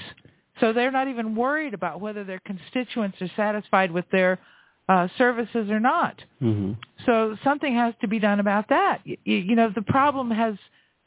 [0.60, 4.40] So they're not even worried about whether their constituents are satisfied with their
[4.88, 6.22] uh, services or not.
[6.40, 6.74] hmm
[7.06, 9.02] So something has to be done about that.
[9.04, 10.56] You, you know, the problem has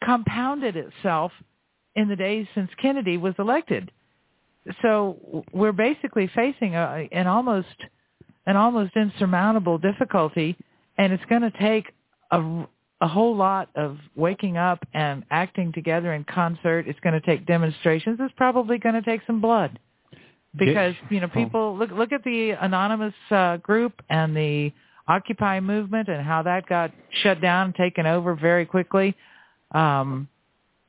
[0.05, 1.33] compounded itself
[1.97, 3.91] in the days since Kennedy was elected.
[4.83, 7.69] So we're basically facing a, an almost
[8.49, 10.57] an almost insurmountable difficulty,
[10.97, 11.93] and it's going to take
[12.31, 12.66] a,
[13.03, 16.89] a whole lot of waking up and acting together in concert.
[16.89, 18.19] It's going to take demonstrations.
[18.20, 19.79] It's probably going to take some blood
[20.57, 24.73] because you know people look look at the anonymous uh, group and the
[25.07, 26.91] Occupy movement and how that got
[27.23, 29.16] shut down and taken over very quickly.
[29.73, 30.29] Um,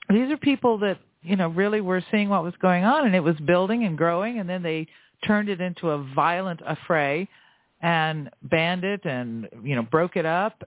[0.09, 3.19] these are people that you know really were seeing what was going on and it
[3.21, 4.87] was building and growing, and then they
[5.27, 7.27] turned it into a violent affray
[7.81, 10.63] and banned it and you know broke it up.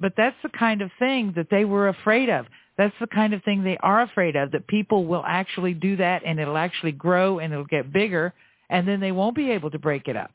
[0.00, 2.46] But that's the kind of thing that they were afraid of.
[2.76, 6.22] That's the kind of thing they are afraid of, that people will actually do that
[6.24, 8.32] and it'll actually grow and it'll get bigger
[8.70, 10.32] and then they won't be able to break it up.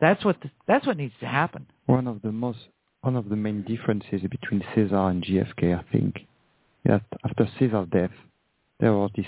[0.00, 1.64] That's what the, that's what needs to happen.
[1.86, 2.58] One of the most
[3.02, 6.20] one of the main differences between Caesar and JFK, I think,
[6.84, 8.10] that after Caesar's death,
[8.78, 9.26] there was this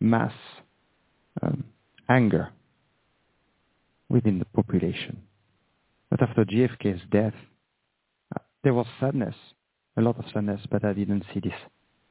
[0.00, 0.32] mass
[1.42, 1.64] um,
[2.08, 2.50] anger
[4.08, 5.22] within the population.
[6.10, 7.34] But after JFK's death,
[8.64, 9.34] there was sadness,
[9.96, 11.52] a lot of sadness, but I didn't see this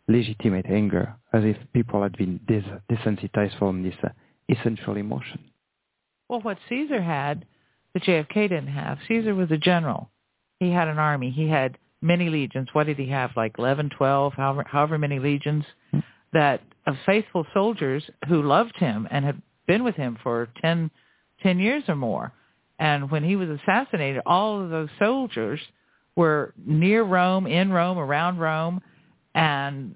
[0.07, 4.10] legitimate anger, as if people had been des- desensitized from this uh,
[4.49, 5.40] essential emotion.
[6.30, 7.45] Well, what Caesar had,
[7.94, 8.99] that JFK didn't have.
[9.07, 10.10] Caesar was a general.
[10.60, 11.32] He had an army.
[11.32, 12.69] He had many legions.
[12.74, 13.32] What did he have?
[13.36, 15.65] Like 11, 12, however, however many legions
[16.34, 20.90] that of faithful soldiers who loved him and had been with him for 10,
[21.41, 22.32] 10 years or more.
[22.80, 25.60] And when he was assassinated, all of those soldiers
[26.16, 28.82] were near Rome, in Rome, around Rome,
[29.36, 29.95] and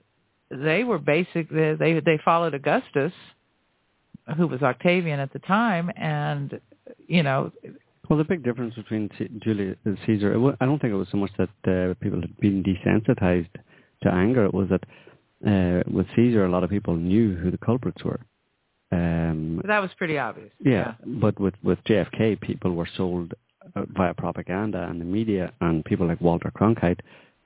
[0.49, 3.14] they were basically they they followed Augustus,
[4.38, 6.60] who was Octavian at the time, and
[7.08, 7.52] you know
[8.10, 10.98] Well, the big difference between C- Julius and Caesar, it wa- I don't think it
[10.98, 13.49] was so much that uh, people had been desensitized
[14.03, 14.45] to anger.
[14.45, 14.84] It was that
[15.48, 18.20] uh, with Caesar, a lot of people knew who the culprits were.
[18.92, 20.52] Um, that was pretty obvious.
[20.60, 23.34] yeah, but with with JFK, people were sold
[23.76, 27.00] uh, via propaganda and the media, and people like Walter Cronkite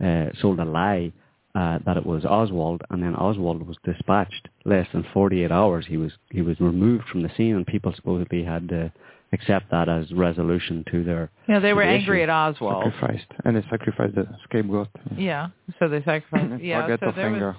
[0.04, 1.12] uh, sold a lie
[1.54, 5.86] uh, that it was Oswald, and then Oswald was dispatched less than 48 hours.
[5.88, 8.92] He was he was removed from the scene, and people supposedly had to
[9.32, 11.30] accept that as resolution to their.
[11.48, 12.30] You know, they were angry issue.
[12.32, 12.84] at Oswald.
[12.86, 14.88] Sacrificed, and they sacrificed the scapegoat.
[15.16, 15.50] Yeah,
[15.80, 16.62] so they sacrificed.
[16.64, 17.48] yeah, Forget so of there anger.
[17.48, 17.56] was.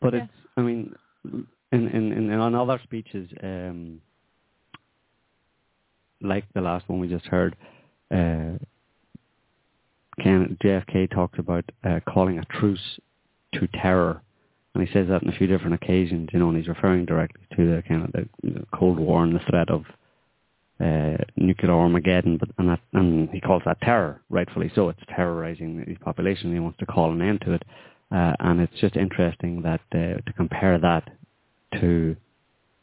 [0.00, 0.24] But Yeah.
[0.24, 0.94] it's, I mean,
[1.72, 4.00] in, in, in, on other speeches, um,
[6.20, 7.56] like the last one we just heard,
[8.10, 8.58] uh,
[10.20, 13.00] Ken, JFK talks about uh, calling a truce
[13.54, 14.22] to terror.
[14.74, 17.42] And he says that on a few different occasions, you know, and he's referring directly
[17.56, 19.84] to the kind of the, Cold War and the threat of
[20.80, 24.88] uh, nuclear Armageddon, but and, that, and he calls that terror, rightfully so.
[24.88, 26.52] It's terrorizing the population.
[26.52, 27.62] He wants to call an end to it,
[28.10, 31.08] uh, and it's just interesting that uh, to compare that
[31.80, 32.16] to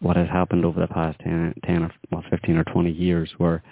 [0.02, 3.64] what has happened over the past 10, 10 or well, 15 or 20 years, where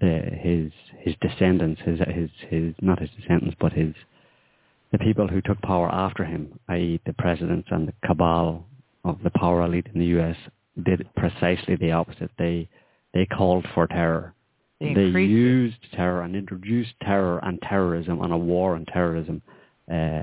[0.00, 3.94] the, his his descendants, his his his not his descendants, but his
[4.92, 8.66] the people who took power after him, i.e., the presidents and the cabal
[9.04, 10.36] of the power elite in the U.S.,
[10.84, 12.30] did precisely the opposite.
[12.38, 12.68] They
[13.14, 14.34] they called for terror.
[14.80, 15.34] They They increased it.
[15.34, 19.42] used terror and introduced terror and terrorism and a war on terrorism
[19.90, 20.22] uh,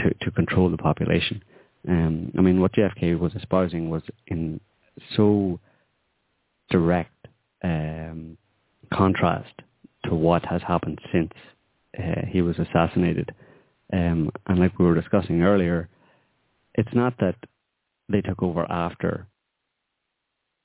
[0.00, 1.42] to to control the population.
[1.88, 4.60] Um, I mean, what JFK was espousing was in
[5.16, 5.58] so
[6.70, 7.14] direct
[7.62, 8.36] um,
[8.92, 9.52] contrast
[10.04, 11.32] to what has happened since
[11.98, 13.34] uh, he was assassinated.
[13.92, 15.88] Um, and like we were discussing earlier,
[16.74, 17.36] it's not that
[18.08, 19.26] they took over after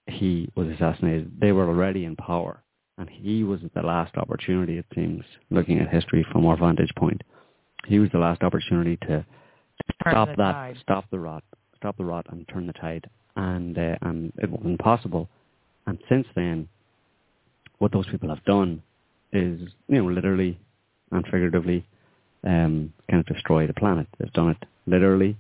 [0.08, 1.32] he was assassinated.
[1.40, 2.64] They were already in power,
[2.98, 7.22] and he was the last opportunity, it seems, looking at history from our vantage point.
[7.86, 9.26] He was the last opportunity to,
[10.02, 10.78] stop the that, tide.
[10.82, 11.44] stop the rot,
[11.76, 13.10] stop the rot, and turn the tide.
[13.36, 15.28] And uh, and it wasn't possible.
[15.88, 16.68] And since then,
[17.80, 18.82] what those people have done
[19.34, 20.58] is, you know, literally
[21.12, 21.86] and figuratively,
[22.46, 24.08] um, kind of destroy the planet.
[24.18, 25.38] They've done it literally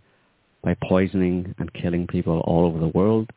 [0.63, 3.29] by poisoning and killing people all over the world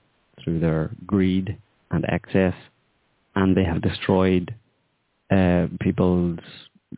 [0.42, 1.56] through their greed
[1.90, 2.54] and excess,
[3.34, 4.54] and they have destroyed
[5.30, 6.40] uh, people's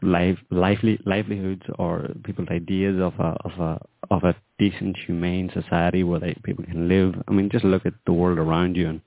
[0.03, 3.81] life, lively, livelihoods or people's ideas of a of a
[4.11, 7.15] of a decent, humane society where they people can live.
[7.29, 9.01] I mean, just look at the world around you and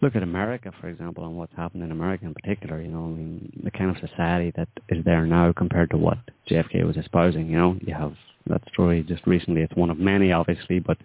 [0.00, 2.80] look at America, for example, and what's happened in America in particular.
[2.80, 6.18] You know, I mean, the kind of society that is there now compared to what
[6.48, 7.48] JFK was espousing.
[7.48, 8.14] You know, you have
[8.46, 9.62] that story just recently.
[9.62, 10.98] It's one of many, obviously, but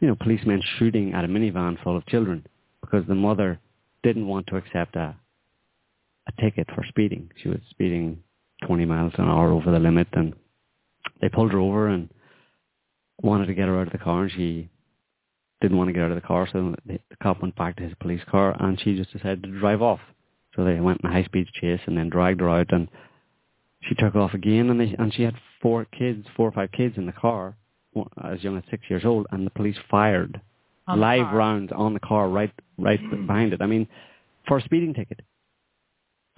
[0.00, 2.46] you know, policemen shooting at a minivan full of children
[2.80, 3.58] because the mother
[4.02, 5.16] didn't want to accept a
[6.28, 7.30] a ticket for speeding.
[7.42, 8.22] She was speeding
[8.66, 10.34] 20 miles an hour over the limit, and
[11.20, 12.08] they pulled her over and
[13.22, 14.68] wanted to get her out of the car, and she
[15.60, 17.82] didn't want to get out of the car, so the, the cop went back to
[17.82, 20.00] his police car, and she just decided to drive off.
[20.54, 22.88] So they went in a high-speed chase and then dragged her out, and
[23.82, 26.96] she took off again, and they and she had four kids, four or five kids
[26.96, 27.56] in the car,
[27.92, 30.40] one- as young as six years old, and the police fired
[30.86, 33.60] On live rounds on the car right right behind it.
[33.62, 33.86] I mean,
[34.46, 35.20] for a speeding ticket.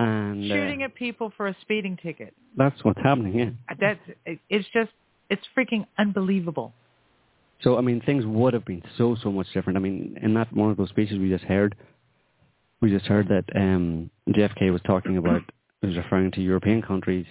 [0.01, 2.33] And uh, Shooting at people for a speeding ticket.
[2.57, 3.51] that's what's happening, yeah.
[3.79, 4.01] That's
[4.49, 4.91] it's just
[5.29, 6.73] it's freaking unbelievable.
[7.61, 9.77] So I mean, things would have been so so much different.
[9.77, 11.77] I mean, in that one of those speeches we just heard,
[12.81, 15.43] we just heard that um, JFK was talking about,
[15.83, 17.27] he was referring to European countries.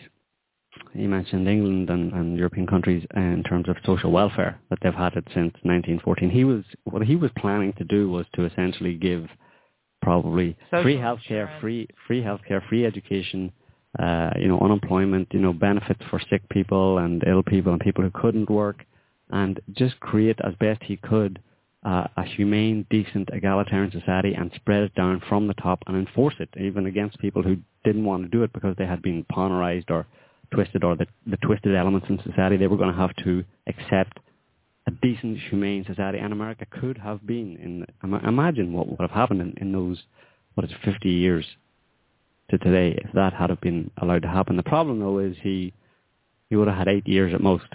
[0.93, 5.15] He mentioned England and, and European countries in terms of social welfare that they've had
[5.15, 6.29] it since 1914.
[6.29, 9.27] He was what he was planning to do was to essentially give
[10.01, 11.61] probably Social free healthcare, insurance.
[11.61, 13.51] free free healthcare, free education,
[13.97, 18.03] uh, you know, unemployment, you know, benefits for sick people and ill people and people
[18.03, 18.85] who couldn't work,
[19.31, 21.39] and just create as best he could
[21.83, 26.35] uh, a humane, decent, egalitarian society and spread it down from the top and enforce
[26.39, 29.89] it, even against people who didn't want to do it because they had been ponerized
[29.89, 30.05] or
[30.53, 32.57] twisted or the, the twisted elements in society.
[32.57, 34.19] They were going to have to accept
[34.89, 37.47] a decent, humane society, and America could have been.
[37.65, 37.73] In
[38.33, 39.97] imagine what would have happened in, in those
[40.55, 41.45] what is 50 years
[42.49, 44.57] to today if that had have been allowed to happen.
[44.57, 45.73] The problem though is he
[46.49, 47.69] he would have had eight years at most.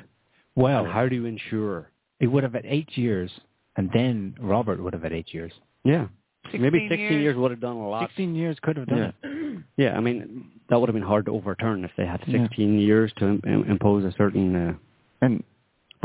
[0.56, 1.90] Well, And how do you ensure?
[2.20, 3.30] he would have had eight years,
[3.76, 5.52] and then Robert would have had eight years.
[5.84, 6.06] Yeah,
[6.52, 7.36] maybe 16 16 years.
[7.36, 8.08] would have done a lot.
[8.08, 9.12] 16 years could have done Yeah.
[9.30, 9.30] it.
[9.76, 12.44] Yeah, I mean that would have been hard to overturn if they had Yeah.
[12.48, 14.46] 16 years to im- im- impose a certain.
[14.56, 14.74] Uh,
[15.22, 15.42] And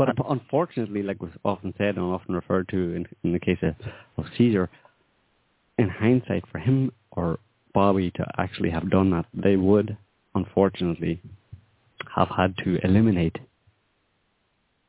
[0.06, 3.74] but unfortunately, like was often said and often referred to in, in the case of,
[4.16, 4.70] of Caesar,
[5.78, 7.38] in hindsight, for him or
[7.74, 9.96] Bobby to actually have done that, they would
[10.34, 11.20] unfortunately
[12.14, 13.38] have had to eliminate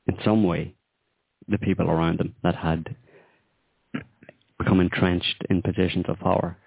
[0.07, 0.73] in some way
[1.47, 2.95] the people around them that had
[4.57, 6.57] become entrenched in positions of power.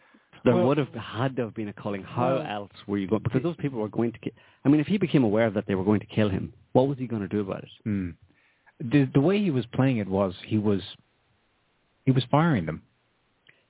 [0.45, 2.03] There Well- would have had to have been a culling.
[2.03, 3.23] How Well- else were you going?
[3.23, 4.19] Because those people were going to.
[4.19, 4.33] Ki-
[4.65, 6.99] I mean, if he became aware that they were going to kill him, what was
[6.99, 7.71] he going to do about it?
[7.85, 8.11] Hmm.
[8.81, 10.83] The the way he was playing it was he was
[12.05, 12.83] he was firing them.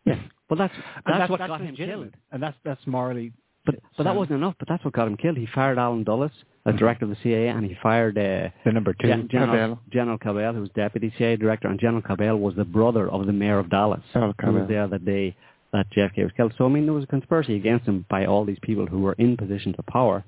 [0.05, 0.75] Yeah, but that's
[1.07, 2.11] And that's, what got him killed.
[2.33, 3.33] and that's that's morally.
[3.65, 4.55] But but that wasn't enough.
[4.59, 5.37] But that's what got him killed.
[5.39, 6.31] He fired Alan Dulles
[6.67, 9.09] as director of the CIA, and he fired uh, the number two.
[9.09, 9.81] Gen- General, Cabell.
[9.91, 13.33] General Cabell, who was deputy CIA director, and General Cabell was the brother of the
[13.33, 15.37] mayor of Dallas, Al who was there the day
[15.73, 16.55] that JFK was killed.
[16.59, 19.15] So I mean, there was a conspiracy against him by all these people who were
[19.15, 20.25] in positions of power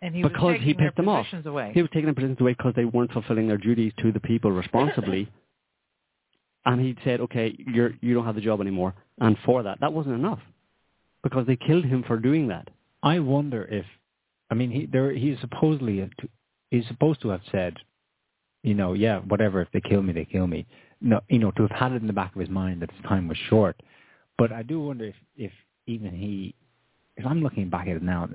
[0.00, 1.26] And he because was he their pissed them off.
[1.44, 1.72] away.
[1.74, 4.52] He was taking their positions away because they weren't fulfilling their duties to the people
[4.52, 5.30] responsibly.
[6.66, 9.92] and he said, "Okay, you're you don't have the job anymore." And for that, that
[9.92, 10.40] wasn't enough
[11.22, 12.68] because they killed him for doing that.
[13.02, 13.84] I wonder if,
[14.50, 16.08] I mean, he there he's supposedly
[16.70, 17.76] he's supposed to have said,
[18.62, 19.60] you know, yeah, whatever.
[19.62, 20.66] If they kill me, they kill me.
[21.00, 23.02] No, you know, to have had it in the back of his mind that his
[23.04, 23.80] time was short.
[24.36, 25.52] But I do wonder if if
[25.86, 26.54] even he,
[27.18, 28.28] if I'm looking back at it now,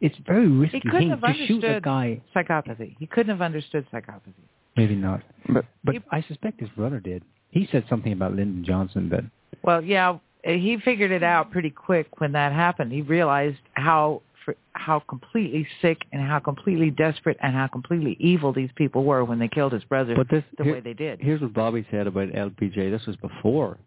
[0.00, 2.20] it's very risky he couldn't thing have to shoot a guy.
[2.34, 2.96] psychopathy.
[2.98, 4.34] He couldn't have understood psychopathy.
[4.76, 7.22] Maybe not, But but He- I suspect his brother did.
[7.50, 9.24] He said something about Lyndon Johnson that
[9.62, 12.92] Well, yeah, he figured it out pretty quick when that happened.
[12.92, 18.52] He realized how fr- how completely sick and how completely desperate and how completely evil
[18.52, 21.20] these people were when they killed his brother But this the here- way they did.
[21.20, 22.90] Here's what Bobby said about LBJ.
[22.90, 23.78] This was before.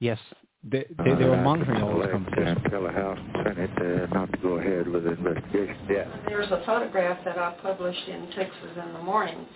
[0.00, 0.18] yes,
[0.64, 2.62] they they, they were monitoring all this conversation.
[2.70, 3.70] Tell the House and Senate
[4.10, 5.76] uh, not to go ahead with the investigation.
[5.88, 6.04] Yeah.
[6.26, 9.46] There's a photograph that I published in Texas in the morning,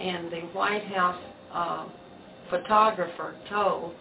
[0.00, 1.22] and the White House
[1.52, 1.86] uh,
[2.50, 3.94] photographer told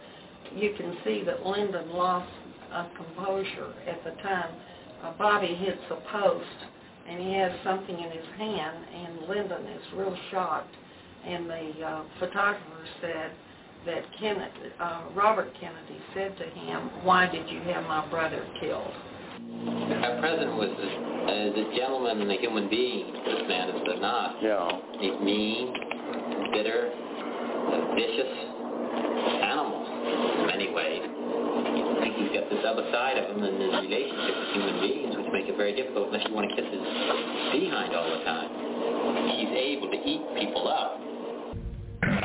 [0.55, 2.31] you can see that Lyndon lost
[2.71, 4.55] uh, composure at the time.
[5.03, 6.45] Uh, Bobby hits a post,
[7.07, 10.73] and he has something in his hand, and Lyndon is real shocked.
[11.25, 13.31] And the uh, photographer said
[13.85, 18.93] that Kennedy, uh, Robert Kennedy said to him, "Why did you have my brother killed?"
[19.65, 20.89] Our president was a,
[21.31, 23.13] is a gentleman and a human being.
[23.25, 24.41] This man is not.
[24.41, 24.69] Yeah.
[24.99, 25.73] He's mean,
[26.53, 28.33] bitter, a vicious
[29.41, 31.01] animal in many ways.
[31.05, 35.13] I think he's got this other side of him in his relationship with human beings,
[35.17, 36.83] which makes it very difficult unless you want to kiss his
[37.53, 38.49] behind all the time.
[39.33, 41.01] He's able to eat people up.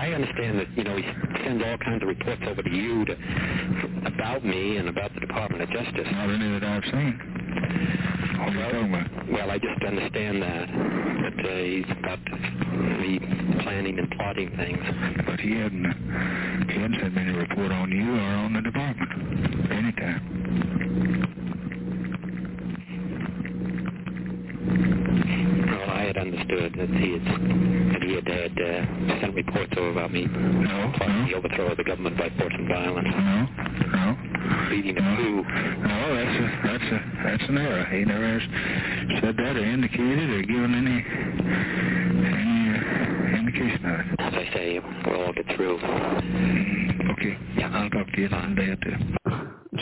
[0.00, 1.02] I understand that, you know, he
[1.44, 3.12] sends all kinds of reports over to you to,
[4.06, 6.08] about me and about the Department of Justice.
[6.10, 7.20] Not any that I've seen.
[8.38, 9.28] What are you talking about?
[9.30, 10.68] Well, I just understand that.
[11.20, 12.18] That uh, he's about
[12.98, 13.18] me
[13.62, 14.80] planning and plotting things.
[15.26, 15.84] But he hadn't,
[16.70, 19.70] he hadn't sent me any report on you or on the department.
[19.70, 20.30] Anytime.
[25.80, 29.92] Well, I had understood that he had, that he had, had uh, sent reports over
[29.92, 33.08] about me no, plotting the overthrow of the government by force and violence.
[33.08, 33.46] No,
[33.88, 34.16] no.
[34.70, 35.42] Leading a coup.
[35.42, 37.84] No, that's a, that's a, that's an error.
[37.86, 41.00] He never has said that or indicated or given any,
[42.28, 44.06] any uh, indication of it.
[44.18, 45.76] As I say, we'll all get through.
[45.78, 47.38] Okay.
[47.56, 47.70] Yeah.
[47.72, 48.96] I'll talk to you in a day or two.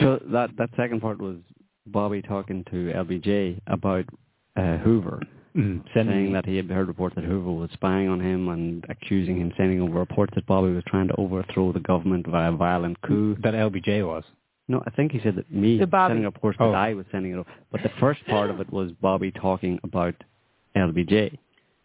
[0.01, 1.39] So that that second part was
[1.87, 4.05] Bobby talking to LBJ about
[4.57, 5.20] uh, Hoover,
[5.62, 9.40] Mm, saying that he had heard reports that Hoover was spying on him and accusing
[9.40, 13.36] him, sending over reports that Bobby was trying to overthrow the government via violent coup.
[13.43, 14.22] That LBJ was.
[14.68, 16.10] No, I think he said that me The Bobby.
[16.12, 16.70] sending reports Oh.
[16.70, 17.51] that I was sending it over.
[17.72, 20.14] But the first part of it was Bobby talking about
[20.76, 21.36] LBJ.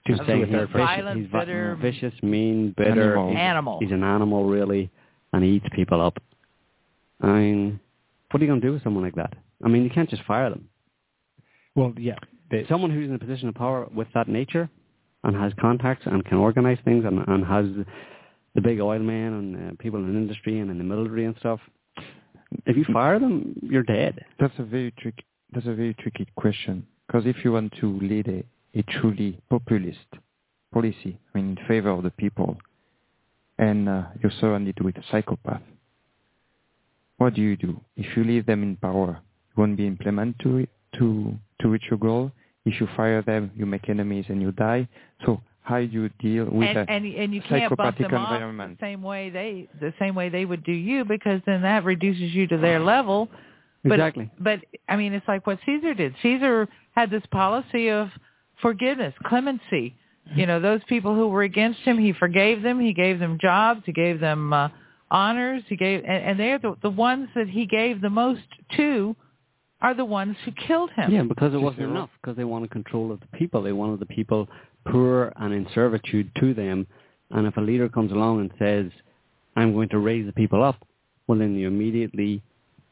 [0.06, 0.86] Just saying to a he's third person.
[0.86, 3.14] Violent, he's bitter- vicious, mean, bitter.
[3.14, 3.30] Animal.
[3.30, 3.80] He's, Animal.
[3.80, 4.92] He's an animal, really,
[5.32, 6.22] and he eats people up.
[7.22, 7.80] I mean,
[8.30, 9.34] what are you going to do with someone like that?
[9.64, 10.68] I mean, you can't just fire them.
[11.76, 12.18] Well, yeah.
[12.70, 14.70] Someone who's in a position of power with that nature
[15.24, 17.66] and has contacts and can organize things and, and has
[18.56, 21.60] the big oil man and uh, people in industry and in the military and stuff,
[22.66, 24.24] if you fire them, you're dead.
[24.40, 25.26] That's a very tricky.
[25.52, 28.44] That's a very tricky question because if you want to lead a,
[28.78, 30.08] a truly populist
[30.74, 32.58] policy, I mean, in favor of the people,
[33.60, 35.62] and uh, you're surrounded with a psychopath,
[37.18, 37.80] what do you do?
[37.96, 39.20] If you leave them in power,
[39.50, 40.68] you won't be implement to
[40.98, 42.32] to to reach your goal.
[42.66, 44.88] If you fire them, you make enemies and you die.
[45.26, 48.20] So how do you deal with and, a and and you can't bump psychopathic them
[48.20, 51.86] off the same way they the same way they would do you because then that
[51.86, 53.30] reduces you to their level.
[53.84, 54.32] But, Exactly.
[54.40, 56.16] But I mean, it's like what Caesar did.
[56.22, 58.10] Caesar had this policy of
[58.62, 59.96] forgiveness, clemency.
[60.36, 62.80] You know, those people who were against him, he forgave them.
[62.80, 63.82] He gave them jobs.
[63.86, 64.70] He gave them uh,
[65.12, 65.64] honors.
[65.68, 68.42] He gave, and, and they're the the ones that he gave the most
[68.78, 69.16] to
[69.84, 71.12] are the ones who killed him.
[71.12, 72.10] Yeah, because it wasn't enough.
[72.22, 73.62] Because they wanted control of the people.
[73.62, 74.48] They wanted the people
[74.88, 76.88] poor and in servitude to them.
[77.32, 78.92] And if a leader comes along and says,
[79.56, 80.78] "I'm going to raise the people up,"
[81.28, 82.42] well, then you immediately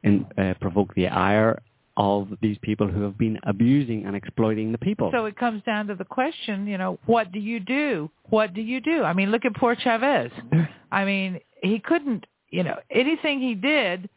[0.04, 1.62] in, uh, provoke the ire
[1.98, 5.12] of these people who have been abusing and exploiting the people.
[5.14, 8.10] So it comes down to the question, you know, what do you do?
[8.30, 9.04] What do you do?
[9.04, 10.32] I mean, look at poor Chavez.
[10.92, 14.10] I mean, he couldn't, you know, anything he did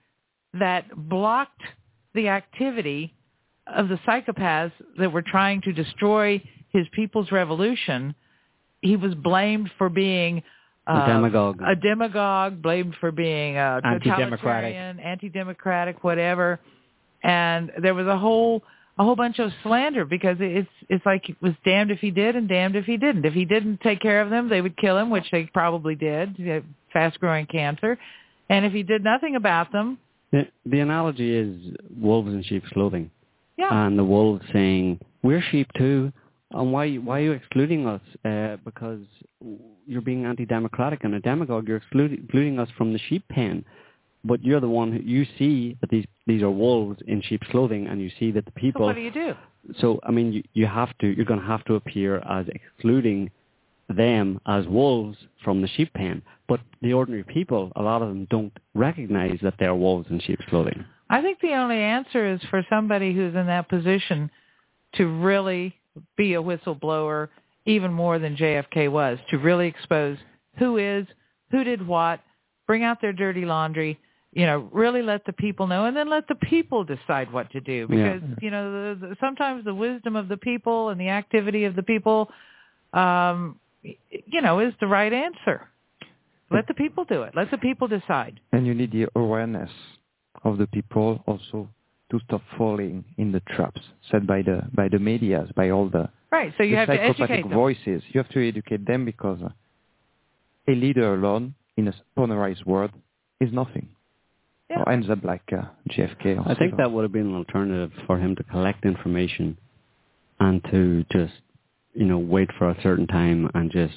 [0.55, 1.63] that blocked
[2.15, 3.15] the activity
[3.67, 8.15] of the psychopaths that were trying to destroy his people's revolution,
[8.83, 10.43] he was blamed for being
[10.87, 11.61] A uh, demagogue.
[11.67, 14.75] a demagogue, blamed for being uh, Anti-democratic.
[14.75, 16.61] anti-democratic, whatever.
[17.23, 18.63] And there was a whole
[18.97, 22.37] a whole bunch of slander because it's it's like it was damned if he did
[22.37, 23.25] and damned if he didn't.
[23.25, 26.65] If he didn't take care of them, they would kill him, which they probably did.
[26.93, 27.99] Fast growing cancer.
[28.51, 29.99] And if he did nothing about them,
[30.35, 33.09] The, the analogy is wolves in sheep's clothing.
[33.57, 36.13] yeah, And the wolves saying, we're sheep too.
[36.51, 38.01] And why, why are you excluding us?
[38.25, 39.03] Uh, because
[39.87, 41.69] you're being anti-democratic and a demagogue.
[41.69, 43.65] You're excluding, excluding us from the sheep pen.
[44.25, 47.87] But you're the one who, you see that these, these are wolves in sheep's clothing
[47.87, 48.81] and you see that the people.
[48.81, 49.35] so what do you do?
[49.79, 53.31] So, I mean, you, you have to, you're going to have to appear as excluding
[53.89, 56.23] them as wolves from the sheep pen.
[56.47, 60.45] But the ordinary people, a lot of them don't recognize that they're wolves in sheep's
[60.51, 60.85] clothing.
[61.11, 64.31] I think the only answer is for somebody who's in that position
[64.95, 65.75] to really
[66.17, 67.29] be a whistleblower
[67.67, 70.19] even more than JFK was, to really expose
[70.59, 71.07] who is,
[71.51, 72.21] who did what,
[72.67, 73.99] bring out their dirty laundry,
[74.33, 77.61] you know, really let the people know and then let the people decide what to
[77.61, 78.15] do Yeah.
[78.15, 81.75] because, you know, the, the, sometimes the wisdom of the people and the activity of
[81.77, 82.31] the people
[82.93, 85.69] um you know, is the right answer.
[86.55, 87.35] Let the people do it.
[87.35, 88.41] Let the people decide.
[88.53, 89.71] And you need the awareness
[90.45, 91.69] of the people also
[92.11, 96.09] to stop falling in the traps set by the by the medias, by all the,
[96.31, 96.53] Right.
[96.57, 97.53] So you the have to psychopathic educate them.
[97.59, 98.03] voices.
[98.13, 99.51] You have to educate them because uh,
[100.69, 102.91] a leader alone in a polarized world
[103.41, 103.89] is nothing.
[104.71, 104.81] Yeah.
[104.81, 106.39] Or ends up like uh, JFK.
[106.39, 106.77] Or I think so.
[106.79, 109.57] that would have been an alternative for him to collect information
[110.41, 111.35] and to just,
[111.95, 113.95] you know, wait for a certain time and just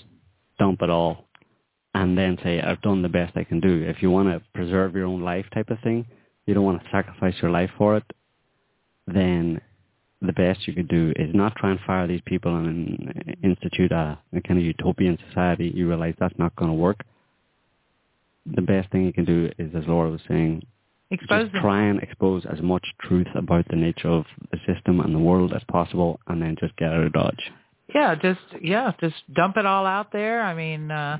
[0.59, 1.25] dump it all
[2.01, 3.83] and then say, I've done the best I can do.
[3.87, 6.05] If you want to preserve your own life type of thing,
[6.45, 8.03] you don't want to sacrifice your life for it,
[9.07, 9.59] then
[10.21, 14.17] the best you could do is not try and fire these people and institute a,
[14.35, 15.71] a kind of utopian society.
[15.73, 16.99] You realize that's not going to work.
[18.55, 20.63] The best thing you can do is, as Laura was saying,
[21.09, 21.61] Expose just them.
[21.63, 25.51] try and expose as much truth about the nature of the system and the world
[25.53, 27.51] as possible, and then just get out of dodge.
[27.93, 30.41] Yeah, just yeah, just dump it all out there.
[30.43, 31.19] I mean, uh,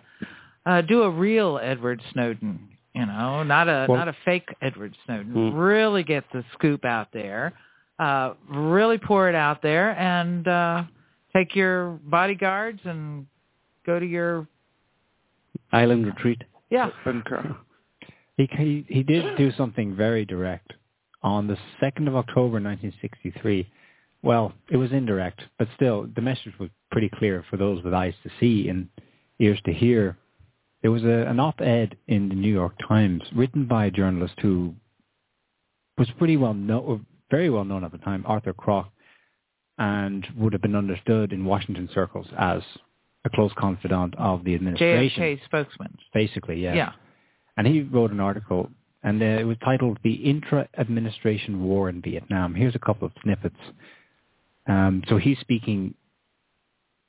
[0.67, 2.67] uh, do a real Edward Snowden.
[2.93, 5.31] You know, not a Well- not a fake Edward Snowden.
[5.33, 5.55] Hmm.
[5.55, 7.53] Really get the scoop out there.
[7.99, 10.83] Uh, really pour it out there, and uh,
[11.35, 13.25] take your bodyguards and
[13.85, 14.47] go to your
[15.71, 16.43] Island retreat.
[16.69, 16.89] yeah.
[18.37, 20.73] He, he he did do something very direct
[21.23, 23.67] on the second of October, 1963.
[24.21, 28.13] Well, it was indirect, but still, the message was pretty clear for those with eyes
[28.23, 28.87] to see and
[29.39, 30.17] ears to hear.
[30.81, 34.75] There was a, an op-ed in the New York Times written by a journalist who
[35.97, 38.87] was pretty well known, very well known at the time, Arthur Krock,
[39.77, 42.61] and would have been understood in Washington circles as
[43.25, 45.21] a close confidant of the administration.
[45.23, 45.97] JFK spokesman.
[46.13, 46.73] Basically, yeah.
[46.73, 46.91] Yeah.
[47.57, 48.69] And he wrote an article,
[49.03, 53.55] and uh, it was titled "The Intra-Administration War in Vietnam." Here's a couple of snippets.
[54.67, 55.95] Um, so he's speaking.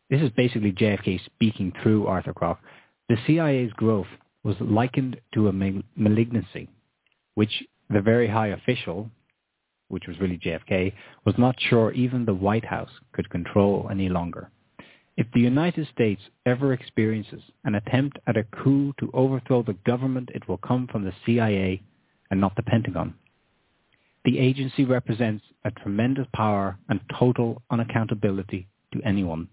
[0.08, 2.58] This is basically JFK speaking through Arthur Krock.
[3.08, 4.08] The CIA's growth
[4.44, 6.68] was likened to a mal- malignancy,
[7.34, 9.10] which the very high official,
[9.88, 10.92] which was really JFK,
[11.24, 14.50] was not sure even the White House could control any longer.
[15.16, 20.30] If the United States ever experiences an attempt at a coup to overthrow the government,
[20.34, 21.82] it will come from the CIA
[22.30, 23.14] and not the Pentagon.
[24.24, 29.48] The agency represents a tremendous power and total unaccountability to anyone.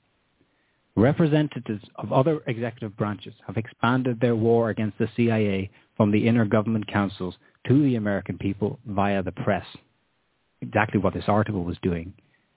[0.96, 6.46] Representatives of other executive branches have expanded their war against the CIA from the inner
[6.46, 7.36] government councils
[7.68, 9.66] to the American people via the press.
[10.62, 12.14] Exactly what this article was doing.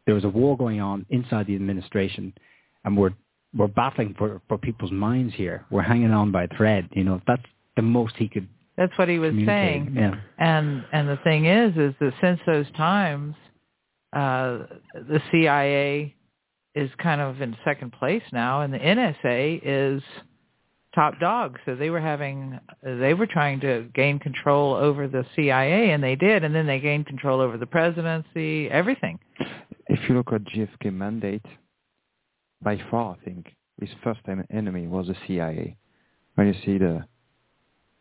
[0.07, 2.33] There was a war going on inside the administration
[2.85, 3.13] and we're
[3.57, 5.65] we're battling for, for people's minds here.
[5.71, 6.89] We're hanging on by a thread.
[6.93, 7.43] You know, that's
[7.77, 8.47] the most he could
[8.77, 9.95] That's what he was saying.
[9.97, 10.15] Yeah.
[10.39, 13.35] And and the thing is, is that since those times,
[14.13, 16.15] uh, the CIA
[16.75, 20.03] is kind of in second place now, and the NSA is
[20.95, 21.59] top dog.
[21.65, 26.17] So they were having, they were trying to gain control over the CIA, and they
[26.17, 29.19] did, and then they gained control over the presidency, everything.
[29.89, 31.45] If you look at JFK mandate,
[32.63, 34.21] by far, I think his first
[34.51, 35.77] enemy was the CIA.
[36.35, 37.05] When you see the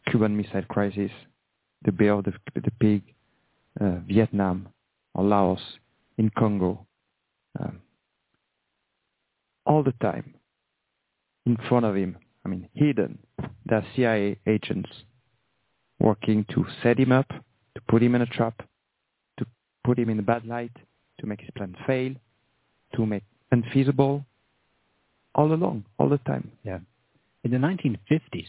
[0.09, 1.11] Cuban Missile Crisis,
[1.83, 3.03] the of the, the Pig,
[3.79, 4.69] uh, Vietnam,
[5.13, 5.59] or Laos,
[6.17, 6.87] in Congo,
[7.59, 7.79] um,
[9.67, 10.33] all the time,
[11.45, 13.19] in front of him, I mean, hidden,
[13.65, 14.89] there are CIA agents
[15.99, 18.63] working to set him up, to put him in a trap,
[19.37, 19.45] to
[19.83, 20.71] put him in a bad light,
[21.19, 22.13] to make his plan fail,
[22.95, 24.25] to make unfeasible,
[25.35, 26.51] all along, all the time.
[26.63, 26.79] Yeah.
[27.43, 28.47] In the 1950s,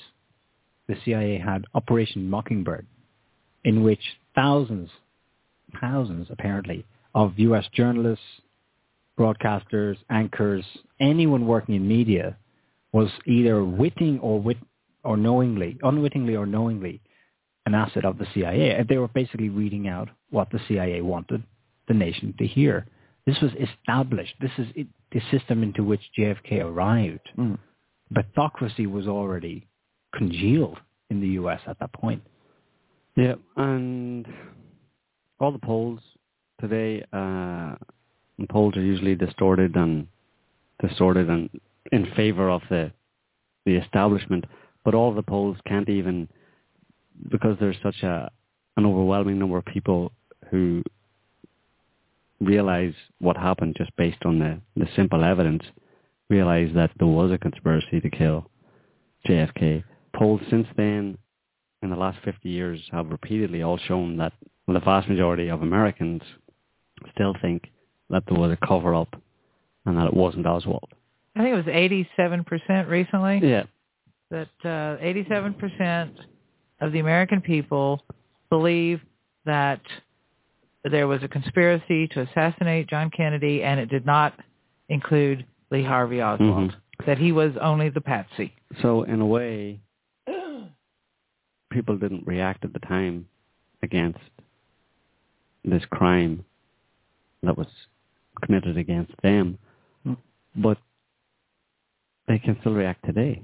[0.86, 2.86] the CIA had Operation Mockingbird,
[3.64, 4.00] in which
[4.34, 4.90] thousands,
[5.80, 7.64] thousands apparently, of U.S.
[7.74, 8.24] journalists,
[9.18, 10.64] broadcasters, anchors,
[11.00, 12.36] anyone working in media
[12.92, 14.58] was either witting or wit
[15.04, 17.00] or knowingly, unwittingly or knowingly,
[17.66, 18.84] an asset of the CIA.
[18.88, 21.42] They were basically reading out what the CIA wanted
[21.86, 22.86] the nation to hear.
[23.26, 24.34] This was established.
[24.40, 27.28] This is it, the system into which JFK arrived.
[27.38, 27.58] Mm.
[28.10, 29.66] Was already
[30.14, 30.78] congealed
[31.10, 31.60] in the U.S.
[31.66, 32.22] at that point.
[33.16, 34.26] Yeah, and
[35.40, 36.00] all the polls
[36.60, 37.74] today, uh,
[38.38, 40.06] and polls are usually distorted and
[40.80, 41.50] distorted and
[41.92, 42.92] in favor of the
[43.66, 44.44] the establishment,
[44.84, 46.28] but all the polls can't even
[47.30, 48.30] because there's such a
[48.76, 50.12] an overwhelming number of people
[50.50, 50.82] who
[52.40, 55.64] realize what happened just based on the, the simple evidence,
[56.30, 58.48] realize that there was a conspiracy to kill
[59.26, 59.82] JFK.
[60.14, 61.18] Polls since then
[61.82, 64.32] in the last 50 years have repeatedly all shown that
[64.66, 66.22] the vast majority of Americans
[67.12, 67.64] still think
[68.10, 69.20] that there was a cover-up
[69.86, 70.88] and that it wasn't Oswald.
[71.36, 73.40] I think it was 87% recently.
[73.42, 73.64] Yeah.
[74.30, 76.10] That uh, 87%
[76.80, 78.02] of the American people
[78.50, 79.00] believe
[79.46, 79.80] that
[80.84, 84.38] there was a conspiracy to assassinate John Kennedy, and it did not
[84.88, 86.74] include Lee Harvey Oswald.
[87.06, 88.52] That he was only the patsy.
[88.82, 89.80] So in a way,
[91.70, 93.26] people didn't react at the time
[93.82, 94.18] against
[95.64, 96.44] this crime
[97.42, 97.66] that was
[98.44, 99.58] committed against them,
[100.04, 100.14] hmm.
[100.56, 100.78] but
[102.26, 103.42] they can still react today.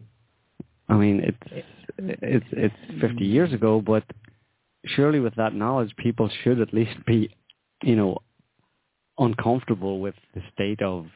[0.88, 1.64] I mean, it's
[1.98, 4.04] it's it's 50 years ago, but
[4.84, 7.34] surely with that knowledge, people should at least be,
[7.82, 8.18] you know,
[9.18, 11.06] uncomfortable with the state of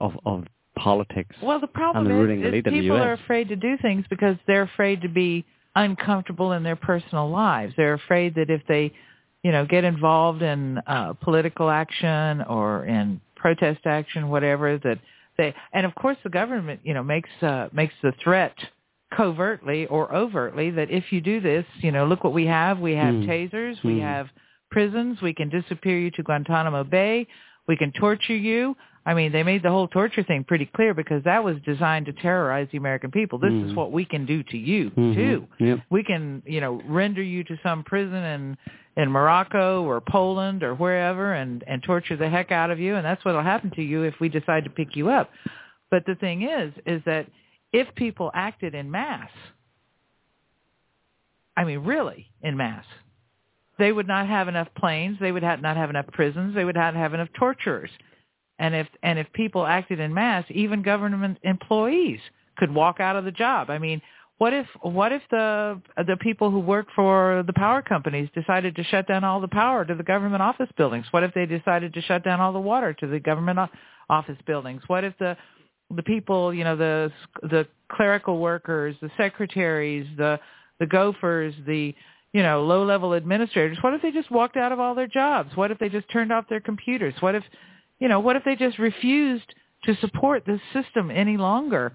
[0.00, 0.44] of of
[0.76, 3.48] politics Well, the problem and the is, ruling is elite in the people are afraid
[3.48, 5.44] to do things because they're afraid to be
[5.76, 7.74] uncomfortable in their personal lives.
[7.76, 8.92] They're afraid that if they,
[9.42, 14.98] you know, get involved in uh, political action or in protest action, whatever, that
[15.38, 18.54] They and of course the government, you know, makes uh, makes the threat
[19.16, 22.78] covertly or overtly that if you do this, you know, look what we have.
[22.78, 23.26] We have Mm.
[23.26, 24.02] tasers, we Mm.
[24.02, 24.28] have
[24.70, 27.26] prisons, we can disappear you to Guantanamo Bay,
[27.66, 28.76] we can torture you.
[29.06, 32.12] I mean, they made the whole torture thing pretty clear because that was designed to
[32.12, 33.38] terrorize the American people.
[33.38, 33.74] This is Mhm.
[33.74, 35.14] what we can do to you Mhm.
[35.14, 35.48] too.
[35.58, 35.80] Yep.
[35.88, 38.58] We can, you know, render you to some prison in
[38.96, 43.04] in Morocco or Poland or wherever and and torture the heck out of you and
[43.04, 45.30] that's what'll happen to you if we decide to pick you up.
[45.90, 47.26] But the thing is is that
[47.72, 49.30] if people acted in mass,
[51.56, 52.84] I mean really in mass,
[53.78, 56.76] they would not have enough planes, they would have not have enough prisons, they would
[56.76, 57.90] not have enough torturers.
[58.60, 62.20] And if and if people acted in mass, even government employees
[62.58, 63.70] could walk out of the job.
[63.70, 64.02] I mean,
[64.36, 68.84] what if what if the the people who work for the power companies decided to
[68.84, 71.06] shut down all the power to the government office buildings?
[71.10, 73.58] What if they decided to shut down all the water to the government
[74.10, 74.82] office buildings?
[74.88, 75.38] What if the
[75.96, 77.10] the people, you know, the
[77.42, 80.38] the clerical workers, the secretaries, the
[80.78, 81.94] the gophers, the
[82.34, 83.78] you know low level administrators?
[83.80, 85.56] What if they just walked out of all their jobs?
[85.56, 87.14] What if they just turned off their computers?
[87.20, 87.44] What if
[88.00, 89.54] you know what if they just refused
[89.84, 91.92] to support this system any longer?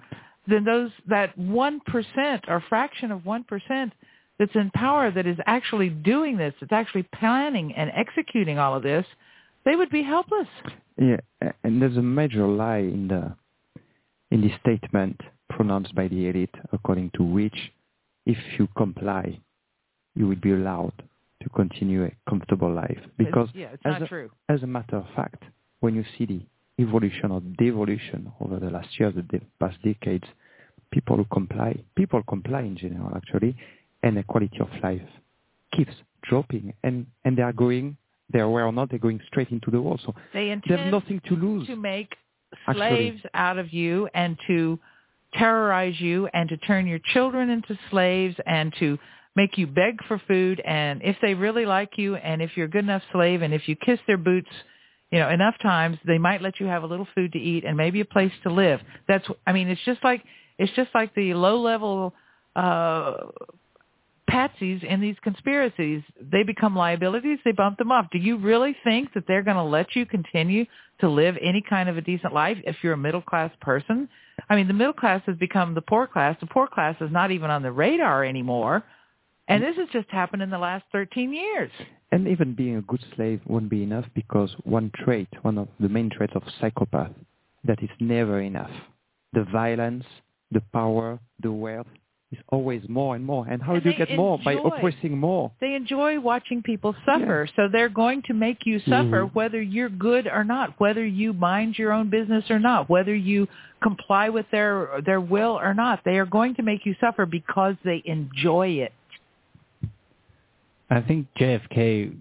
[0.48, 3.94] Then those that one percent or fraction of one percent
[4.40, 8.84] that's in power that is actually doing this, that's actually planning and executing all of
[8.84, 9.06] this,
[9.64, 10.48] they would be helpless.
[10.98, 11.18] Yeah,
[11.64, 13.36] and there's a major lie in the
[14.32, 15.20] in the statement
[15.50, 17.72] pronounced by the elite, according to which,
[18.26, 19.40] if you comply,
[20.16, 20.94] you will be allowed
[21.42, 23.00] to continue a comfortable life.
[23.18, 24.32] Because yeah, it's as not a, true.
[24.50, 25.44] as a matter of fact,
[25.80, 26.42] when you see the
[26.80, 30.26] evolution or devolution over the last years, the de- past decades,
[30.92, 33.56] people who comply, people comply in general actually,
[34.04, 35.02] and the quality of life
[35.76, 35.94] keeps
[36.24, 37.98] dropping, and and they are going,
[38.32, 40.00] they are aware or not, they're going straight into the wall.
[40.06, 41.68] So They they have nothing to lose.
[41.68, 42.16] to make
[42.68, 42.90] Actually.
[42.90, 44.80] slaves out of you and to
[45.34, 48.98] terrorize you and to turn your children into slaves and to
[49.36, 52.70] make you beg for food and if they really like you and if you're a
[52.70, 54.50] good enough slave and if you kiss their boots
[55.16, 57.78] you know enough times they might let you have a little food to eat and
[57.78, 58.82] maybe a place to live.
[59.08, 60.22] That's i mean it's just like
[60.58, 62.14] it's just like the low level
[62.58, 63.14] uh
[64.30, 66.02] patsies in these conspiracies.
[66.20, 67.40] They become liabilities.
[67.46, 68.08] They bump them off.
[68.12, 70.66] Do you really think that they're going to let you continue
[71.00, 74.10] to live any kind of a decent life if you're a middle class person?
[74.50, 76.36] I mean the middle class has become the poor class.
[76.42, 78.84] The poor class is not even on the radar anymore
[79.48, 81.72] and this has just happened in the last 13 years
[82.12, 85.90] And even being a good slave won't be enough because one trait, one of the
[85.90, 87.12] main traits of psychopath,
[87.66, 88.72] that is never enough.
[89.34, 90.06] The violence,
[90.52, 91.88] the power, the wealth
[92.32, 93.46] is always more and more.
[93.48, 94.40] And how And do you get more?
[94.46, 95.52] By oppressing more.
[95.62, 99.34] they enjoy watching people suffer so they're going to make you suffer Mhm.
[99.34, 103.48] whether you're good or not whether you mind your own business or not whether you
[103.82, 107.76] comply with their their will or not they are going to make you suffer because
[107.84, 108.92] they enjoy it
[110.90, 112.16] I think JFK,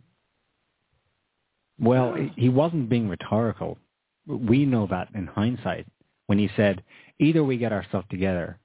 [1.79, 3.79] well, he wasn't being rhetorical.
[4.27, 5.87] We know that in hindsight
[6.27, 6.83] when he said,
[7.19, 8.59] either we get our stuff together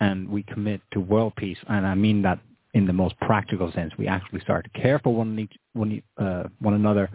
[0.00, 2.38] and we commit to world peace, and I mean that
[2.74, 6.44] in the most practical sense, we actually start to care for one, each, one, uh,
[6.60, 7.10] one another,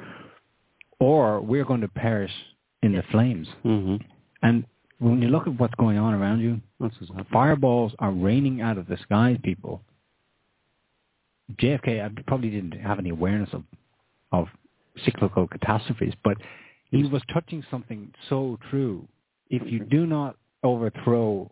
[1.00, 2.32] or we're going to perish
[2.82, 3.48] in the flames.
[3.64, 3.96] Mm-hmm.
[4.42, 4.66] And
[5.00, 6.60] when you look at what's going on around you,
[7.32, 9.82] fireballs are raining out of the skies, people.
[11.56, 13.64] JFK I probably didn't have any awareness of
[14.32, 14.48] of
[15.06, 16.38] cyclical catastrophes, but
[16.92, 19.08] he was touching something so true.
[19.50, 19.90] If you mm-hmm.
[19.90, 21.52] do not overthrow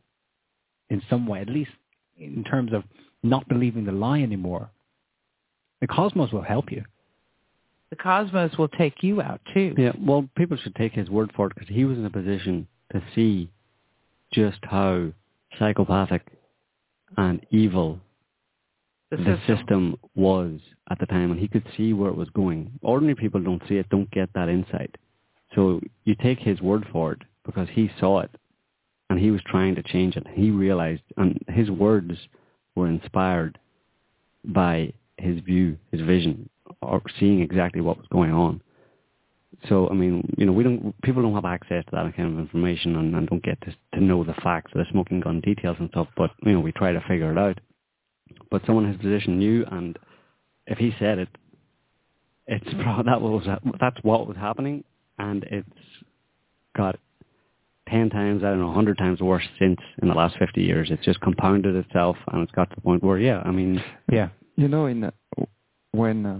[0.89, 1.71] in some way, at least
[2.17, 2.83] in terms of
[3.23, 4.69] not believing the lie anymore,
[5.79, 6.83] the cosmos will help you.
[7.89, 11.47] the cosmos will take you out too Yeah, well, people should take his word for
[11.47, 13.49] it because he was in a position to see
[14.31, 15.11] just how
[15.57, 16.25] psychopathic
[17.17, 17.99] and evil
[19.11, 19.57] The the, system.
[19.57, 19.97] system.
[20.15, 20.59] was
[20.89, 22.71] at the time, and he could see where it was going.
[22.81, 24.95] Ordinary people don't see it, don't get that insight.
[25.55, 28.31] So you take his word for it because he saw it,
[29.09, 30.25] and he was trying to change it.
[30.33, 32.13] He realized, and his words
[32.75, 33.59] were inspired
[34.45, 36.49] by his view, his vision,
[36.81, 38.61] or seeing exactly what was going on.
[39.67, 42.39] So I mean, you know, we don't people don't have access to that kind of
[42.39, 45.89] information and, and don't get to to know the facts, the smoking gun details and
[45.89, 46.07] stuff.
[46.15, 47.59] But you know, we try to figure it out.
[48.49, 49.97] But someone in his position knew, and
[50.67, 51.29] if he said it,
[52.47, 53.45] it's pro- that was
[53.79, 54.83] that's what was happening,
[55.19, 55.69] and it's
[56.75, 56.97] got
[57.89, 60.89] ten times, I don't know, a hundred times worse since in the last fifty years.
[60.91, 64.29] It's just compounded itself, and it's got to the point where, yeah, I mean, Yeah.
[64.57, 65.11] You know, in uh,
[65.91, 66.39] when uh,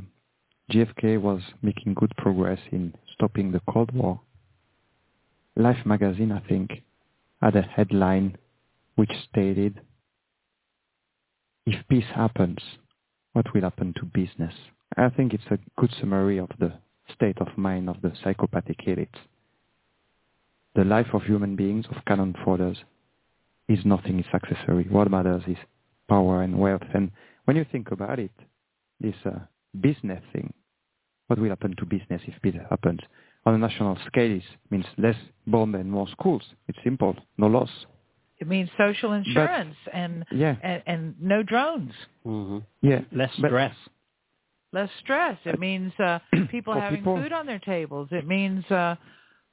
[0.72, 4.20] JFK was making good progress in stopping the Cold War,
[5.56, 6.84] Life magazine, I think,
[7.42, 8.38] had a headline
[8.96, 9.82] which stated,
[11.66, 12.60] if peace happens,
[13.34, 14.54] what will happen to business?
[14.98, 16.74] I think it's a good summary of the
[17.14, 19.20] state of mind of the psychopathic elites.
[20.76, 22.74] The life of human beings, of cannon fodder,
[23.68, 24.86] is nothing, is accessory.
[24.90, 25.58] What matters is
[26.08, 26.84] power and wealth.
[26.94, 27.12] And
[27.46, 28.32] when you think about it,
[29.00, 29.40] this uh,
[29.80, 30.54] business thing,
[31.28, 33.00] what will happen to business if it happens?
[33.46, 35.16] On a national scale, it means less
[35.48, 36.44] bomb and more schools.
[36.68, 37.70] It's simple, no loss.
[38.42, 40.56] It means social insurance but, and, yeah.
[40.64, 41.94] and and no drones.
[42.26, 42.58] Mm-hmm.
[42.82, 43.76] Yeah, less stress.
[44.74, 45.38] Less stress.
[45.46, 46.18] It means uh,
[46.50, 48.08] people having people, food on their tables.
[48.12, 48.96] It means uh,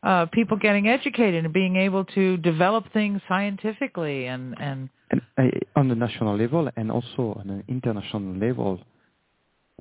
[0.02, 5.78] uh, people getting educated and being able to develop things scientifically and and, and uh,
[5.78, 8.80] on the national level and also on an international level,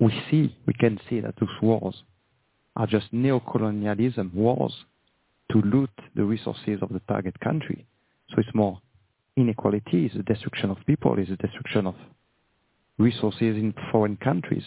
[0.01, 1.95] we see we can see that those wars
[2.75, 4.73] are just neocolonialism wars
[5.53, 7.87] to loot the resources of the target country.
[8.31, 8.81] So it's more
[9.37, 11.95] inequality, it's the destruction of people, is the destruction of
[12.97, 14.63] resources in foreign countries.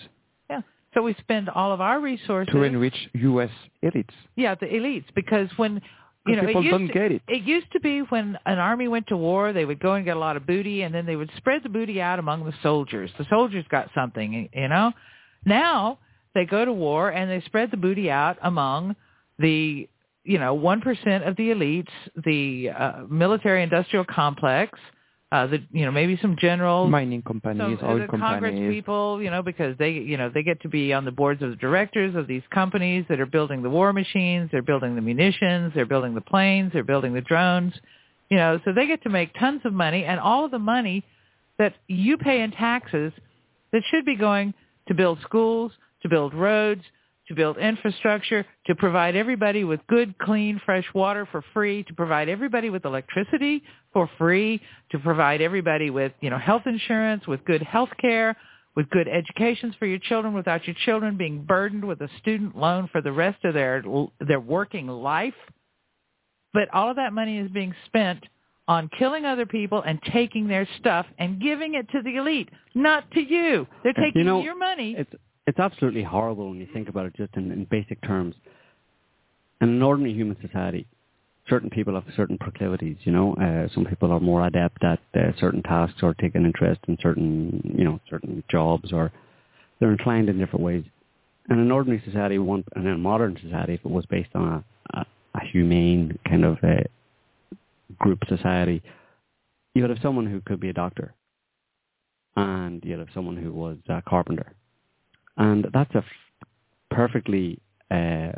[0.48, 0.62] Yeah.
[0.94, 3.50] So we spend all of our resources to enrich U.S.
[3.82, 4.14] elites.
[4.36, 5.82] Yeah, the elites, because when
[6.26, 7.22] you know, people don't to, get it.
[7.28, 10.16] It used to be when an army went to war, they would go and get
[10.16, 13.10] a lot of booty, and then they would spread the booty out among the soldiers.
[13.18, 14.92] The soldiers got something, you know.
[15.44, 15.98] Now
[16.34, 18.96] they go to war and they spread the booty out among
[19.38, 19.88] the
[20.24, 21.88] you know one percent of the elites,
[22.24, 24.78] the uh, military industrial complex,
[25.32, 29.22] uh, the you know maybe some generals, mining companies, some, oil the companies, Congress people,
[29.22, 31.56] you know, because they you know they get to be on the boards of the
[31.56, 35.86] directors of these companies that are building the war machines, they're building the munitions, they're
[35.86, 37.72] building the planes, they're building the drones,
[38.28, 41.04] you know, so they get to make tons of money, and all of the money
[41.58, 43.12] that you pay in taxes
[43.72, 44.52] that should be going
[44.88, 45.72] to build schools,
[46.02, 46.82] to build roads,
[47.30, 52.28] to build infrastructure, to provide everybody with good, clean, fresh water for free, to provide
[52.28, 53.62] everybody with electricity
[53.92, 58.36] for free, to provide everybody with, you know, health insurance, with good health care,
[58.74, 62.88] with good educations for your children without your children being burdened with a student loan
[62.90, 63.84] for the rest of their
[64.26, 65.34] their working life.
[66.52, 68.24] But all of that money is being spent
[68.66, 73.08] on killing other people and taking their stuff and giving it to the elite, not
[73.12, 73.68] to you.
[73.84, 74.96] They're taking you know, your money.
[75.46, 78.34] It's absolutely horrible when you think about it just in, in basic terms.
[79.60, 80.86] In an ordinary human society,
[81.48, 83.34] certain people have certain proclivities, you know.
[83.34, 86.96] Uh, some people are more adept at uh, certain tasks or take an interest in
[87.02, 89.12] certain, you know, certain jobs or
[89.78, 90.84] they're inclined in different ways.
[91.50, 94.64] In an ordinary society, one, and in a modern society, if it was based on
[94.94, 96.84] a, a, a humane kind of uh,
[97.98, 98.82] group society,
[99.74, 101.14] you would have someone who could be a doctor
[102.36, 104.52] and you'd have someone who was a carpenter
[105.40, 106.48] and that's a f-
[106.90, 107.58] perfectly
[107.90, 108.32] uh,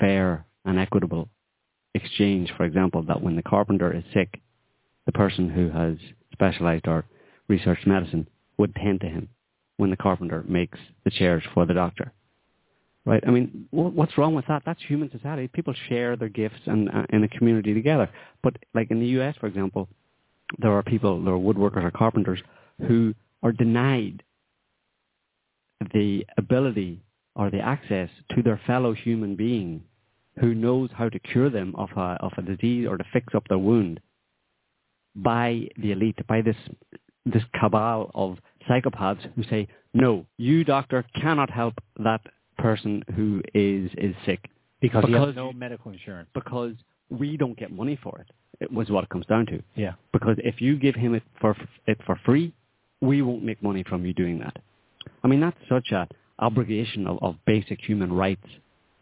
[0.00, 1.28] fair and equitable
[1.94, 4.40] exchange, for example, that when the carpenter is sick,
[5.04, 5.96] the person who has
[6.32, 7.04] specialized or
[7.48, 8.26] researched medicine
[8.56, 9.28] would tend to him
[9.76, 12.12] when the carpenter makes the chairs for the doctor.
[13.04, 13.22] Right?
[13.26, 14.62] I mean, what's wrong with that?
[14.64, 15.48] That's human society.
[15.48, 18.08] People share their gifts and uh, in a community together.
[18.42, 19.88] But like in the U.S., for example,
[20.58, 22.40] there are people, there are woodworkers or carpenters
[22.86, 24.22] who are denied
[25.92, 27.02] the ability
[27.34, 29.82] or the access to their fellow human being
[30.40, 33.46] who knows how to cure them of a, of a disease or to fix up
[33.48, 34.00] their wound
[35.16, 36.56] by the elite, by this,
[37.24, 38.38] this cabal of
[38.68, 42.20] psychopaths who say, no, you doctor cannot help that
[42.58, 44.48] person who is, is sick.
[44.80, 46.28] Because, because he has no medical insurance.
[46.34, 46.74] Because
[47.10, 48.30] we don't get money for it.
[48.60, 49.62] It was what it comes down to.
[49.76, 49.94] Yeah.
[50.12, 51.56] Because if you give him it for
[51.86, 52.52] it for free,
[53.00, 54.56] we won't make money from you doing that.
[55.22, 56.08] I mean, that's such a
[56.38, 58.46] obligation of, of basic human rights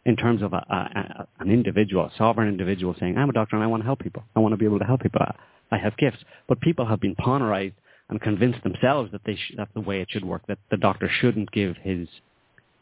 [0.05, 3.65] in terms of a, a, an individual, a sovereign individual saying, I'm a doctor and
[3.65, 4.23] I want to help people.
[4.35, 5.21] I want to be able to help people.
[5.71, 6.19] I have gifts.
[6.49, 7.75] But people have been ponerized
[8.09, 11.11] and convinced themselves that they sh- that's the way it should work, that the doctor
[11.21, 12.09] shouldn't give his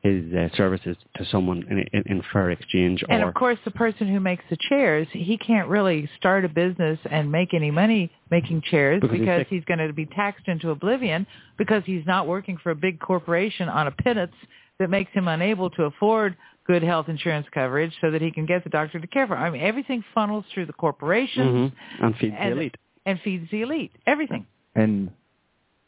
[0.04, 3.02] his uh, services to someone in, in, in fair exchange.
[3.02, 6.48] Or, And of course, the person who makes the chairs, he can't really start a
[6.48, 10.46] business and make any money making chairs because, because he's, he's going to be taxed
[10.46, 11.26] into oblivion
[11.56, 14.34] because he's not working for a big corporation on a pittance
[14.78, 16.36] that makes him unable to afford
[16.66, 19.42] good health insurance coverage so that he can get the doctor to care for him.
[19.42, 22.04] I mean, everything funnels through the corporations mm-hmm.
[22.04, 22.74] and feeds and, the elite.
[23.06, 23.92] And feeds the elite.
[24.06, 24.46] Everything.
[24.74, 25.10] And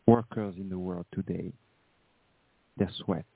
[0.06, 1.52] workers in the world today,
[2.78, 3.26] their sweat,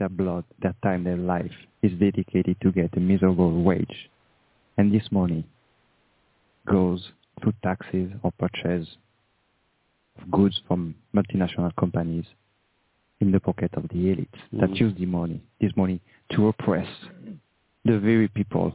[0.00, 1.52] their blood, their time, their life
[1.82, 4.10] is dedicated to get a miserable wage.
[4.76, 5.44] And this money
[6.66, 8.88] goes through taxes or purchase
[10.20, 12.24] of goods from multinational companies
[13.20, 14.60] in the pocket of the elites mm-hmm.
[14.60, 16.00] that use the money, this money
[16.32, 16.88] to oppress
[17.84, 18.74] the very people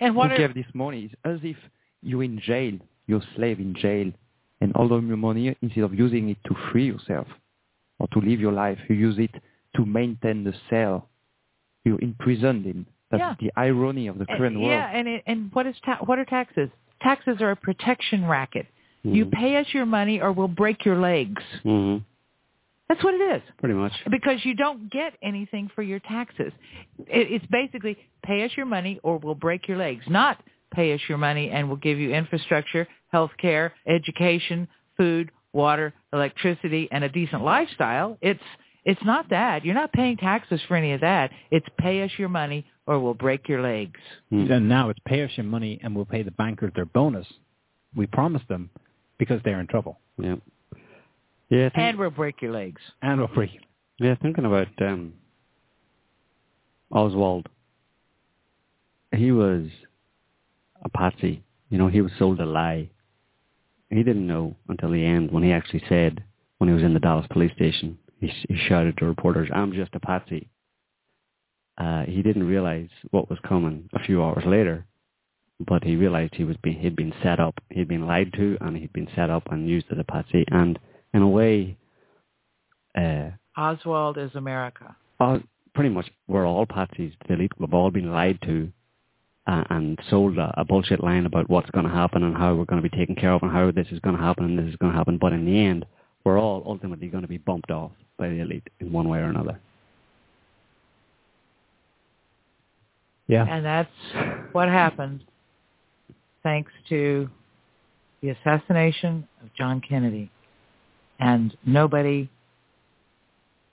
[0.00, 1.10] And what who are- gave this money?
[1.12, 1.56] It's as if
[2.02, 4.12] you're in jail, you're a slave in jail,
[4.60, 7.26] and all of your money, instead of using it to free yourself
[7.98, 9.30] or to live your life, you use it
[9.78, 11.08] to maintain the cell
[11.84, 12.84] you're imprisoned in.
[13.10, 13.34] That's Yeah.
[13.40, 14.68] the irony of the And- current world.
[14.70, 16.68] Yeah, and it, and what is ta- what are taxes?
[17.00, 18.66] Taxes are a protection racket.
[19.04, 19.32] You Mhm.
[19.32, 21.42] pay us your money, or we'll break your legs.
[21.62, 21.98] hmm
[22.88, 23.42] That's what it is.
[23.58, 23.92] Pretty much.
[24.10, 26.52] Because you don't get anything for your taxes.
[27.06, 30.08] It, it's basically pay us your money, or we'll break your legs.
[30.08, 30.40] Not
[30.70, 36.88] pay us your money and we'll give you infrastructure, health care, education, food, water, electricity,
[36.90, 38.16] and a decent lifestyle.
[38.22, 38.42] It's
[38.84, 39.64] it's not that.
[39.64, 41.30] You're not paying taxes for any of that.
[41.50, 44.00] It's pay us your money, or we'll break your legs.
[44.30, 47.26] And now it's pay us your money and we'll pay the bankers their bonus.
[47.94, 48.70] We promised them
[49.18, 49.98] because they're in trouble.
[50.16, 50.36] Yeah.
[51.50, 51.68] Yeah.
[51.70, 52.80] Think- And we'll break your legs.
[53.02, 53.58] And we'll free.
[53.98, 55.12] Yeah, thinking about um,
[56.92, 57.48] Oswald.
[59.14, 59.66] He was
[60.82, 61.42] a patsy.
[61.70, 62.88] You know, he was sold a lie.
[63.90, 66.22] He didn't know until the end when he actually said,
[66.58, 69.94] when he was in the Dallas police station, he, he shouted to reporters, I'm just
[69.94, 70.48] a patsy.
[71.76, 74.84] Uh, he didn't realize what was coming a few hours later,
[75.60, 78.76] but he realized he was being, he'd been set up, he'd been lied to, and
[78.76, 80.44] he'd been set up and used as a patsy.
[80.50, 80.78] And
[81.14, 81.76] in a way,
[82.96, 84.96] uh, Oswald is America.
[85.20, 85.40] all,
[85.74, 87.12] pretty much we're all patsies.
[87.28, 88.72] The elite we've all been lied to
[89.46, 92.64] uh, and sold a, a bullshit line about what's going to happen and how we're
[92.64, 94.66] going to be taken care of and how this is going to happen and this
[94.66, 95.18] is going to happen.
[95.18, 95.86] But in the end,
[96.24, 99.26] we're all ultimately going to be bumped off by the elite in one way or
[99.26, 99.58] another.
[103.28, 103.44] Yeah.
[103.48, 103.90] And that's
[104.52, 105.22] what happened
[106.42, 107.28] thanks to
[108.22, 110.30] the assassination of John Kennedy
[111.20, 112.28] and nobody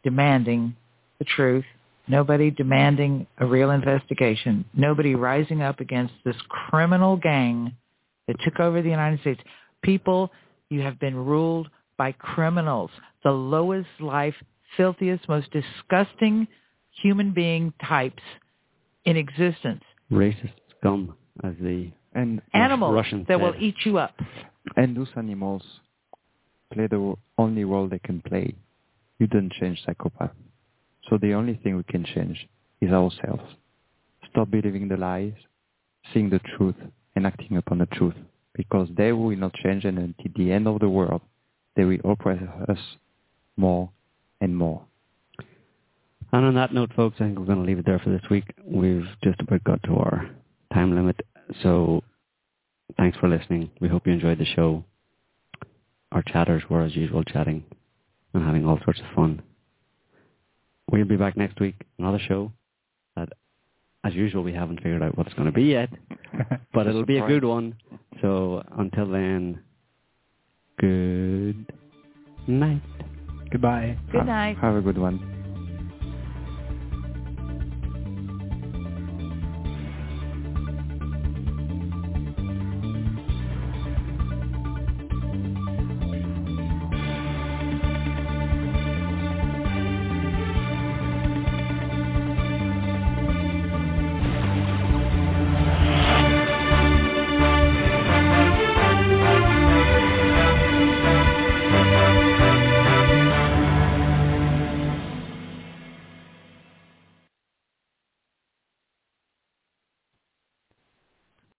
[0.04, 0.76] demanding
[1.20, 1.66] the truth,
[2.08, 7.74] nobody demanding a real investigation, nobody rising up against this criminal gang
[8.28, 9.42] that took over the United States.
[9.82, 10.32] People,
[10.70, 12.92] you have been ruled by criminals,
[13.26, 14.36] the lowest life,
[14.78, 16.48] filthiest, most disgusting
[17.02, 18.24] human being types
[19.04, 19.84] in existence.
[20.12, 24.16] Racist scum, as the and Animals Russians that will eat you up.
[24.78, 25.64] And those animals
[26.72, 28.56] play the only role they can play.
[29.20, 30.32] You don't change psychopath.
[31.10, 32.48] So the only thing we can change
[32.80, 33.44] is ourselves.
[34.30, 35.34] Stop believing the lies,
[36.14, 36.76] seeing the truth,
[37.16, 38.16] and acting upon the truth.
[38.54, 41.22] Because they will not change and until the end of the world,
[41.76, 42.80] they will oppress us
[43.58, 43.90] more
[44.42, 44.86] and more.
[46.32, 48.30] And on that note, folks, I think we're going to leave it there for this
[48.30, 48.44] week.
[48.64, 50.30] We've just about got to our
[50.74, 51.20] time limit.
[51.64, 52.04] So
[52.98, 53.70] thanks for listening.
[53.80, 54.84] We hope you enjoyed the show.
[56.12, 57.64] Our chatters were, as usual, chatting
[58.34, 59.42] and having all sorts of fun.
[60.92, 62.52] We'll be back next week, another show
[63.16, 63.30] that,
[64.04, 65.90] as usual, we haven't figured out what it's going to be yet,
[66.74, 67.76] but it'll be a good one.
[68.22, 69.62] So until then,
[70.80, 71.72] good
[72.48, 72.82] night.
[73.56, 73.98] Goodbye.
[74.12, 74.58] Good night.
[74.58, 75.35] Have a good one.